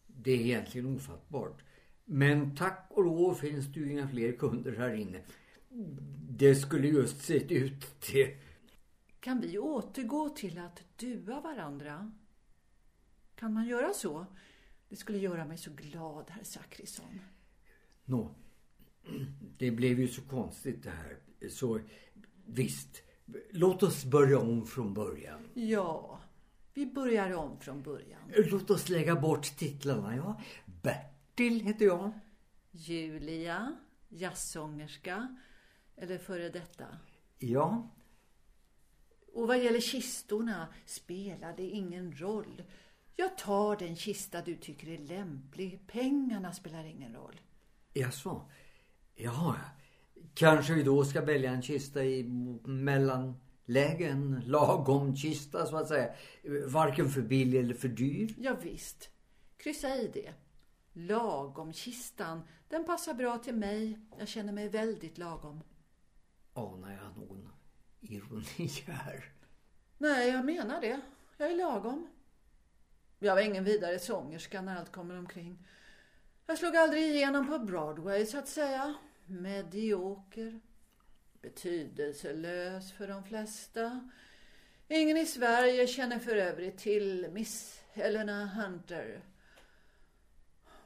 Det 0.07 0.31
är 0.31 0.41
egentligen 0.41 0.97
ofattbart. 0.97 1.65
Men 2.05 2.57
tack 2.57 2.87
och 2.91 3.05
lov 3.05 3.35
finns 3.35 3.67
det 3.67 3.81
ju 3.81 3.93
inga 3.93 4.09
fler 4.09 4.33
kunder 4.33 4.77
här 4.77 4.95
inne. 4.95 5.23
Det 6.29 6.55
skulle 6.55 6.89
just 6.89 7.25
sett 7.25 7.51
ut 7.51 8.01
till... 8.01 8.37
Kan 9.21 9.41
vi 9.41 9.59
återgå 9.59 10.29
till 10.29 10.59
att 10.59 10.83
dua 10.97 11.41
varandra? 11.41 12.13
Kan 13.35 13.53
man 13.53 13.67
göra 13.67 13.93
så? 13.93 14.27
Det 14.89 14.97
skulle 14.97 15.19
göra 15.19 15.45
mig 15.45 15.59
så 15.59 15.71
glad, 15.71 16.31
herr 16.31 16.45
Zachrisson. 16.45 17.21
Nå, 18.05 18.35
det 19.59 19.71
blev 19.71 20.01
ju 20.01 20.09
så 20.09 20.23
konstigt 20.23 20.83
det 20.83 20.91
här. 20.91 21.19
Så 21.51 21.81
visst, 22.47 23.03
låt 23.51 23.83
oss 23.83 24.05
börja 24.05 24.39
om 24.39 24.67
från 24.67 24.95
början. 24.95 25.49
Ja, 25.55 26.21
vi 26.75 26.87
börjar 26.87 27.35
om 27.35 27.61
från 27.61 27.83
början. 27.83 28.21
Låt 28.37 28.71
oss 28.71 28.89
lägga 28.89 29.21
bort 29.21 29.59
titlarna. 29.59 30.17
Ja, 30.17 30.41
Bertil 30.83 31.61
heter 31.61 31.85
jag. 31.85 32.11
Julia, 32.71 33.77
jazzsångerska 34.09 35.37
eller 35.97 36.19
före 36.19 36.49
detta? 36.49 36.85
Ja, 37.39 37.91
Och 39.33 39.49
vad 39.49 39.59
gäller 39.65 39.81
kistorna 39.81 40.69
spelar 40.87 41.55
det 41.57 41.63
ingen 41.63 42.13
roll. 42.13 42.63
Jag 43.17 43.39
tar 43.39 43.77
den 43.77 43.97
kista 43.97 44.43
du 44.43 44.57
tycker 44.57 44.89
är 44.89 44.99
lämplig. 44.99 45.81
Pengarna 45.87 46.53
spelar 46.53 46.85
ingen 46.85 47.15
roll. 47.15 47.41
jaså. 47.93 48.51
Jaha, 49.15 49.57
kanske 50.35 50.75
vi 50.75 50.83
då 50.83 51.05
ska 51.05 51.21
välja 51.21 51.51
en 51.51 51.63
kista 51.63 52.05
i 52.05 52.23
mellanläge, 52.65 54.09
en 54.09 54.43
lagom 54.47 55.17
kista 55.17 55.67
så 55.67 55.77
att 55.77 55.89
säga. 55.89 56.15
Varken 56.67 57.11
för 57.11 57.23
billig 57.23 57.59
eller 57.61 57.75
för 57.75 57.89
dyr. 57.89 58.35
Ja, 58.39 58.57
visst. 58.63 59.11
Kryssa 59.57 59.97
i 59.97 60.11
det. 60.15 60.33
Lagom-kistan, 60.93 62.41
den 62.69 62.85
passar 62.85 63.15
bra 63.15 63.39
till 63.39 63.55
mig. 63.55 63.99
Jag 64.19 64.29
känner 64.29 64.53
mig 64.53 64.69
väldigt 64.69 65.19
lagom. 65.19 65.61
Anar 66.55 66.91
jag 66.91 67.17
någon 67.17 67.53
ironi 68.01 68.69
här? 68.87 69.33
Nej, 69.99 70.29
jag 70.29 70.45
menar 70.45 70.81
det. 70.81 71.01
Jag 71.37 71.51
är 71.51 71.57
lagom. 71.57 72.09
Jag 73.19 73.35
var 73.35 73.43
ingen 73.43 73.65
vidare 73.65 73.99
sångerska 73.99 74.63
när 74.63 74.77
allt 74.77 74.93
kommer 74.93 75.19
omkring. 75.19 75.67
Jag 76.47 76.59
slog 76.59 76.77
aldrig 76.77 77.03
igenom 77.03 77.49
på 77.49 77.59
Broadway, 77.59 78.27
så 78.27 78.39
att 78.39 78.49
säga. 78.49 78.95
Medioker. 79.27 80.61
Betydelselös 81.41 82.93
för 82.93 83.09
de 83.09 83.25
flesta. 83.25 84.11
Ingen 84.89 85.17
i 85.17 85.27
Sverige 85.27 85.87
känner 85.87 86.19
för 86.19 86.37
övrigt 86.37 86.79
till 86.79 87.31
Miss 87.33 87.83
Helena 87.93 88.47
Hunter. 88.47 89.23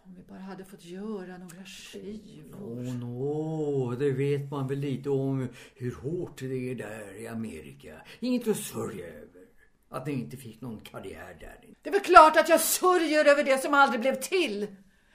Om 0.09 0.15
vi 0.15 0.23
bara 0.23 0.39
hade 0.39 0.65
fått 0.65 0.85
göra 0.85 1.39
några 1.39 1.65
skivor. 1.65 2.63
Åh, 2.63 2.95
nå, 2.95 3.95
det 3.99 4.11
vet 4.11 4.51
man 4.51 4.69
väl 4.69 4.79
lite 4.79 5.11
om 5.11 5.49
hur 5.75 5.95
hårt 5.95 6.39
det 6.39 6.71
är 6.71 6.75
där 6.75 7.21
i 7.21 7.27
Amerika. 7.29 8.01
Inget 8.21 8.49
att 8.49 8.57
sörja 8.57 9.07
över. 9.07 9.47
Att 9.89 10.07
ni 10.07 10.13
inte 10.13 10.37
fick 10.37 10.61
någon 10.61 10.81
karriär 10.81 11.37
där. 11.41 11.75
Det 11.83 11.89
är 11.89 11.93
väl 11.93 12.01
klart 12.01 12.37
att 12.37 12.49
jag 12.49 12.61
sörjer 12.61 13.25
över 13.25 13.45
det 13.45 13.63
som 13.63 13.75
aldrig 13.75 14.01
blev 14.01 14.15
till. 14.15 14.67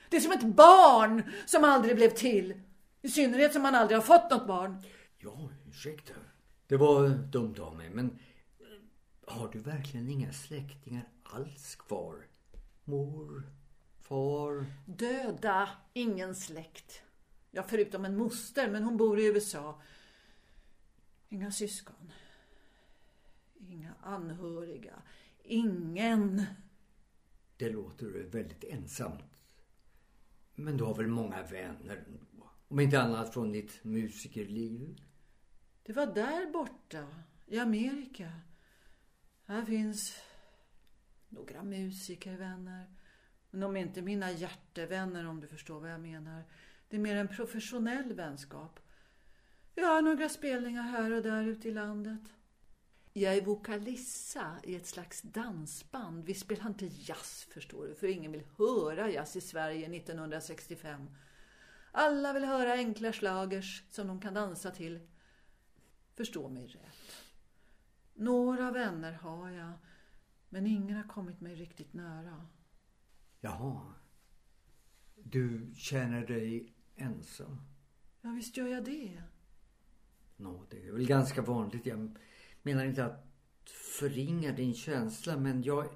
Det 0.10 0.18
är 0.18 0.22
som 0.22 0.32
ett 0.32 0.56
barn 0.56 1.24
som 1.46 1.64
aldrig 1.64 1.96
blev 1.96 2.10
till. 2.10 2.54
I 3.02 3.10
synnerhet 3.10 3.54
som 3.54 3.62
man 3.62 3.76
aldrig 3.76 3.98
har 3.98 4.04
fått 4.04 4.32
något 4.32 4.48
barn. 4.48 4.82
Ja, 5.18 5.50
ursäkta. 5.70 6.14
Det 6.68 6.78
var 6.78 7.10
dumt 7.10 7.56
av 7.60 7.76
mig, 7.76 7.90
men 7.90 8.06
eh, 8.06 9.34
har 9.34 9.50
du 9.52 9.60
verkligen 9.60 10.10
inga 10.10 10.34
släktingar 10.34 11.08
alls 11.24 11.76
kvar? 11.76 12.16
Mor, 12.84 13.44
far? 14.14 14.66
Döda, 14.86 15.70
ingen 15.94 16.36
släkt. 16.36 17.02
Ja, 17.52 17.64
förutom 17.64 18.06
en 18.06 18.18
moster, 18.18 18.72
men 18.72 18.84
hon 18.84 18.98
bor 18.98 19.20
i 19.20 19.26
USA. 19.26 19.82
Inga 21.30 21.52
syskon. 21.52 22.12
Inga 23.60 23.94
anhöriga. 24.04 25.02
Ingen. 25.44 26.46
Det 27.58 27.70
låter 27.70 28.06
väldigt 28.06 28.64
ensamt. 28.64 29.42
Men 30.56 30.78
du 30.78 30.84
har 30.84 30.96
väl 30.96 31.08
många 31.08 31.44
vänner 31.44 32.04
ändå? 32.08 32.50
Om 32.68 32.80
inte 32.80 33.02
annat 33.02 33.34
från 33.34 33.52
ditt 33.52 33.84
musikerliv? 33.84 35.02
Det 35.84 35.94
var 35.94 36.06
där 36.06 36.52
borta, 36.52 37.08
i 37.46 37.60
Amerika. 37.60 38.32
Här 39.46 39.66
finns 39.66 40.16
några 41.30 41.64
musikervänner. 41.64 42.93
Men 43.54 43.62
de 43.62 43.78
är 43.78 43.82
inte 43.82 44.02
mina 44.02 44.32
hjärtevänner 44.32 45.28
om 45.28 45.40
du 45.40 45.48
förstår 45.48 45.80
vad 45.80 45.92
jag 45.92 46.02
menar. 46.02 46.44
Det 46.90 46.96
är 46.96 47.00
mer 47.00 47.16
en 47.16 47.28
professionell 47.28 48.14
vänskap. 48.14 48.80
Jag 49.76 49.88
har 49.88 50.02
några 50.02 50.30
spelningar 50.30 50.84
här 50.84 51.12
och 51.12 51.24
där 51.24 51.44
ute 51.44 51.68
i 51.68 51.72
landet. 51.72 52.22
Jag 53.14 53.38
är 53.38 53.46
vokalissa 53.46 54.56
i 54.64 54.76
ett 54.76 54.88
slags 54.88 55.22
dansband. 55.22 56.26
Vi 56.26 56.34
spelar 56.34 56.68
inte 56.68 56.86
jazz 56.86 57.48
förstår 57.54 57.88
du, 57.88 57.96
för 57.96 58.08
ingen 58.08 58.32
vill 58.32 58.44
höra 58.58 59.10
jazz 59.10 59.36
i 59.36 59.42
Sverige 59.42 59.98
1965. 59.98 61.10
Alla 61.92 62.34
vill 62.34 62.46
höra 62.46 62.74
enkla 62.74 63.14
slagers 63.14 63.84
som 63.90 64.08
de 64.08 64.22
kan 64.22 64.34
dansa 64.34 64.72
till. 64.72 65.08
Förstå 66.14 66.50
mig 66.50 66.68
rätt. 66.68 67.26
Några 68.14 68.72
vänner 68.72 69.14
har 69.14 69.50
jag, 69.50 69.74
men 70.50 70.68
ingen 70.68 70.98
har 70.98 71.08
kommit 71.08 71.42
mig 71.42 71.56
riktigt 71.56 71.94
nära. 71.94 72.48
Jaha. 73.44 73.94
Du 75.16 75.72
känner 75.76 76.28
dig 76.28 76.74
ensam? 76.96 77.62
Ja, 78.22 78.30
visst 78.30 78.58
gör 78.58 78.68
jag 78.68 78.86
det. 78.86 79.24
Nå, 80.38 80.66
det 80.70 80.88
är 80.88 80.92
väl 80.92 81.08
ganska 81.08 81.42
vanligt. 81.42 81.86
Jag 81.86 82.18
menar 82.62 82.86
inte 82.86 83.06
att 83.06 83.26
förringa 84.00 84.52
din 84.52 84.74
känsla, 84.74 85.38
men 85.38 85.64
jag... 85.64 85.88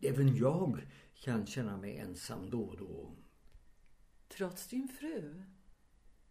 Även 0.00 0.36
jag 0.36 0.86
kan 1.14 1.46
känna 1.46 1.76
mig 1.76 1.96
ensam 1.96 2.50
då 2.50 2.62
och 2.62 2.76
då. 2.76 3.16
Trots 4.28 4.68
din 4.68 4.88
fru? 4.88 5.42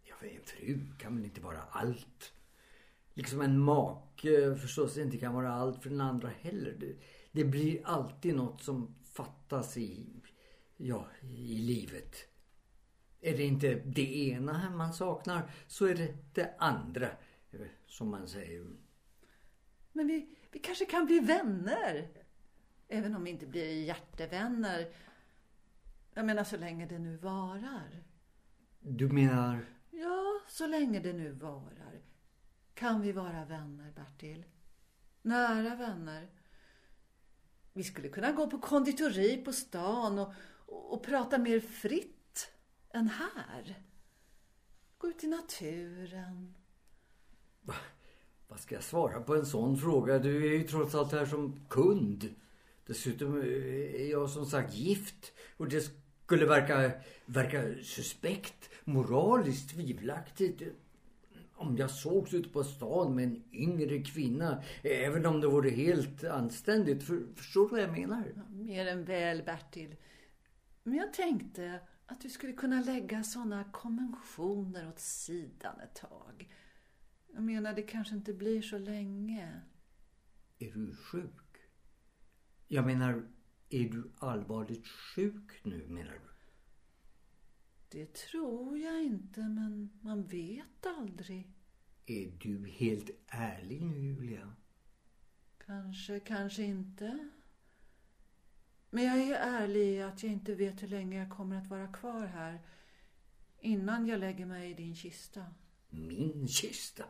Ja, 0.03 0.15
en 0.21 0.43
fru 0.43 0.91
kan 0.99 1.15
väl 1.15 1.25
inte 1.25 1.41
vara 1.41 1.61
allt. 1.61 2.33
Liksom 3.13 3.41
en 3.41 3.59
make 3.59 4.55
förstås 4.61 4.97
inte 4.97 5.17
kan 5.17 5.33
vara 5.33 5.53
allt 5.53 5.83
för 5.83 5.89
den 5.89 6.01
andra 6.01 6.29
heller. 6.29 6.75
Det, 6.79 6.95
det 7.31 7.43
blir 7.43 7.85
alltid 7.85 8.35
något 8.35 8.63
som 8.63 8.95
fattas 9.17 9.77
i, 9.77 10.16
ja, 10.77 11.07
i 11.21 11.57
livet. 11.57 12.15
Är 13.21 13.37
det 13.37 13.43
inte 13.43 13.73
det 13.73 14.29
ena 14.29 14.69
man 14.69 14.93
saknar 14.93 15.51
så 15.67 15.85
är 15.85 15.95
det 15.95 16.15
det 16.33 16.55
andra, 16.59 17.09
som 17.85 18.09
man 18.09 18.27
säger. 18.27 18.65
Men 19.91 20.07
vi, 20.07 20.37
vi 20.51 20.59
kanske 20.59 20.85
kan 20.85 21.05
bli 21.05 21.19
vänner. 21.19 22.07
Även 22.87 23.15
om 23.15 23.23
vi 23.23 23.29
inte 23.29 23.47
blir 23.47 23.83
hjärtevänner. 23.83 24.91
Jag 26.13 26.25
menar 26.25 26.43
så 26.43 26.57
länge 26.57 26.85
det 26.85 26.99
nu 26.99 27.17
varar. 27.17 28.03
Du 28.79 29.09
menar? 29.09 29.65
Ja, 29.91 30.41
så 30.47 30.67
länge 30.67 30.99
det 30.99 31.13
nu 31.13 31.31
varar. 31.31 32.01
Kan 32.73 33.01
vi 33.01 33.11
vara 33.11 33.45
vänner, 33.45 33.91
Bertil? 33.91 34.45
Nära 35.21 35.75
vänner. 35.75 36.27
Vi 37.73 37.83
skulle 37.83 38.09
kunna 38.09 38.31
gå 38.31 38.49
på 38.49 38.59
konditori 38.59 39.37
på 39.45 39.53
stan 39.53 40.19
och, 40.19 40.33
och, 40.67 41.03
prata 41.03 41.37
mer 41.37 41.59
fritt 41.59 42.51
än 42.93 43.07
här. 43.07 43.75
Gå 44.97 45.07
ut 45.07 45.23
i 45.23 45.27
naturen. 45.27 46.55
Vad 48.47 48.59
ska 48.59 48.75
jag 48.75 48.83
svara 48.83 49.21
på 49.21 49.35
en 49.35 49.45
sån 49.45 49.77
fråga? 49.77 50.19
Du 50.19 50.47
är 50.47 50.57
ju 50.57 50.63
trots 50.63 50.95
allt 50.95 51.11
här 51.11 51.25
som 51.25 51.59
kund. 51.69 52.35
Dessutom 52.85 53.41
är 53.41 54.11
jag 54.11 54.29
som 54.29 54.45
sagt 54.45 54.73
gift. 54.73 55.33
Och 55.57 55.69
det 55.69 55.91
skulle 56.25 56.45
verka, 56.45 56.91
verka 57.25 57.83
suspekt, 57.83 58.69
moraliskt 58.83 59.69
tvivelaktigt 59.69 60.61
om 61.57 61.77
jag 61.77 61.91
sågs 61.91 62.33
ute 62.33 62.49
på 62.49 62.63
stan 62.63 63.15
med 63.15 63.23
en 63.23 63.43
yngre 63.53 64.03
kvinna. 64.03 64.63
Även 64.83 65.25
om 65.25 65.41
det 65.41 65.47
vore 65.47 65.69
helt 65.69 66.23
anständigt. 66.23 67.03
För, 67.03 67.21
förstår 67.35 67.63
du 67.63 67.71
vad 67.71 67.81
jag 67.81 67.91
menar? 67.91 68.23
Ja, 68.35 68.41
mer 68.49 68.87
än 68.87 69.05
väl, 69.05 69.43
Bertil. 69.43 69.95
Men 70.87 70.97
jag 70.97 71.13
tänkte 71.13 71.79
att 72.05 72.21
du 72.21 72.29
skulle 72.29 72.53
kunna 72.53 72.81
lägga 72.81 73.23
såna 73.23 73.63
konventioner 73.63 74.87
åt 74.87 74.99
sidan 74.99 75.79
ett 75.79 75.95
tag. 75.95 76.53
Jag 77.33 77.43
menar, 77.43 77.73
det 77.73 77.81
kanske 77.81 78.15
inte 78.15 78.33
blir 78.33 78.61
så 78.61 78.77
länge. 78.77 79.61
Är 80.59 80.71
du 80.71 80.95
sjuk? 80.95 81.57
Jag 82.67 82.85
menar, 82.85 83.27
är 83.69 83.89
du 83.89 84.11
allvarligt 84.19 84.87
sjuk 84.87 85.59
nu, 85.63 85.87
menar 85.87 86.11
du? 86.11 86.29
Det 87.89 88.13
tror 88.13 88.77
jag 88.77 89.03
inte, 89.03 89.39
men 89.39 89.99
man 90.01 90.27
vet 90.27 90.85
aldrig. 90.85 91.53
Är 92.05 92.31
du 92.39 92.67
helt 92.67 93.09
ärlig 93.27 93.81
nu, 93.81 93.99
Julia? 93.99 94.53
Kanske, 95.57 96.19
kanske 96.19 96.63
inte. 96.63 97.29
Men 98.89 99.03
jag 99.03 99.17
är 99.17 99.35
ärlig 99.35 99.93
i 99.93 100.01
att 100.01 100.23
jag 100.23 100.31
inte 100.31 100.55
vet 100.55 100.83
hur 100.83 100.87
länge 100.87 101.19
jag 101.19 101.29
kommer 101.29 101.55
att 101.55 101.67
vara 101.67 101.87
kvar 101.87 102.25
här 102.25 102.61
innan 103.59 104.07
jag 104.07 104.19
lägger 104.19 104.45
mig 104.45 104.71
i 104.71 104.73
din 104.73 104.95
kista. 104.95 105.45
Min 105.89 106.47
kista? 106.47 107.05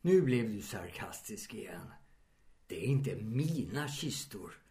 Nu 0.00 0.22
blev 0.22 0.50
du 0.50 0.62
sarkastisk 0.62 1.54
igen. 1.54 1.90
Det 2.66 2.84
är 2.84 2.86
inte 2.86 3.16
mina 3.16 3.88
kistor. 3.88 4.62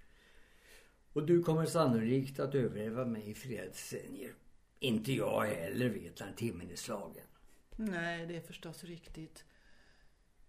Och 1.13 1.25
du 1.25 1.43
kommer 1.43 1.65
sannolikt 1.65 2.39
att 2.39 2.55
överleva 2.55 3.05
mig 3.05 3.29
i 3.29 3.33
flera 3.33 3.65
decennier. 3.65 4.35
Inte 4.79 5.13
jag 5.13 5.45
heller 5.45 5.89
vet 5.89 6.19
när 6.19 6.33
timmen 6.33 6.71
är 6.71 6.75
slagen. 6.75 7.27
Nej, 7.75 8.25
det 8.27 8.37
är 8.37 8.41
förstås 8.41 8.83
riktigt. 8.83 9.45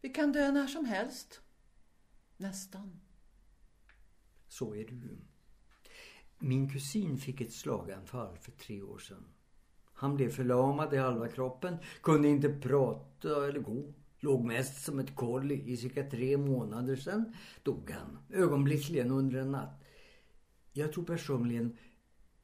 Vi 0.01 0.09
kan 0.09 0.33
dö 0.33 0.53
när 0.53 0.67
som 0.67 0.85
helst. 0.85 1.41
Nästan. 2.37 3.01
Så 4.49 4.75
är 4.75 4.79
ju. 4.79 5.17
Min 6.47 6.68
kusin 6.68 7.18
fick 7.18 7.40
ett 7.40 7.53
slaganfall 7.53 8.38
för 8.38 8.53
tre 8.53 8.82
år 8.82 8.99
sedan. 8.99 9.24
Han 9.92 10.16
blev 10.16 10.30
förlamad 10.30 10.95
i 10.95 10.97
halva 10.97 11.28
kroppen, 11.28 11.76
kunde 12.03 12.28
inte 12.28 12.49
prata 12.49 13.49
eller 13.49 13.61
gå. 13.61 13.95
Låg 14.20 14.45
mest 14.45 14.84
som 14.84 14.99
ett 14.99 15.16
kolli 15.16 15.72
i 15.72 15.76
cirka 15.76 16.11
tre 16.11 16.36
månader 16.36 16.97
sedan 16.97 17.34
dog 17.62 17.90
han. 17.90 18.18
Ögonblickligen 18.30 19.11
under 19.11 19.38
en 19.38 19.53
natt. 19.53 19.84
Jag 20.72 20.92
tror 20.92 21.05
personligen 21.05 21.76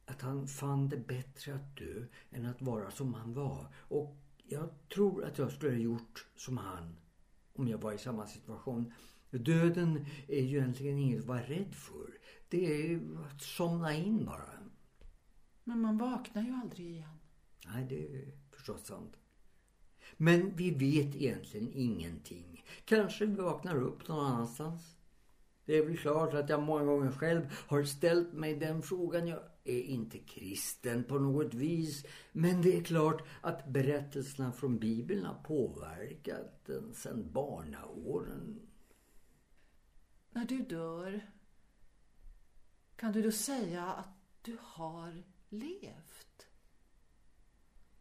att 0.06 0.22
han 0.22 0.46
fann 0.46 0.88
det 0.88 1.06
bättre 1.06 1.54
att 1.54 1.76
dö 1.76 2.04
än 2.30 2.46
att 2.46 2.62
vara 2.62 2.90
som 2.90 3.14
han 3.14 3.34
var. 3.34 3.66
Och 3.76 4.16
jag 4.44 4.68
tror 4.94 5.24
att 5.24 5.38
jag 5.38 5.52
skulle 5.52 5.72
ha 5.72 5.78
gjort 5.78 6.26
som 6.36 6.56
han 6.56 6.96
om 7.52 7.68
jag 7.68 7.78
var 7.78 7.92
i 7.92 7.98
samma 7.98 8.26
situation. 8.26 8.92
Döden 9.30 10.06
är 10.28 10.40
ju 10.40 10.58
egentligen 10.58 10.98
inget 10.98 11.20
att 11.20 11.26
vara 11.26 11.42
rädd 11.42 11.74
för. 11.74 12.18
Det 12.48 12.92
är 12.92 13.00
att 13.30 13.42
somna 13.42 13.94
in 13.94 14.24
bara. 14.24 14.50
Men 15.64 15.80
man 15.80 15.98
vaknar 15.98 16.42
ju 16.42 16.52
aldrig 16.52 16.86
igen. 16.86 17.18
Nej, 17.66 17.86
det 17.88 18.06
är 18.06 18.32
förstås 18.50 18.86
sant. 18.86 19.16
Men 20.16 20.56
vi 20.56 20.70
vet 20.70 21.16
egentligen 21.16 21.72
ingenting. 21.72 22.64
Kanske 22.84 23.26
vi 23.26 23.34
vaknar 23.34 23.82
upp 23.82 24.08
någon 24.08 24.26
annanstans. 24.26 24.96
Det 25.64 25.76
är 25.76 25.86
väl 25.86 25.96
klart 25.96 26.34
att 26.34 26.48
jag 26.48 26.62
många 26.62 26.84
gånger 26.84 27.12
själv 27.12 27.42
har 27.66 27.84
ställt 27.84 28.32
mig 28.32 28.54
den 28.54 28.82
frågan. 28.82 29.26
Jag 29.26 29.40
är 29.64 29.82
inte 29.82 30.18
kristen 30.18 31.04
på 31.04 31.18
något 31.18 31.54
vis. 31.54 32.04
Men 32.32 32.62
det 32.62 32.76
är 32.76 32.84
klart 32.84 33.22
att 33.40 33.66
berättelserna 33.66 34.52
från 34.52 34.78
Bibeln 34.78 35.24
har 35.24 35.42
påverkat 35.42 36.66
den 36.66 36.94
sedan 36.94 37.32
barnaåren. 37.32 38.69
När 40.30 40.44
du 40.44 40.58
dör, 40.58 41.30
kan 42.96 43.12
du 43.12 43.22
då 43.22 43.32
säga 43.32 43.86
att 43.86 44.08
du 44.42 44.58
har 44.60 45.22
levt? 45.48 46.46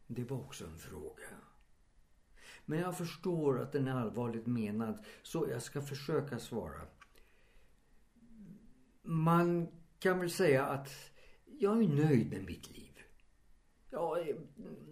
Det 0.08 0.24
var 0.24 0.38
också 0.38 0.66
en 0.66 0.78
fråga. 0.78 1.28
Men 2.66 2.80
jag 2.80 2.98
förstår 2.98 3.62
att 3.62 3.72
den 3.72 3.88
är 3.88 3.96
allvarligt 3.96 4.46
menad, 4.46 5.06
så 5.24 5.48
jag 5.50 5.62
ska 5.62 5.82
försöka 5.82 6.40
svara. 6.40 6.82
Man 9.02 9.68
kan 10.00 10.20
väl 10.20 10.32
säga 10.32 10.66
att 10.66 10.90
jag 11.46 11.84
är 11.84 11.88
nöjd 11.88 12.32
med 12.32 12.46
mitt 12.46 12.72
liv. 12.72 13.04
Ja, 13.90 14.18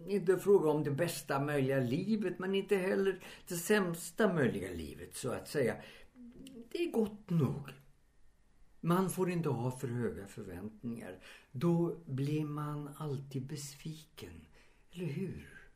inte 0.07 0.37
fråga 0.37 0.69
om 0.69 0.83
det 0.83 0.91
bästa 0.91 1.39
möjliga 1.39 1.79
livet, 1.79 2.39
men 2.39 2.55
inte 2.55 2.75
heller 2.75 3.23
det 3.47 3.55
sämsta 3.55 4.33
möjliga 4.33 4.71
livet, 4.71 5.15
så 5.15 5.31
att 5.31 5.47
säga. 5.47 5.75
Det 6.77 6.83
är 6.83 6.91
gott 6.91 7.29
nog. 7.29 7.73
Man 8.81 9.09
får 9.09 9.29
inte 9.29 9.49
ha 9.49 9.71
för 9.71 9.87
höga 9.87 10.27
förväntningar. 10.27 11.19
Då 11.51 11.95
blir 12.05 12.45
man 12.45 12.89
alltid 12.97 13.45
besviken. 13.47 14.45
Eller 14.91 15.05
hur? 15.05 15.69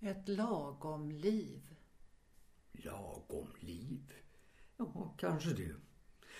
Ett 0.00 0.28
lagom 0.28 1.10
liv. 1.10 1.74
Lagom 2.72 3.48
liv? 3.60 4.12
Ja, 4.76 5.14
kanske 5.18 5.50
det. 5.50 5.74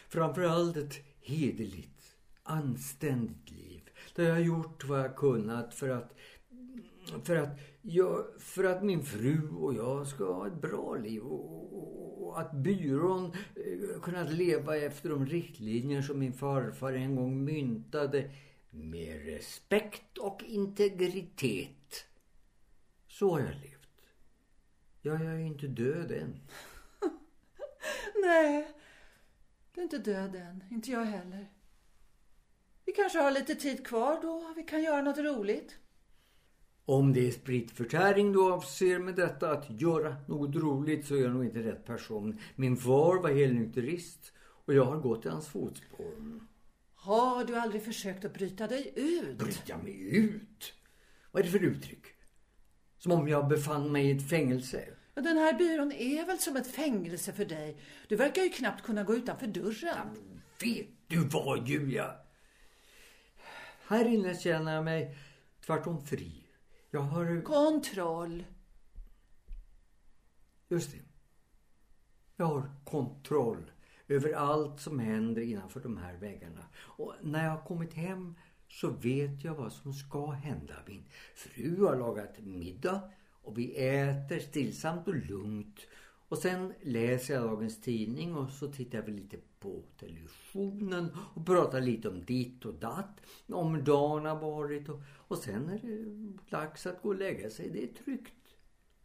Framförallt 0.09 0.77
ett 0.77 0.95
hederligt, 1.21 2.17
anständigt 2.43 3.51
liv. 3.51 3.91
Där 4.15 4.25
jag 4.25 4.33
har 4.33 4.41
gjort 4.41 4.85
vad 4.85 5.01
jag 5.01 5.17
kunnat 5.17 5.75
för 5.75 5.89
att, 5.89 6.17
för 7.25 7.37
att, 7.37 7.59
jag, 7.83 8.25
för 8.39 8.65
att 8.65 8.85
min 8.85 9.03
fru 9.03 9.49
och 9.49 9.75
jag 9.75 10.07
ska 10.07 10.33
ha 10.33 10.47
ett 10.47 10.61
bra 10.61 10.95
liv. 10.95 11.23
Och, 11.23 12.27
och 12.27 12.41
att 12.41 12.53
byrån 12.53 13.25
eh, 13.55 14.01
kunnat 14.03 14.33
leva 14.33 14.77
efter 14.77 15.09
de 15.09 15.27
riktlinjer 15.27 16.03
som 16.03 16.19
min 16.19 16.33
farfar 16.33 16.93
en 16.93 17.17
gång 17.17 17.45
myntade. 17.45 18.31
Med 18.71 19.25
respekt 19.25 20.19
och 20.19 20.43
integritet. 20.43 22.07
Så 23.09 23.31
har 23.31 23.41
jag 23.41 23.55
levt. 23.55 23.77
Ja, 25.03 25.13
jag 25.13 25.35
är 25.35 25.39
inte 25.39 25.67
död 25.67 26.11
än. 26.11 26.41
Nej, 28.23 28.69
du 29.75 29.81
är 29.81 29.85
inte 29.85 29.99
död 29.99 30.35
än. 30.35 30.65
Inte 30.71 30.91
jag 30.91 31.05
heller. 31.05 31.47
Vi 32.85 32.93
kanske 32.93 33.19
har 33.19 33.31
lite 33.31 33.55
tid 33.55 33.87
kvar 33.87 34.19
då. 34.23 34.53
Vi 34.57 34.63
kan 34.63 34.83
göra 34.83 35.03
något 35.03 35.19
roligt. 35.19 35.79
Om 36.89 37.13
det 37.13 37.27
är 37.27 37.31
spritförtäring 37.31 38.33
du 38.33 38.53
avser 38.53 38.99
med 38.99 39.15
detta 39.15 39.51
att 39.51 39.81
göra 39.81 40.17
något 40.27 40.57
roligt 40.57 41.07
så 41.07 41.15
är 41.15 41.21
jag 41.21 41.33
nog 41.33 41.45
inte 41.45 41.63
rätt 41.63 41.85
person. 41.85 42.39
Min 42.55 42.77
far 42.77 43.23
var 43.23 43.31
helnykterist 43.31 44.33
och 44.39 44.75
jag 44.75 44.85
har 44.85 44.97
gått 44.97 45.27
i 45.27 45.29
hans 45.29 45.49
fotspår. 45.49 46.41
Har 46.95 47.45
du 47.45 47.57
aldrig 47.57 47.85
försökt 47.85 48.25
att 48.25 48.35
bryta 48.35 48.67
dig 48.67 48.93
ut? 48.97 49.39
Bryta 49.39 49.77
mig 49.77 50.17
ut? 50.17 50.75
Vad 51.31 51.41
är 51.41 51.45
det 51.45 51.51
för 51.51 51.65
uttryck? 51.65 52.05
Som 52.99 53.13
om 53.13 53.29
jag 53.29 53.49
befann 53.49 53.93
mig 53.93 54.07
i 54.07 54.17
ett 54.17 54.29
fängelse. 54.29 54.85
Den 55.15 55.37
här 55.37 55.59
byrån 55.59 55.93
är 55.93 56.27
väl 56.27 56.39
som 56.39 56.57
ett 56.57 56.67
fängelse 56.67 57.33
för 57.33 57.45
dig? 57.45 57.77
Du 58.09 58.17
verkar 58.17 58.43
ju 58.43 58.49
knappt 58.49 58.83
kunna 58.83 59.03
gå 59.03 59.15
utanför 59.15 59.47
dörren. 59.47 60.43
Vet 60.63 60.87
du 61.07 61.29
vad, 61.29 61.69
Julia? 61.69 62.15
Här 63.87 64.05
inne 64.05 64.35
känner 64.35 64.75
jag 64.75 64.85
mig 64.85 65.17
tvärtom 65.67 66.07
fri. 66.07 66.46
Jag 66.97 67.03
har... 67.03 67.43
Kontroll. 67.43 68.45
Just 70.69 70.93
det. 70.93 70.99
Jag 72.37 72.47
har 72.47 72.71
kontroll 72.85 73.71
över 74.09 74.33
allt 74.33 74.81
som 74.81 74.99
händer 74.99 75.43
innanför 75.43 75.81
de 75.81 75.97
här 75.97 76.15
väggarna. 76.15 76.65
Och 76.77 77.15
när 77.23 77.45
jag 77.45 77.51
har 77.51 77.67
kommit 77.67 77.95
hem 77.95 78.35
så 78.69 78.91
vet 78.91 79.45
jag 79.45 79.55
vad 79.55 79.73
som 79.73 79.93
ska 79.93 80.31
hända. 80.31 80.75
Min 80.87 81.05
fru 81.35 81.85
har 81.85 81.97
lagat 81.97 82.39
middag 82.41 83.11
och 83.43 83.59
vi 83.59 83.89
äter 83.89 84.39
stillsamt 84.39 85.09
och 85.09 85.15
lugnt. 85.15 85.81
Och 86.29 86.39
sen 86.39 86.75
läser 86.83 87.35
jag 87.35 87.43
dagens 87.43 87.81
tidning 87.81 88.35
och 88.35 88.51
så 88.51 88.73
tittar 88.73 89.03
vi 89.03 89.13
lite 89.13 89.39
på 89.67 89.83
televisionen 89.99 91.17
och 91.35 91.47
pratar 91.47 91.81
lite 91.81 92.09
om 92.09 92.25
ditt 92.25 92.65
och 92.65 92.75
datt. 92.75 93.21
Om 93.49 93.85
dagen 93.85 94.25
har 94.25 94.41
varit 94.41 94.89
och, 94.89 95.03
och 95.13 95.39
sen 95.39 95.69
är 95.69 95.79
det 95.79 96.51
dags 96.51 96.87
att 96.87 97.03
gå 97.03 97.09
och 97.09 97.17
lägga 97.17 97.51
sig. 97.51 97.71
Det 97.71 97.83
är 97.83 98.05
tryggt. 98.05 98.59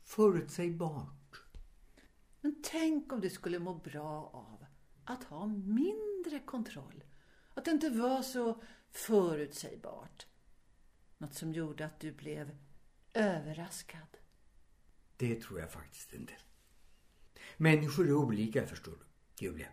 Förutsägbart. 0.04 1.42
Men 2.42 2.56
tänk 2.64 3.14
om 3.14 3.22
du 3.22 3.30
skulle 3.30 3.60
må 3.60 3.74
bra 3.74 4.30
av 4.34 4.66
att 5.06 5.24
ha 5.24 5.48
mindre 5.48 6.40
kontroll. 6.46 7.04
Att 7.54 7.66
det 7.66 7.72
inte 7.72 7.90
var 7.90 8.22
så 8.22 8.62
förutsägbart. 8.92 10.28
Något 11.18 11.34
som 11.34 11.54
gjorde 11.54 11.86
att 11.86 12.00
du 12.00 12.12
blev 12.12 12.58
överraskad. 13.14 14.18
Det 15.18 15.42
tror 15.42 15.60
jag 15.60 15.72
faktiskt 15.72 16.14
inte. 16.14 16.34
Människor 17.58 18.08
är 18.08 18.14
olika, 18.14 18.68
förstår 18.68 18.92
du, 18.92 19.46
Julia. 19.46 19.68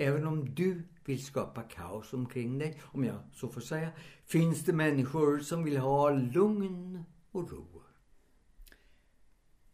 Även 0.00 0.26
om 0.26 0.54
du 0.54 0.82
vill 1.04 1.24
skapa 1.24 1.62
kaos 1.62 2.12
omkring 2.12 2.58
dig, 2.58 2.80
om 2.84 3.04
jag 3.04 3.18
så 3.32 3.48
får 3.48 3.60
säga, 3.60 3.90
finns 4.24 4.64
det 4.64 4.72
människor 4.72 5.38
som 5.38 5.64
vill 5.64 5.76
ha 5.76 6.10
lugn 6.10 7.04
och 7.30 7.50
ro. 7.50 7.82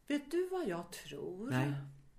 Vet 0.06 0.30
du 0.30 0.48
vad 0.48 0.68
jag 0.68 0.92
tror? 0.92 1.50
Nej, 1.50 1.72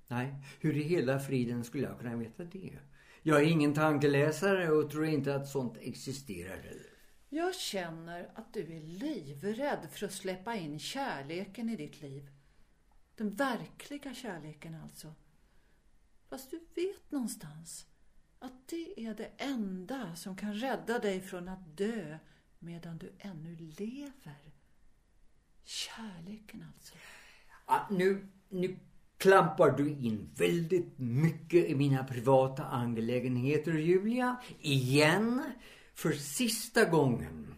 nej. 0.07 0.35
Hur 0.59 0.77
i 0.77 0.83
hela 0.83 1.19
friden 1.19 1.63
skulle 1.63 1.83
jag 1.83 1.99
kunna 1.99 2.15
veta 2.15 2.43
det? 2.43 2.79
Jag 3.21 3.41
är 3.41 3.45
ingen 3.45 3.73
tankeläsare 3.73 4.71
och 4.71 4.91
tror 4.91 5.05
inte 5.05 5.35
att 5.35 5.47
sånt 5.47 5.77
existerar 5.77 6.57
heller. 6.57 6.93
Jag 7.29 7.55
känner 7.55 8.31
att 8.35 8.53
du 8.53 8.61
är 8.61 8.81
livrädd 8.81 9.87
för 9.91 10.05
att 10.05 10.13
släppa 10.13 10.55
in 10.55 10.79
kärleken 10.79 11.69
i 11.69 11.75
ditt 11.75 12.01
liv. 12.01 12.29
Den 13.15 13.35
verkliga 13.35 14.13
kärleken 14.13 14.75
alltså. 14.75 15.13
Fast 16.29 16.51
du 16.51 16.59
vet 16.75 17.11
någonstans 17.11 17.87
att 18.39 18.67
det 18.67 19.05
är 19.05 19.13
det 19.13 19.29
enda 19.37 20.15
som 20.15 20.35
kan 20.35 20.53
rädda 20.53 20.99
dig 20.99 21.21
från 21.21 21.47
att 21.47 21.77
dö 21.77 22.17
medan 22.59 22.97
du 22.97 23.11
ännu 23.19 23.55
lever. 23.55 24.53
Kärleken 25.63 26.65
alltså. 26.75 26.95
Ja, 27.67 27.87
nu, 27.91 28.27
nu 28.49 28.79
klampar 29.17 29.71
du 29.71 29.89
in 29.89 30.29
väldigt 30.35 30.99
mycket 30.99 31.65
i 31.65 31.75
mina 31.75 32.03
privata 32.03 32.65
angelägenheter, 32.65 33.71
Julia. 33.71 34.35
Igen. 34.59 35.43
För 35.93 36.11
sista 36.11 36.85
gången. 36.85 37.55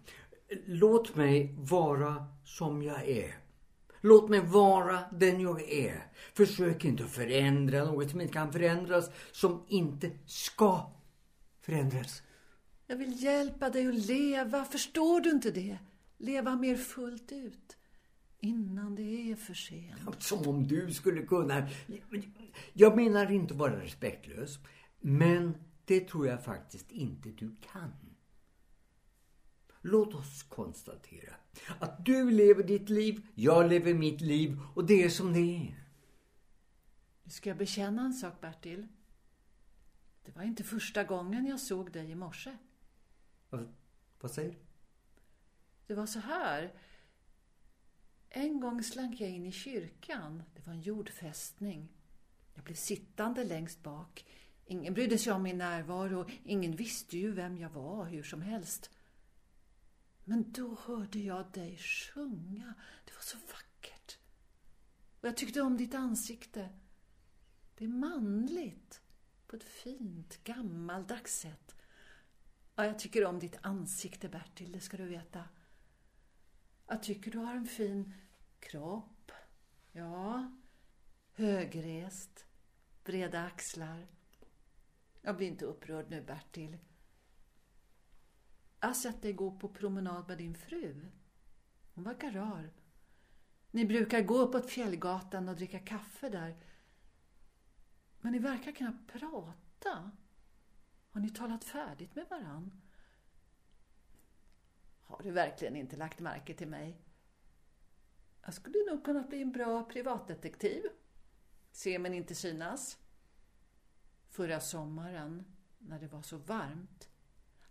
Låt 0.66 1.16
mig 1.16 1.56
vara 1.58 2.26
som 2.46 2.84
jag 2.84 3.08
är. 3.08 3.36
Låt 4.02 4.30
mig 4.30 4.40
vara 4.40 5.00
den 5.12 5.40
jag 5.40 5.62
är. 5.62 6.04
Försök 6.34 6.86
inte 6.86 7.04
att 7.04 7.10
förändra 7.10 7.84
något 7.84 8.12
som 8.12 8.22
inte 8.22 8.34
kan 8.34 8.52
förändras, 8.54 9.10
som 9.32 9.66
inte 9.68 10.12
ska 10.26 10.92
förändras. 11.62 12.22
Jag 12.88 12.96
vill 12.98 13.24
hjälpa 13.24 13.70
dig 13.70 13.88
att 13.88 13.96
leva, 13.96 14.66
förstår 14.66 15.22
du 15.22 15.30
inte 15.30 15.52
det? 15.52 15.78
Leva 16.18 16.56
mer 16.56 16.76
fullt 16.76 17.32
ut. 17.32 17.78
Innan 18.40 18.96
det 18.96 19.32
är 19.32 19.36
för 19.36 19.54
sent. 19.54 20.24
Som 20.24 20.48
om 20.48 20.68
du 20.68 20.94
skulle 20.94 21.22
kunna... 21.22 21.68
Jag 22.74 22.96
menar 22.96 23.32
inte 23.32 23.54
att 23.54 23.60
vara 23.60 23.84
respektlös. 23.84 24.60
Men 25.00 25.58
det 25.86 26.08
tror 26.08 26.28
jag 26.28 26.44
faktiskt 26.44 26.92
inte 26.92 27.30
du 27.30 27.56
kan. 27.74 27.94
Låt 29.82 30.14
oss 30.14 30.44
konstatera 30.44 31.34
att 31.80 32.06
du 32.06 32.32
lever 32.32 32.64
ditt 32.64 32.90
liv, 32.90 33.28
jag 33.36 33.70
lever 33.70 33.94
mitt 33.94 34.22
liv 34.22 34.60
och 34.76 34.86
det 34.86 35.04
är 35.04 35.10
som 35.10 35.34
det 35.34 35.40
är. 35.40 35.86
Nu 37.24 37.32
ska 37.32 37.50
jag 37.50 37.58
bekänna 37.58 38.02
en 38.02 38.14
sak, 38.14 38.42
Bertil. 38.42 38.88
Det 40.26 40.36
var 40.36 40.44
inte 40.44 40.64
första 40.64 41.04
gången 41.04 41.46
jag 41.46 41.60
såg 41.60 41.92
dig 41.92 42.12
i 42.12 42.16
morse. 42.16 42.58
Vad, 43.50 43.74
vad 44.22 44.32
säger 44.32 44.52
du? 44.52 44.58
Det 45.88 45.96
var 45.96 46.06
så 46.06 46.20
här. 46.20 46.74
En 48.30 48.60
gång 48.60 48.84
slank 48.84 49.22
jag 49.22 49.30
in 49.30 49.46
i 49.46 49.52
kyrkan. 49.52 50.44
Det 50.56 50.66
var 50.66 50.74
en 50.74 50.82
jordfästning. 50.82 51.90
Jag 52.54 52.64
blev 52.64 52.76
sittande 52.76 53.44
längst 53.44 53.84
bak. 53.84 54.26
Ingen 54.66 54.94
brydde 54.94 55.18
sig 55.18 55.34
om 55.34 55.44
min 55.44 55.58
närvaro. 55.58 56.26
Ingen 56.44 56.76
visste 56.76 57.18
ju 57.18 57.32
vem 57.32 57.58
jag 57.58 57.70
var 57.70 58.06
hur 58.06 58.24
som 58.24 58.42
helst. 58.42 58.92
Men 60.30 60.52
då 60.52 60.76
hörde 60.76 61.20
jag 61.20 61.52
dig 61.52 61.78
sjunga. 61.78 62.74
Det 63.06 63.14
var 63.14 63.22
så 63.22 63.38
vackert. 63.38 64.18
Och 65.22 65.28
jag 65.28 65.38
tyckte 65.38 65.62
om 65.62 65.78
ditt 65.78 65.96
ansikte. 65.96 66.70
Det 67.76 67.84
är 67.84 67.90
manligt. 67.90 69.02
På 69.48 69.56
ett 69.56 69.64
fint, 69.64 70.44
gammaldags 70.44 71.40
sätt. 71.40 71.76
Ja, 72.76 72.86
jag 72.86 73.00
tycker 73.00 73.26
om 73.26 73.40
ditt 73.40 73.58
ansikte, 73.62 74.30
Bertil, 74.30 74.72
det 74.72 74.80
ska 74.80 74.98
du 74.98 75.06
veta. 75.06 75.44
Jag 76.88 77.04
tycker 77.04 77.32
du 77.32 77.38
har 77.38 77.56
en 77.56 77.68
fin 77.68 78.14
kropp. 78.60 79.32
Ja, 79.92 80.58
högrest, 81.34 82.46
breda 83.04 83.46
axlar. 83.46 84.08
Jag 85.22 85.38
blir 85.38 85.48
inte 85.48 85.66
upprörd 85.66 86.10
nu, 86.10 86.22
Bertil. 86.22 86.78
Alltså 88.80 89.08
Jag 89.08 89.12
har 89.12 89.14
sett 89.14 89.22
dig 89.22 89.34
gå 89.34 89.52
på 89.52 89.70
promenad 89.70 90.28
med 90.28 90.38
din 90.38 90.56
fru. 90.56 91.06
Hon 91.94 92.04
verkar 92.04 92.32
rar. 92.32 92.74
Ni 93.72 93.86
brukar 93.86 94.22
gå 94.22 94.38
uppåt 94.38 94.70
Fjällgatan 94.70 95.50
och 95.50 95.56
dricka 95.56 95.80
kaffe 95.80 96.30
där. 96.30 96.58
Men 98.22 98.32
ni 98.32 98.40
verkar 98.40 98.72
knappt 98.72 99.12
prata. 99.12 100.12
Har 101.12 101.22
ni 101.22 101.30
talat 101.30 101.64
färdigt 101.64 102.16
med 102.16 102.26
varann? 102.30 102.82
Har 105.02 105.24
du 105.24 105.32
verkligen 105.32 105.76
inte 105.76 105.98
lagt 105.98 106.20
märke 106.20 106.54
till 106.54 106.68
mig? 106.68 107.02
Jag 108.42 108.54
skulle 108.54 108.92
nog 108.92 109.06
kunna 109.06 109.24
bli 109.24 109.42
en 109.42 109.52
bra 109.52 109.84
privatdetektiv. 109.84 110.84
Se 111.72 112.00
men 112.00 112.14
inte 112.14 112.36
synas. 112.36 112.98
Förra 114.30 114.60
sommaren, 114.60 115.46
när 115.78 116.00
det 116.00 116.08
var 116.08 116.22
så 116.22 116.38
varmt, 116.38 117.10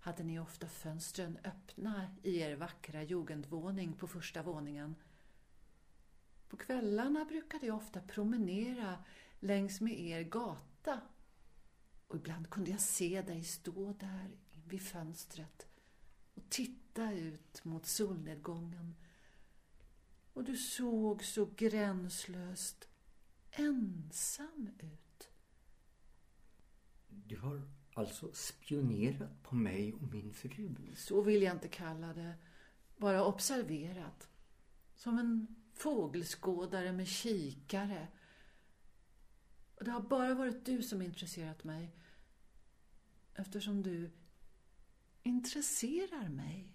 hade 0.00 0.22
ni 0.22 0.38
ofta 0.38 0.68
fönstren 0.68 1.38
öppna 1.44 2.10
i 2.22 2.38
er 2.38 2.56
vackra 2.56 3.02
jugendvåning 3.02 3.92
på 3.92 4.06
första 4.06 4.42
våningen. 4.42 4.94
På 6.48 6.56
kvällarna 6.56 7.24
brukade 7.24 7.66
jag 7.66 7.76
ofta 7.76 8.00
promenera 8.00 9.04
längs 9.40 9.80
med 9.80 10.00
er 10.00 10.22
gata 10.22 11.00
och 12.08 12.16
ibland 12.16 12.50
kunde 12.50 12.70
jag 12.70 12.80
se 12.80 13.22
dig 13.22 13.44
stå 13.44 13.92
där 13.92 14.30
vid 14.64 14.82
fönstret 14.82 15.66
och 16.34 16.50
titta 16.50 17.12
ut 17.12 17.64
mot 17.64 17.86
solnedgången. 17.86 18.94
Och 20.32 20.44
du 20.44 20.56
såg 20.56 21.24
så 21.24 21.48
gränslöst 21.56 22.88
ensam 23.50 24.70
ut. 24.78 25.28
Du 27.08 27.36
har 27.38 27.77
alltså 27.98 28.32
spionerat 28.32 29.42
på 29.42 29.54
mig 29.54 29.92
och 29.92 30.02
min 30.02 30.34
fru? 30.34 30.74
Så 30.96 31.22
vill 31.22 31.42
jag 31.42 31.56
inte 31.56 31.68
kalla 31.68 32.12
det. 32.14 32.34
Bara 32.96 33.24
observerat. 33.24 34.28
Som 34.96 35.18
en 35.18 35.56
fågelskådare 35.74 36.92
med 36.92 37.08
kikare. 37.08 38.08
Och 39.74 39.84
det 39.84 39.90
har 39.90 40.00
bara 40.00 40.34
varit 40.34 40.66
du 40.66 40.82
som 40.82 41.02
intresserat 41.02 41.64
mig. 41.64 41.94
Eftersom 43.34 43.82
du 43.82 44.10
intresserar 45.22 46.28
mig. 46.28 46.72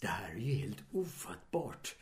Det 0.00 0.06
här 0.06 0.30
är 0.30 0.38
ju 0.38 0.54
helt 0.54 0.84
ofattbart. 0.92 1.96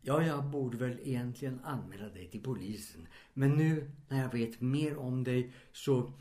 Ja, 0.00 0.22
jag 0.22 0.44
borde 0.44 0.76
väl 0.76 1.00
egentligen 1.02 1.60
anmäla 1.64 2.08
dig 2.08 2.30
till 2.30 2.42
polisen. 2.42 3.08
Men 3.34 3.50
nu 3.50 3.90
när 4.08 4.22
jag 4.22 4.32
vet 4.32 4.60
mer 4.60 4.96
om 4.96 5.24
dig 5.24 5.52
så... 5.72 6.12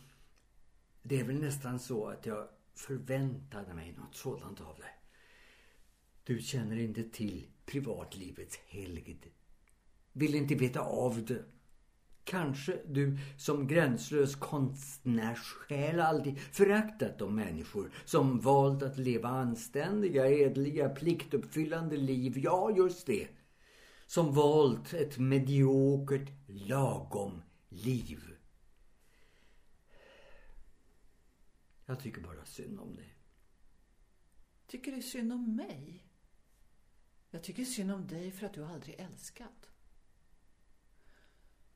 Det 1.02 1.20
är 1.20 1.24
väl 1.24 1.40
nästan 1.40 1.80
så 1.80 2.08
att 2.08 2.26
jag 2.26 2.48
förväntade 2.76 3.74
mig 3.74 3.96
något 3.98 4.16
sådant 4.16 4.62
av 4.62 4.76
dig. 4.80 5.00
Du 6.24 6.40
känner 6.40 6.80
inte 6.80 7.04
till 7.04 7.48
privatlivets 7.66 8.60
helgd. 8.68 9.26
Vill 10.14 10.36
inte 10.36 10.56
veta 10.56 10.80
av 10.80 11.26
det. 11.26 11.44
Kanske 12.24 12.80
du 12.88 13.18
som 13.38 13.68
gränslös 13.68 14.36
konstnärssjäl 14.36 16.00
alltid 16.00 16.40
föraktat 16.40 17.20
de 17.20 17.36
människor 17.36 17.92
som 18.06 18.40
valt 18.40 18.84
att 18.84 18.98
leva 18.98 19.30
anständiga, 19.30 20.30
edliga, 20.30 20.90
pliktuppfyllande 20.90 21.98
liv. 21.98 22.38
Ja, 22.38 22.72
just 22.78 23.06
det. 23.06 23.28
Som 24.08 24.34
valt 24.34 24.94
ett 24.94 25.18
mediokert, 25.18 26.30
lagom 26.48 27.42
liv. 27.70 28.39
Jag 31.90 32.00
tycker 32.00 32.22
bara 32.22 32.46
synd 32.46 32.80
om 32.80 32.96
dig. 32.96 33.16
Tycker 34.68 34.92
du 34.92 35.02
synd 35.02 35.34
om 35.34 35.56
mig? 35.56 36.08
Jag 37.30 37.44
tycker 37.44 37.66
synd 37.66 37.92
om 37.92 38.08
dig 38.08 38.32
för 38.32 38.46
att 38.46 38.54
du 38.54 38.66
aldrig 38.66 38.96
älskat. 39.00 39.70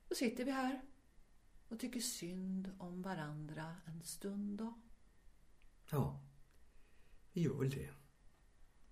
Då 0.08 0.14
sitter 0.14 0.44
vi 0.44 0.50
här 0.50 0.82
och 1.68 1.80
tycker 1.80 2.00
synd 2.00 2.76
om 2.78 3.02
varandra 3.02 3.76
en 3.86 4.02
stund 4.02 4.58
då. 4.58 4.80
Ja, 5.90 6.20
vi 7.32 7.42
gör 7.42 7.54
väl 7.54 7.70
det. 7.70 7.94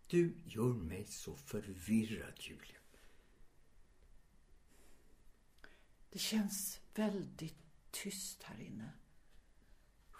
Du 0.06 0.42
gör 0.44 0.74
mig 0.74 1.04
så 1.06 1.36
förvirrad, 1.36 2.34
Julia. 2.40 2.80
Det 6.10 6.18
känns 6.18 6.80
väldigt 6.94 7.62
tyst 7.90 8.42
här 8.42 8.60
inne. 8.60 8.92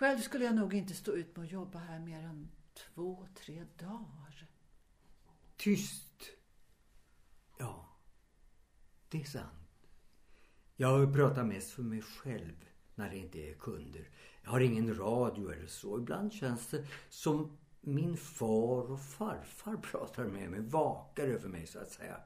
Själv 0.03 0.19
skulle 0.19 0.45
jag 0.45 0.55
nog 0.55 0.75
inte 0.75 0.95
stå 0.95 1.13
ut 1.13 1.37
med 1.37 1.45
att 1.45 1.53
jobba 1.53 1.79
här 1.79 1.99
mer 1.99 2.23
än 2.23 2.51
två, 2.75 3.27
tre 3.35 3.65
dagar. 3.79 4.47
Tyst. 5.57 6.23
Ja, 7.59 7.89
det 9.09 9.21
är 9.21 9.25
sant. 9.25 9.89
Jag 10.77 11.15
pratar 11.15 11.45
mest 11.45 11.71
för 11.71 11.83
mig 11.83 12.03
själv 12.03 12.65
när 12.95 13.11
det 13.11 13.17
inte 13.17 13.39
är 13.39 13.55
kunder. 13.55 14.09
Jag 14.43 14.51
har 14.51 14.61
ingen 14.61 14.99
radio 14.99 15.53
eller 15.53 15.67
så. 15.67 15.99
Ibland 15.99 16.33
känns 16.33 16.67
det 16.67 16.87
som 17.09 17.59
min 17.81 18.17
far 18.17 18.91
och 18.91 19.01
farfar 19.01 19.77
pratar 19.83 20.25
med 20.25 20.51
mig, 20.51 20.61
vakar 20.61 21.27
över 21.29 21.49
mig 21.49 21.67
så 21.67 21.79
att 21.79 21.91
säga. 21.91 22.21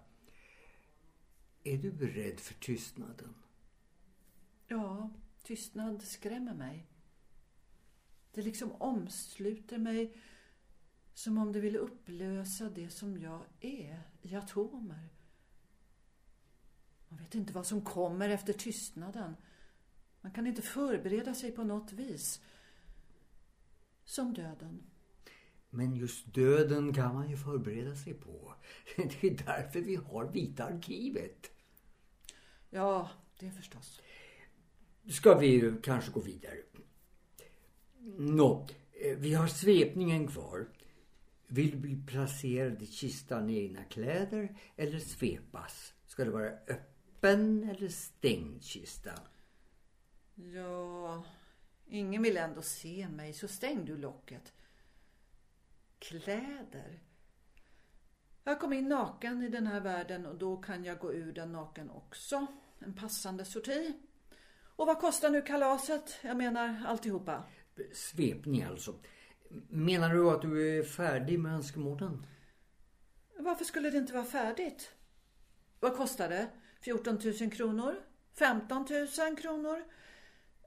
Är 1.65 1.79
du 1.79 1.93
beredd 1.93 2.41
för 2.41 2.55
tystnaden? 2.55 3.35
Ja, 4.67 5.11
tystnad 5.43 6.03
skrämmer 6.03 6.55
mig. 6.55 6.91
Det 8.37 8.43
liksom 8.43 8.73
omsluter 8.73 9.79
mig 9.79 10.17
som 11.15 11.39
om 11.39 11.53
det 11.53 11.61
ville 11.61 11.79
upplösa 11.79 12.71
det 12.71 12.91
som 12.91 13.19
jag 13.19 13.43
är 13.61 14.03
i 14.23 14.35
atomer. 14.35 15.09
Man 17.09 17.19
vet 17.19 17.35
inte 17.35 17.53
vad 17.53 17.67
som 17.67 17.85
kommer 17.85 18.29
efter 18.29 18.53
tystnaden. 18.53 19.37
Man 20.21 20.33
kan 20.33 20.47
inte 20.47 20.63
förbereda 20.63 21.35
sig 21.35 21.53
på 21.53 21.65
något 21.65 21.93
vis. 21.93 22.41
Som 24.05 24.35
döden. 24.35 24.83
Men 25.71 25.97
just 25.97 26.35
döden 26.35 26.95
kan 26.95 27.15
man 27.15 27.31
ju 27.31 27.37
förbereda 27.37 27.97
sig 27.97 28.15
på. 28.15 28.55
Det 28.97 29.25
är 29.25 29.47
därför 29.47 29.81
vi 29.81 29.97
har 29.97 30.33
Vita 30.33 30.65
arkivet. 30.65 31.51
Ja, 32.71 33.11
det 33.39 33.51
förstås. 33.51 34.01
Ska 35.09 35.39
vi 35.39 35.75
kanske 35.83 36.11
gå 36.11 36.21
vidare? 36.21 36.57
Nå, 38.15 38.67
eh, 38.93 39.17
vi 39.17 39.35
har 39.35 39.47
svepningen 39.47 40.29
kvar. 40.29 40.67
Vill 41.47 41.71
du 41.71 41.77
bli 41.77 41.97
placerad 42.07 42.83
i 42.83 42.87
kistan 42.87 43.51
i 43.51 43.59
egna 43.59 43.85
kläder 43.85 44.57
eller 44.77 44.99
svepas? 44.99 45.95
Ska 46.07 46.25
det 46.25 46.31
vara 46.31 46.51
öppen 46.67 47.71
eller 47.71 47.89
stängd 47.89 48.63
kista? 48.63 49.11
Ja, 50.35 51.25
ingen 51.87 52.23
vill 52.23 52.37
ändå 52.37 52.63
se 52.63 53.09
mig, 53.09 53.33
så 53.33 53.49
stäng 53.49 53.85
du 53.85 53.97
locket. 53.97 54.53
Kläder. 55.99 57.01
Jag 58.45 58.61
kom 58.61 58.73
in 58.73 58.89
naken 58.89 59.43
i 59.43 59.49
den 59.49 59.67
här 59.67 59.81
världen 59.81 60.27
och 60.27 60.39
då 60.39 60.57
kan 60.57 60.85
jag 60.85 60.99
gå 60.99 61.13
ur 61.13 61.33
den 61.33 61.53
naken 61.53 61.91
också. 61.91 62.47
En 62.79 62.93
passande 62.93 63.45
sorti. 63.45 63.93
Och 64.77 64.87
vad 64.87 65.01
kostar 65.01 65.31
nu 65.31 65.43
kalaset? 65.43 66.19
Jag 66.23 66.37
menar 66.37 66.83
alltihopa. 66.87 67.45
Svepning 67.93 68.63
alltså. 68.63 68.95
Menar 69.69 70.15
du 70.15 70.31
att 70.31 70.43
du 70.43 70.79
är 70.79 70.83
färdig 70.83 71.39
med 71.39 71.55
önskemålen? 71.55 72.27
Varför 73.39 73.65
skulle 73.65 73.91
det 73.91 73.99
inte 73.99 74.13
vara 74.13 74.25
färdigt? 74.25 74.93
Vad 75.81 75.97
kostar 75.97 76.29
det? 76.29 76.49
14 76.81 77.19
000 77.41 77.51
kronor? 77.51 77.95
15 78.39 78.87
000 79.19 79.37
kronor. 79.37 79.85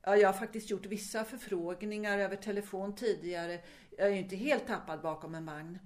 Ja, 0.03 0.17
jag 0.17 0.27
har 0.27 0.39
faktiskt 0.39 0.69
gjort 0.69 0.85
vissa 0.85 1.25
förfrågningar 1.25 2.19
över 2.19 2.35
telefon 2.35 2.95
tidigare. 2.95 3.61
Jag 3.97 4.07
är 4.07 4.11
ju 4.11 4.19
inte 4.19 4.35
helt 4.35 4.67
tappad 4.67 5.01
bakom 5.01 5.35
en 5.35 5.45
vagn. 5.45 5.79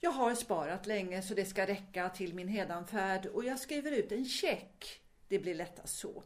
Jag 0.00 0.10
har 0.10 0.34
sparat 0.34 0.86
länge 0.86 1.22
så 1.22 1.34
det 1.34 1.44
ska 1.44 1.66
räcka 1.66 2.08
till 2.08 2.34
min 2.34 2.48
hedanfärd 2.48 3.26
och 3.26 3.44
jag 3.44 3.58
skriver 3.58 3.92
ut 3.92 4.12
en 4.12 4.24
check. 4.24 5.00
Det 5.28 5.38
blir 5.38 5.54
lättast 5.54 5.98
så. 5.98 6.22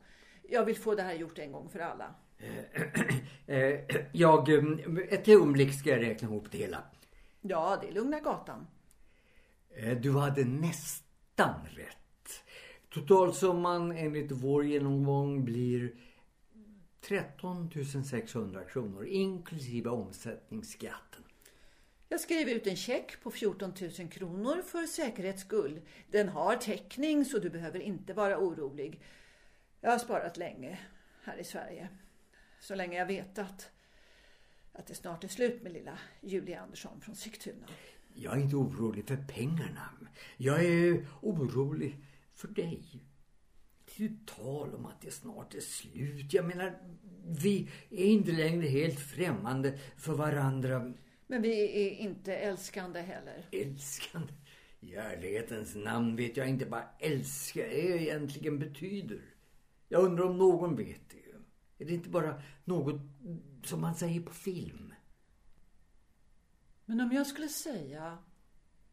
Jag 0.51 0.65
vill 0.65 0.77
få 0.77 0.95
det 0.95 1.03
här 1.03 1.15
gjort 1.15 1.39
en 1.39 1.53
gång 1.53 1.69
för 1.69 1.79
alla. 1.79 2.15
Eh, 3.47 3.81
jag, 4.13 4.49
eh, 4.49 4.65
ett 5.09 5.29
ögonblick 5.29 5.79
ska 5.79 5.91
jag 5.91 6.03
räkna 6.03 6.29
ihop 6.29 6.51
det 6.51 6.59
hela. 6.59 6.83
Ja, 7.41 7.79
det 7.83 7.89
är 7.89 7.93
Lugna 7.93 8.21
Gatan. 8.21 8.67
Eh, 9.77 9.99
du 10.01 10.13
hade 10.13 10.45
nästan 10.45 11.55
rätt. 11.77 12.45
Totalsumman 12.89 13.93
enligt 13.93 14.33
vår 14.33 14.65
genomgång 14.65 15.45
blir 15.45 15.95
13 17.01 17.71
600 18.05 18.65
kronor 18.65 19.07
inklusive 19.07 19.91
omsättningsskatten. 19.91 21.25
Jag 22.09 22.21
skriver 22.21 22.55
ut 22.55 22.67
en 22.67 22.77
check 22.77 23.23
på 23.23 23.31
14 23.31 23.73
000 23.99 24.09
kronor 24.09 24.63
för 24.63 24.87
säkerhets 24.87 25.41
skull. 25.43 25.81
Den 26.11 26.29
har 26.29 26.57
täckning 26.57 27.25
så 27.25 27.39
du 27.39 27.51
behöver 27.51 27.81
inte 27.81 28.13
vara 28.13 28.39
orolig. 28.39 29.01
Jag 29.81 29.91
har 29.91 29.99
sparat 29.99 30.37
länge 30.37 30.79
här 31.23 31.37
i 31.37 31.45
Sverige. 31.45 31.89
Så 32.61 32.75
länge 32.75 32.99
jag 32.99 33.07
vetat 33.07 33.71
att 34.73 34.87
det 34.87 34.95
snart 34.95 35.25
är 35.25 35.29
slut 35.29 35.63
med 35.63 35.73
lilla 35.73 35.99
Julia 36.21 36.61
Andersson 36.61 37.01
från 37.01 37.17
Sigtuna. 37.17 37.67
Jag 38.15 38.37
är 38.37 38.41
inte 38.41 38.57
orolig 38.57 39.09
för 39.09 39.17
pengarna. 39.17 39.91
Jag 40.37 40.65
är 40.65 41.07
orolig 41.21 41.97
för 42.35 42.49
dig. 42.49 42.85
Det 43.85 44.05
är 44.05 44.09
ju 44.09 44.17
tal 44.27 44.75
om 44.75 44.87
att 44.87 45.03
det 45.03 45.11
snart 45.11 45.55
är 45.55 45.61
slut. 45.61 46.33
Jag 46.33 46.45
menar, 46.45 46.79
vi 47.43 47.71
är 47.91 48.05
inte 48.05 48.33
längre 48.33 48.69
helt 48.69 49.01
främmande 49.01 49.79
för 49.97 50.13
varandra. 50.15 50.93
Men 51.27 51.43
vi 51.43 51.87
är 51.87 51.91
inte 51.91 52.37
älskande 52.37 53.01
heller. 53.01 53.45
Älskande? 53.53 54.33
I 54.81 54.95
ärlighetens 54.95 55.75
namn 55.75 56.17
vet 56.17 56.37
jag 56.37 56.49
inte 56.49 56.65
vad 56.65 56.83
älska 56.99 57.73
egentligen 57.73 58.59
betyder. 58.59 59.21
Jag 59.93 60.05
undrar 60.05 60.25
om 60.25 60.39
någon 60.39 60.77
vet 60.77 61.11
det. 61.11 61.35
Är 61.79 61.87
det 61.87 61.95
inte 61.95 62.09
bara 62.09 62.43
något 62.65 63.01
som 63.65 63.81
man 63.81 63.95
säger 63.95 64.21
på 64.21 64.35
film? 64.35 64.95
Men 66.85 67.01
om 67.01 67.13
jag 67.13 67.27
skulle 67.27 67.49
säga 67.49 68.19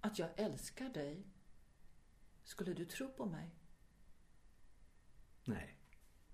att 0.01 0.19
jag 0.19 0.29
älskar 0.35 0.89
dig, 0.89 1.27
skulle 2.43 2.73
du 2.73 2.85
tro 2.85 3.07
på 3.07 3.25
mig? 3.25 3.55
Nej, 5.43 5.77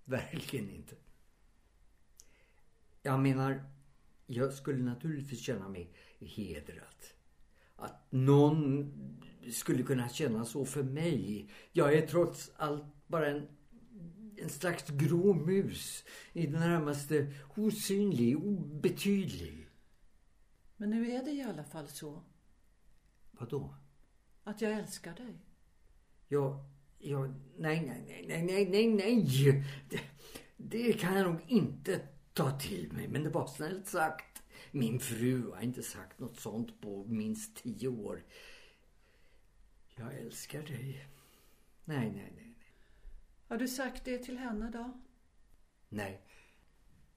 verkligen 0.05 0.69
inte. 0.69 0.95
Jag 3.01 3.19
menar, 3.19 3.63
jag 4.25 4.53
skulle 4.53 4.83
naturligtvis 4.83 5.39
känna 5.39 5.69
mig 5.69 5.93
hedrad. 6.19 7.05
Att 7.75 8.11
någon 8.11 8.91
skulle 9.51 9.83
kunna 9.83 10.09
känna 10.09 10.45
så 10.45 10.65
för 10.65 10.83
mig. 10.83 11.49
Jag 11.71 11.93
är 11.93 12.07
trots 12.07 12.51
allt 12.55 12.83
bara 13.07 13.27
en, 13.27 13.47
en 14.43 14.49
slags 14.49 14.89
grå 14.89 15.33
mus. 15.33 16.03
I 16.33 16.47
det 16.47 16.59
närmaste 16.59 17.33
osynlig, 17.55 18.37
obetydlig. 18.37 19.67
Men 20.77 20.89
nu 20.89 21.11
är 21.11 21.23
det 21.23 21.31
i 21.31 21.41
alla 21.41 21.63
fall 21.63 21.87
så. 21.87 22.23
Vadå? 23.31 23.75
Att 24.43 24.61
jag 24.61 24.71
älskar 24.71 25.15
dig. 25.15 25.39
Ja, 26.27 26.65
ja, 26.99 27.27
nej, 27.57 27.85
nej, 27.85 28.25
nej, 28.27 28.43
nej, 28.43 28.65
nej, 28.65 28.87
nej. 28.87 29.65
Det, 29.89 29.99
det 30.57 30.93
kan 30.93 31.17
jag 31.17 31.31
nog 31.31 31.41
inte 31.47 32.07
ta 32.33 32.59
till 32.59 32.91
mig, 32.93 33.07
men 33.07 33.23
det 33.23 33.29
var 33.29 33.47
snällt 33.47 33.87
sagt. 33.87 34.43
Min 34.71 34.99
fru 34.99 35.51
har 35.51 35.61
inte 35.61 35.83
sagt 35.83 36.19
något 36.19 36.39
sånt 36.39 36.81
på 36.81 37.03
minst 37.03 37.55
tio 37.55 37.87
år. 37.87 38.23
Jag 39.95 40.13
älskar 40.13 40.63
dig. 40.63 41.07
Nej, 41.85 42.11
nej, 42.11 42.33
nej. 42.35 42.42
Har 43.47 43.57
du 43.57 43.67
sagt 43.67 44.05
det 44.05 44.17
till 44.17 44.37
henne 44.37 44.69
då? 44.73 45.01
Nej. 45.89 46.21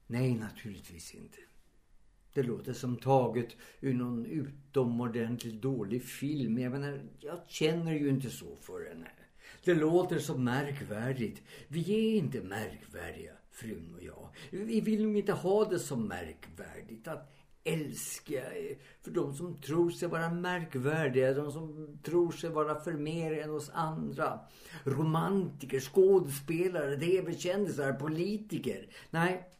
Nej, 0.07 0.35
naturligtvis 0.35 1.15
inte. 1.15 1.39
Det 2.33 2.43
låter 2.43 2.73
som 2.73 2.97
taget 2.97 3.57
ur 3.81 3.95
någon 3.95 4.27
utomordentligt 4.27 5.63
dålig 5.63 6.05
film. 6.05 6.59
Jag 6.59 6.73
menar, 6.73 7.01
jag 7.21 7.41
känner 7.47 7.93
ju 7.93 8.09
inte 8.09 8.31
så 8.31 8.57
för 8.57 8.89
henne. 8.89 9.11
Det 9.65 9.75
låter 9.75 10.19
så 10.19 10.39
märkvärdigt. 10.39 11.43
Vi 11.69 11.95
är 11.95 12.19
inte 12.19 12.41
märkvärdiga, 12.41 13.33
frun 13.51 13.95
och 13.95 14.03
jag. 14.03 14.29
Vi 14.51 14.81
vill 14.81 15.03
nog 15.03 15.17
inte 15.17 15.33
ha 15.33 15.65
det 15.65 15.79
så 15.79 15.97
märkvärdigt. 15.97 17.09
Att 17.09 17.36
älska 17.67 18.43
för 19.03 19.11
de 19.11 19.35
som 19.35 19.61
tror 19.61 19.91
sig 19.91 20.09
vara 20.09 20.31
märkvärdiga. 20.31 21.35
De 21.35 21.53
som 21.53 21.99
tror 22.03 22.33
sig 22.33 22.51
vara 22.51 22.81
för 22.81 22.93
mer 22.93 23.33
än 23.33 23.51
oss 23.51 23.71
andra. 23.75 24.41
Romantiker, 24.85 25.81
skådespelare, 25.81 26.97
tv-kändisar, 26.97 27.93
politiker. 27.93 28.89
Nej, 29.11 29.51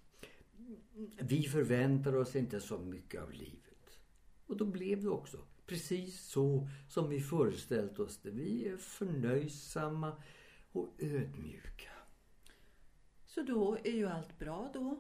vi 1.21 1.43
förväntar 1.43 2.17
oss 2.17 2.37
inte 2.37 2.61
så 2.61 2.79
mycket 2.79 3.23
av 3.23 3.33
livet. 3.33 3.99
Och 4.47 4.57
då 4.57 4.65
blev 4.65 5.03
det 5.03 5.09
också 5.09 5.39
precis 5.67 6.21
så 6.21 6.69
som 6.89 7.09
vi 7.09 7.21
föreställt 7.21 7.99
oss 7.99 8.19
det. 8.23 8.31
Vi 8.31 8.69
är 8.69 8.77
förnöjsamma 8.77 10.13
och 10.73 10.95
ödmjuka. 10.99 11.91
Så 13.27 13.43
då 13.43 13.79
är 13.85 13.93
ju 13.93 14.07
allt 14.07 14.39
bra 14.39 14.71
då? 14.75 14.99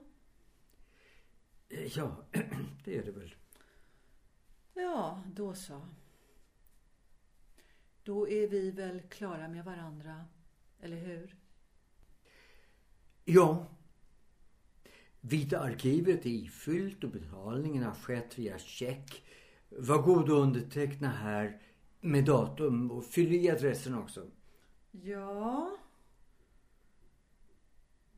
Ja, 1.69 2.17
det 2.85 2.99
är 2.99 3.03
det 3.03 3.13
väl. 3.13 3.35
Ja, 4.75 5.23
då 5.35 5.55
så. 5.55 5.81
Då 8.03 8.29
är 8.29 8.49
vi 8.49 8.71
väl 8.71 9.01
klara 9.01 9.49
med 9.49 9.65
varandra, 9.65 10.25
eller 10.81 10.97
hur? 10.97 11.37
Ja. 13.25 13.67
Vita 15.21 15.61
arkivet 15.61 16.27
är 16.27 16.31
ifyllt 16.31 17.05
och 17.05 17.11
betalningen 17.11 17.83
har 17.83 17.95
skett 17.95 18.39
via 18.39 18.59
check. 18.59 19.23
Var 19.69 20.03
god 20.03 20.31
och 20.31 20.43
underteckna 20.43 21.09
här 21.09 21.61
med 22.01 22.25
datum 22.25 22.91
och 22.91 23.05
fyll 23.05 23.35
i 23.35 23.51
adressen 23.51 23.95
också. 23.95 24.31
Ja. 24.91 25.77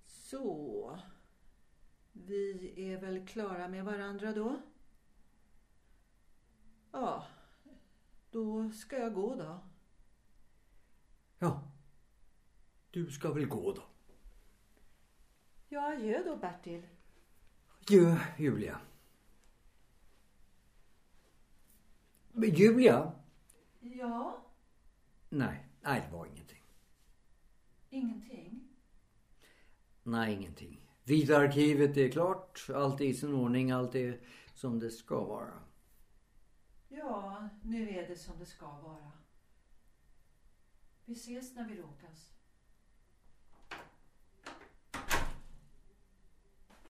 Så. 0.05 0.99
Vi 2.27 2.73
är 2.93 3.01
väl 3.01 3.27
klara 3.27 3.69
med 3.69 3.85
varandra 3.85 4.33
då? 4.33 4.61
Ja. 6.93 7.27
Då 8.31 8.71
ska 8.71 8.99
jag 8.99 9.15
gå 9.15 9.35
då. 9.35 9.61
Ja. 11.39 11.71
Du 12.91 13.11
ska 13.11 13.33
väl 13.33 13.47
gå 13.47 13.73
då. 13.73 13.83
Ja, 15.69 15.93
adjö 15.93 16.23
då 16.25 16.37
Bertil. 16.37 16.89
Adjö, 17.81 18.17
Julia. 18.39 18.81
Men 22.33 22.51
Julia? 22.55 23.13
Ja, 23.81 24.45
Nej, 25.29 25.67
nej 25.81 26.01
det 26.07 26.17
var 26.17 26.27
ingenting. 26.27 26.63
ingenting. 27.91 28.69
Nej, 30.03 30.35
ingenting. 30.35 30.88
Vita 31.09 31.37
arkivet 31.37 31.97
är 31.97 32.09
klart. 32.09 32.67
Allt 32.75 33.01
är 33.01 33.05
i 33.05 33.15
sin 33.15 33.35
ordning. 33.35 33.71
Allt 33.71 33.95
är 33.95 34.21
som 34.55 34.79
det 34.79 34.91
ska 34.91 35.25
vara. 35.25 35.53
Ja, 36.89 37.49
nu 37.63 37.91
är 37.91 38.09
det 38.09 38.17
som 38.17 38.39
det 38.39 38.47
ska 38.47 38.67
vara. 38.67 39.13
Vi 41.05 41.13
ses 41.13 41.55
när 41.55 41.69
vi 41.69 41.77
råkas. 41.77 42.38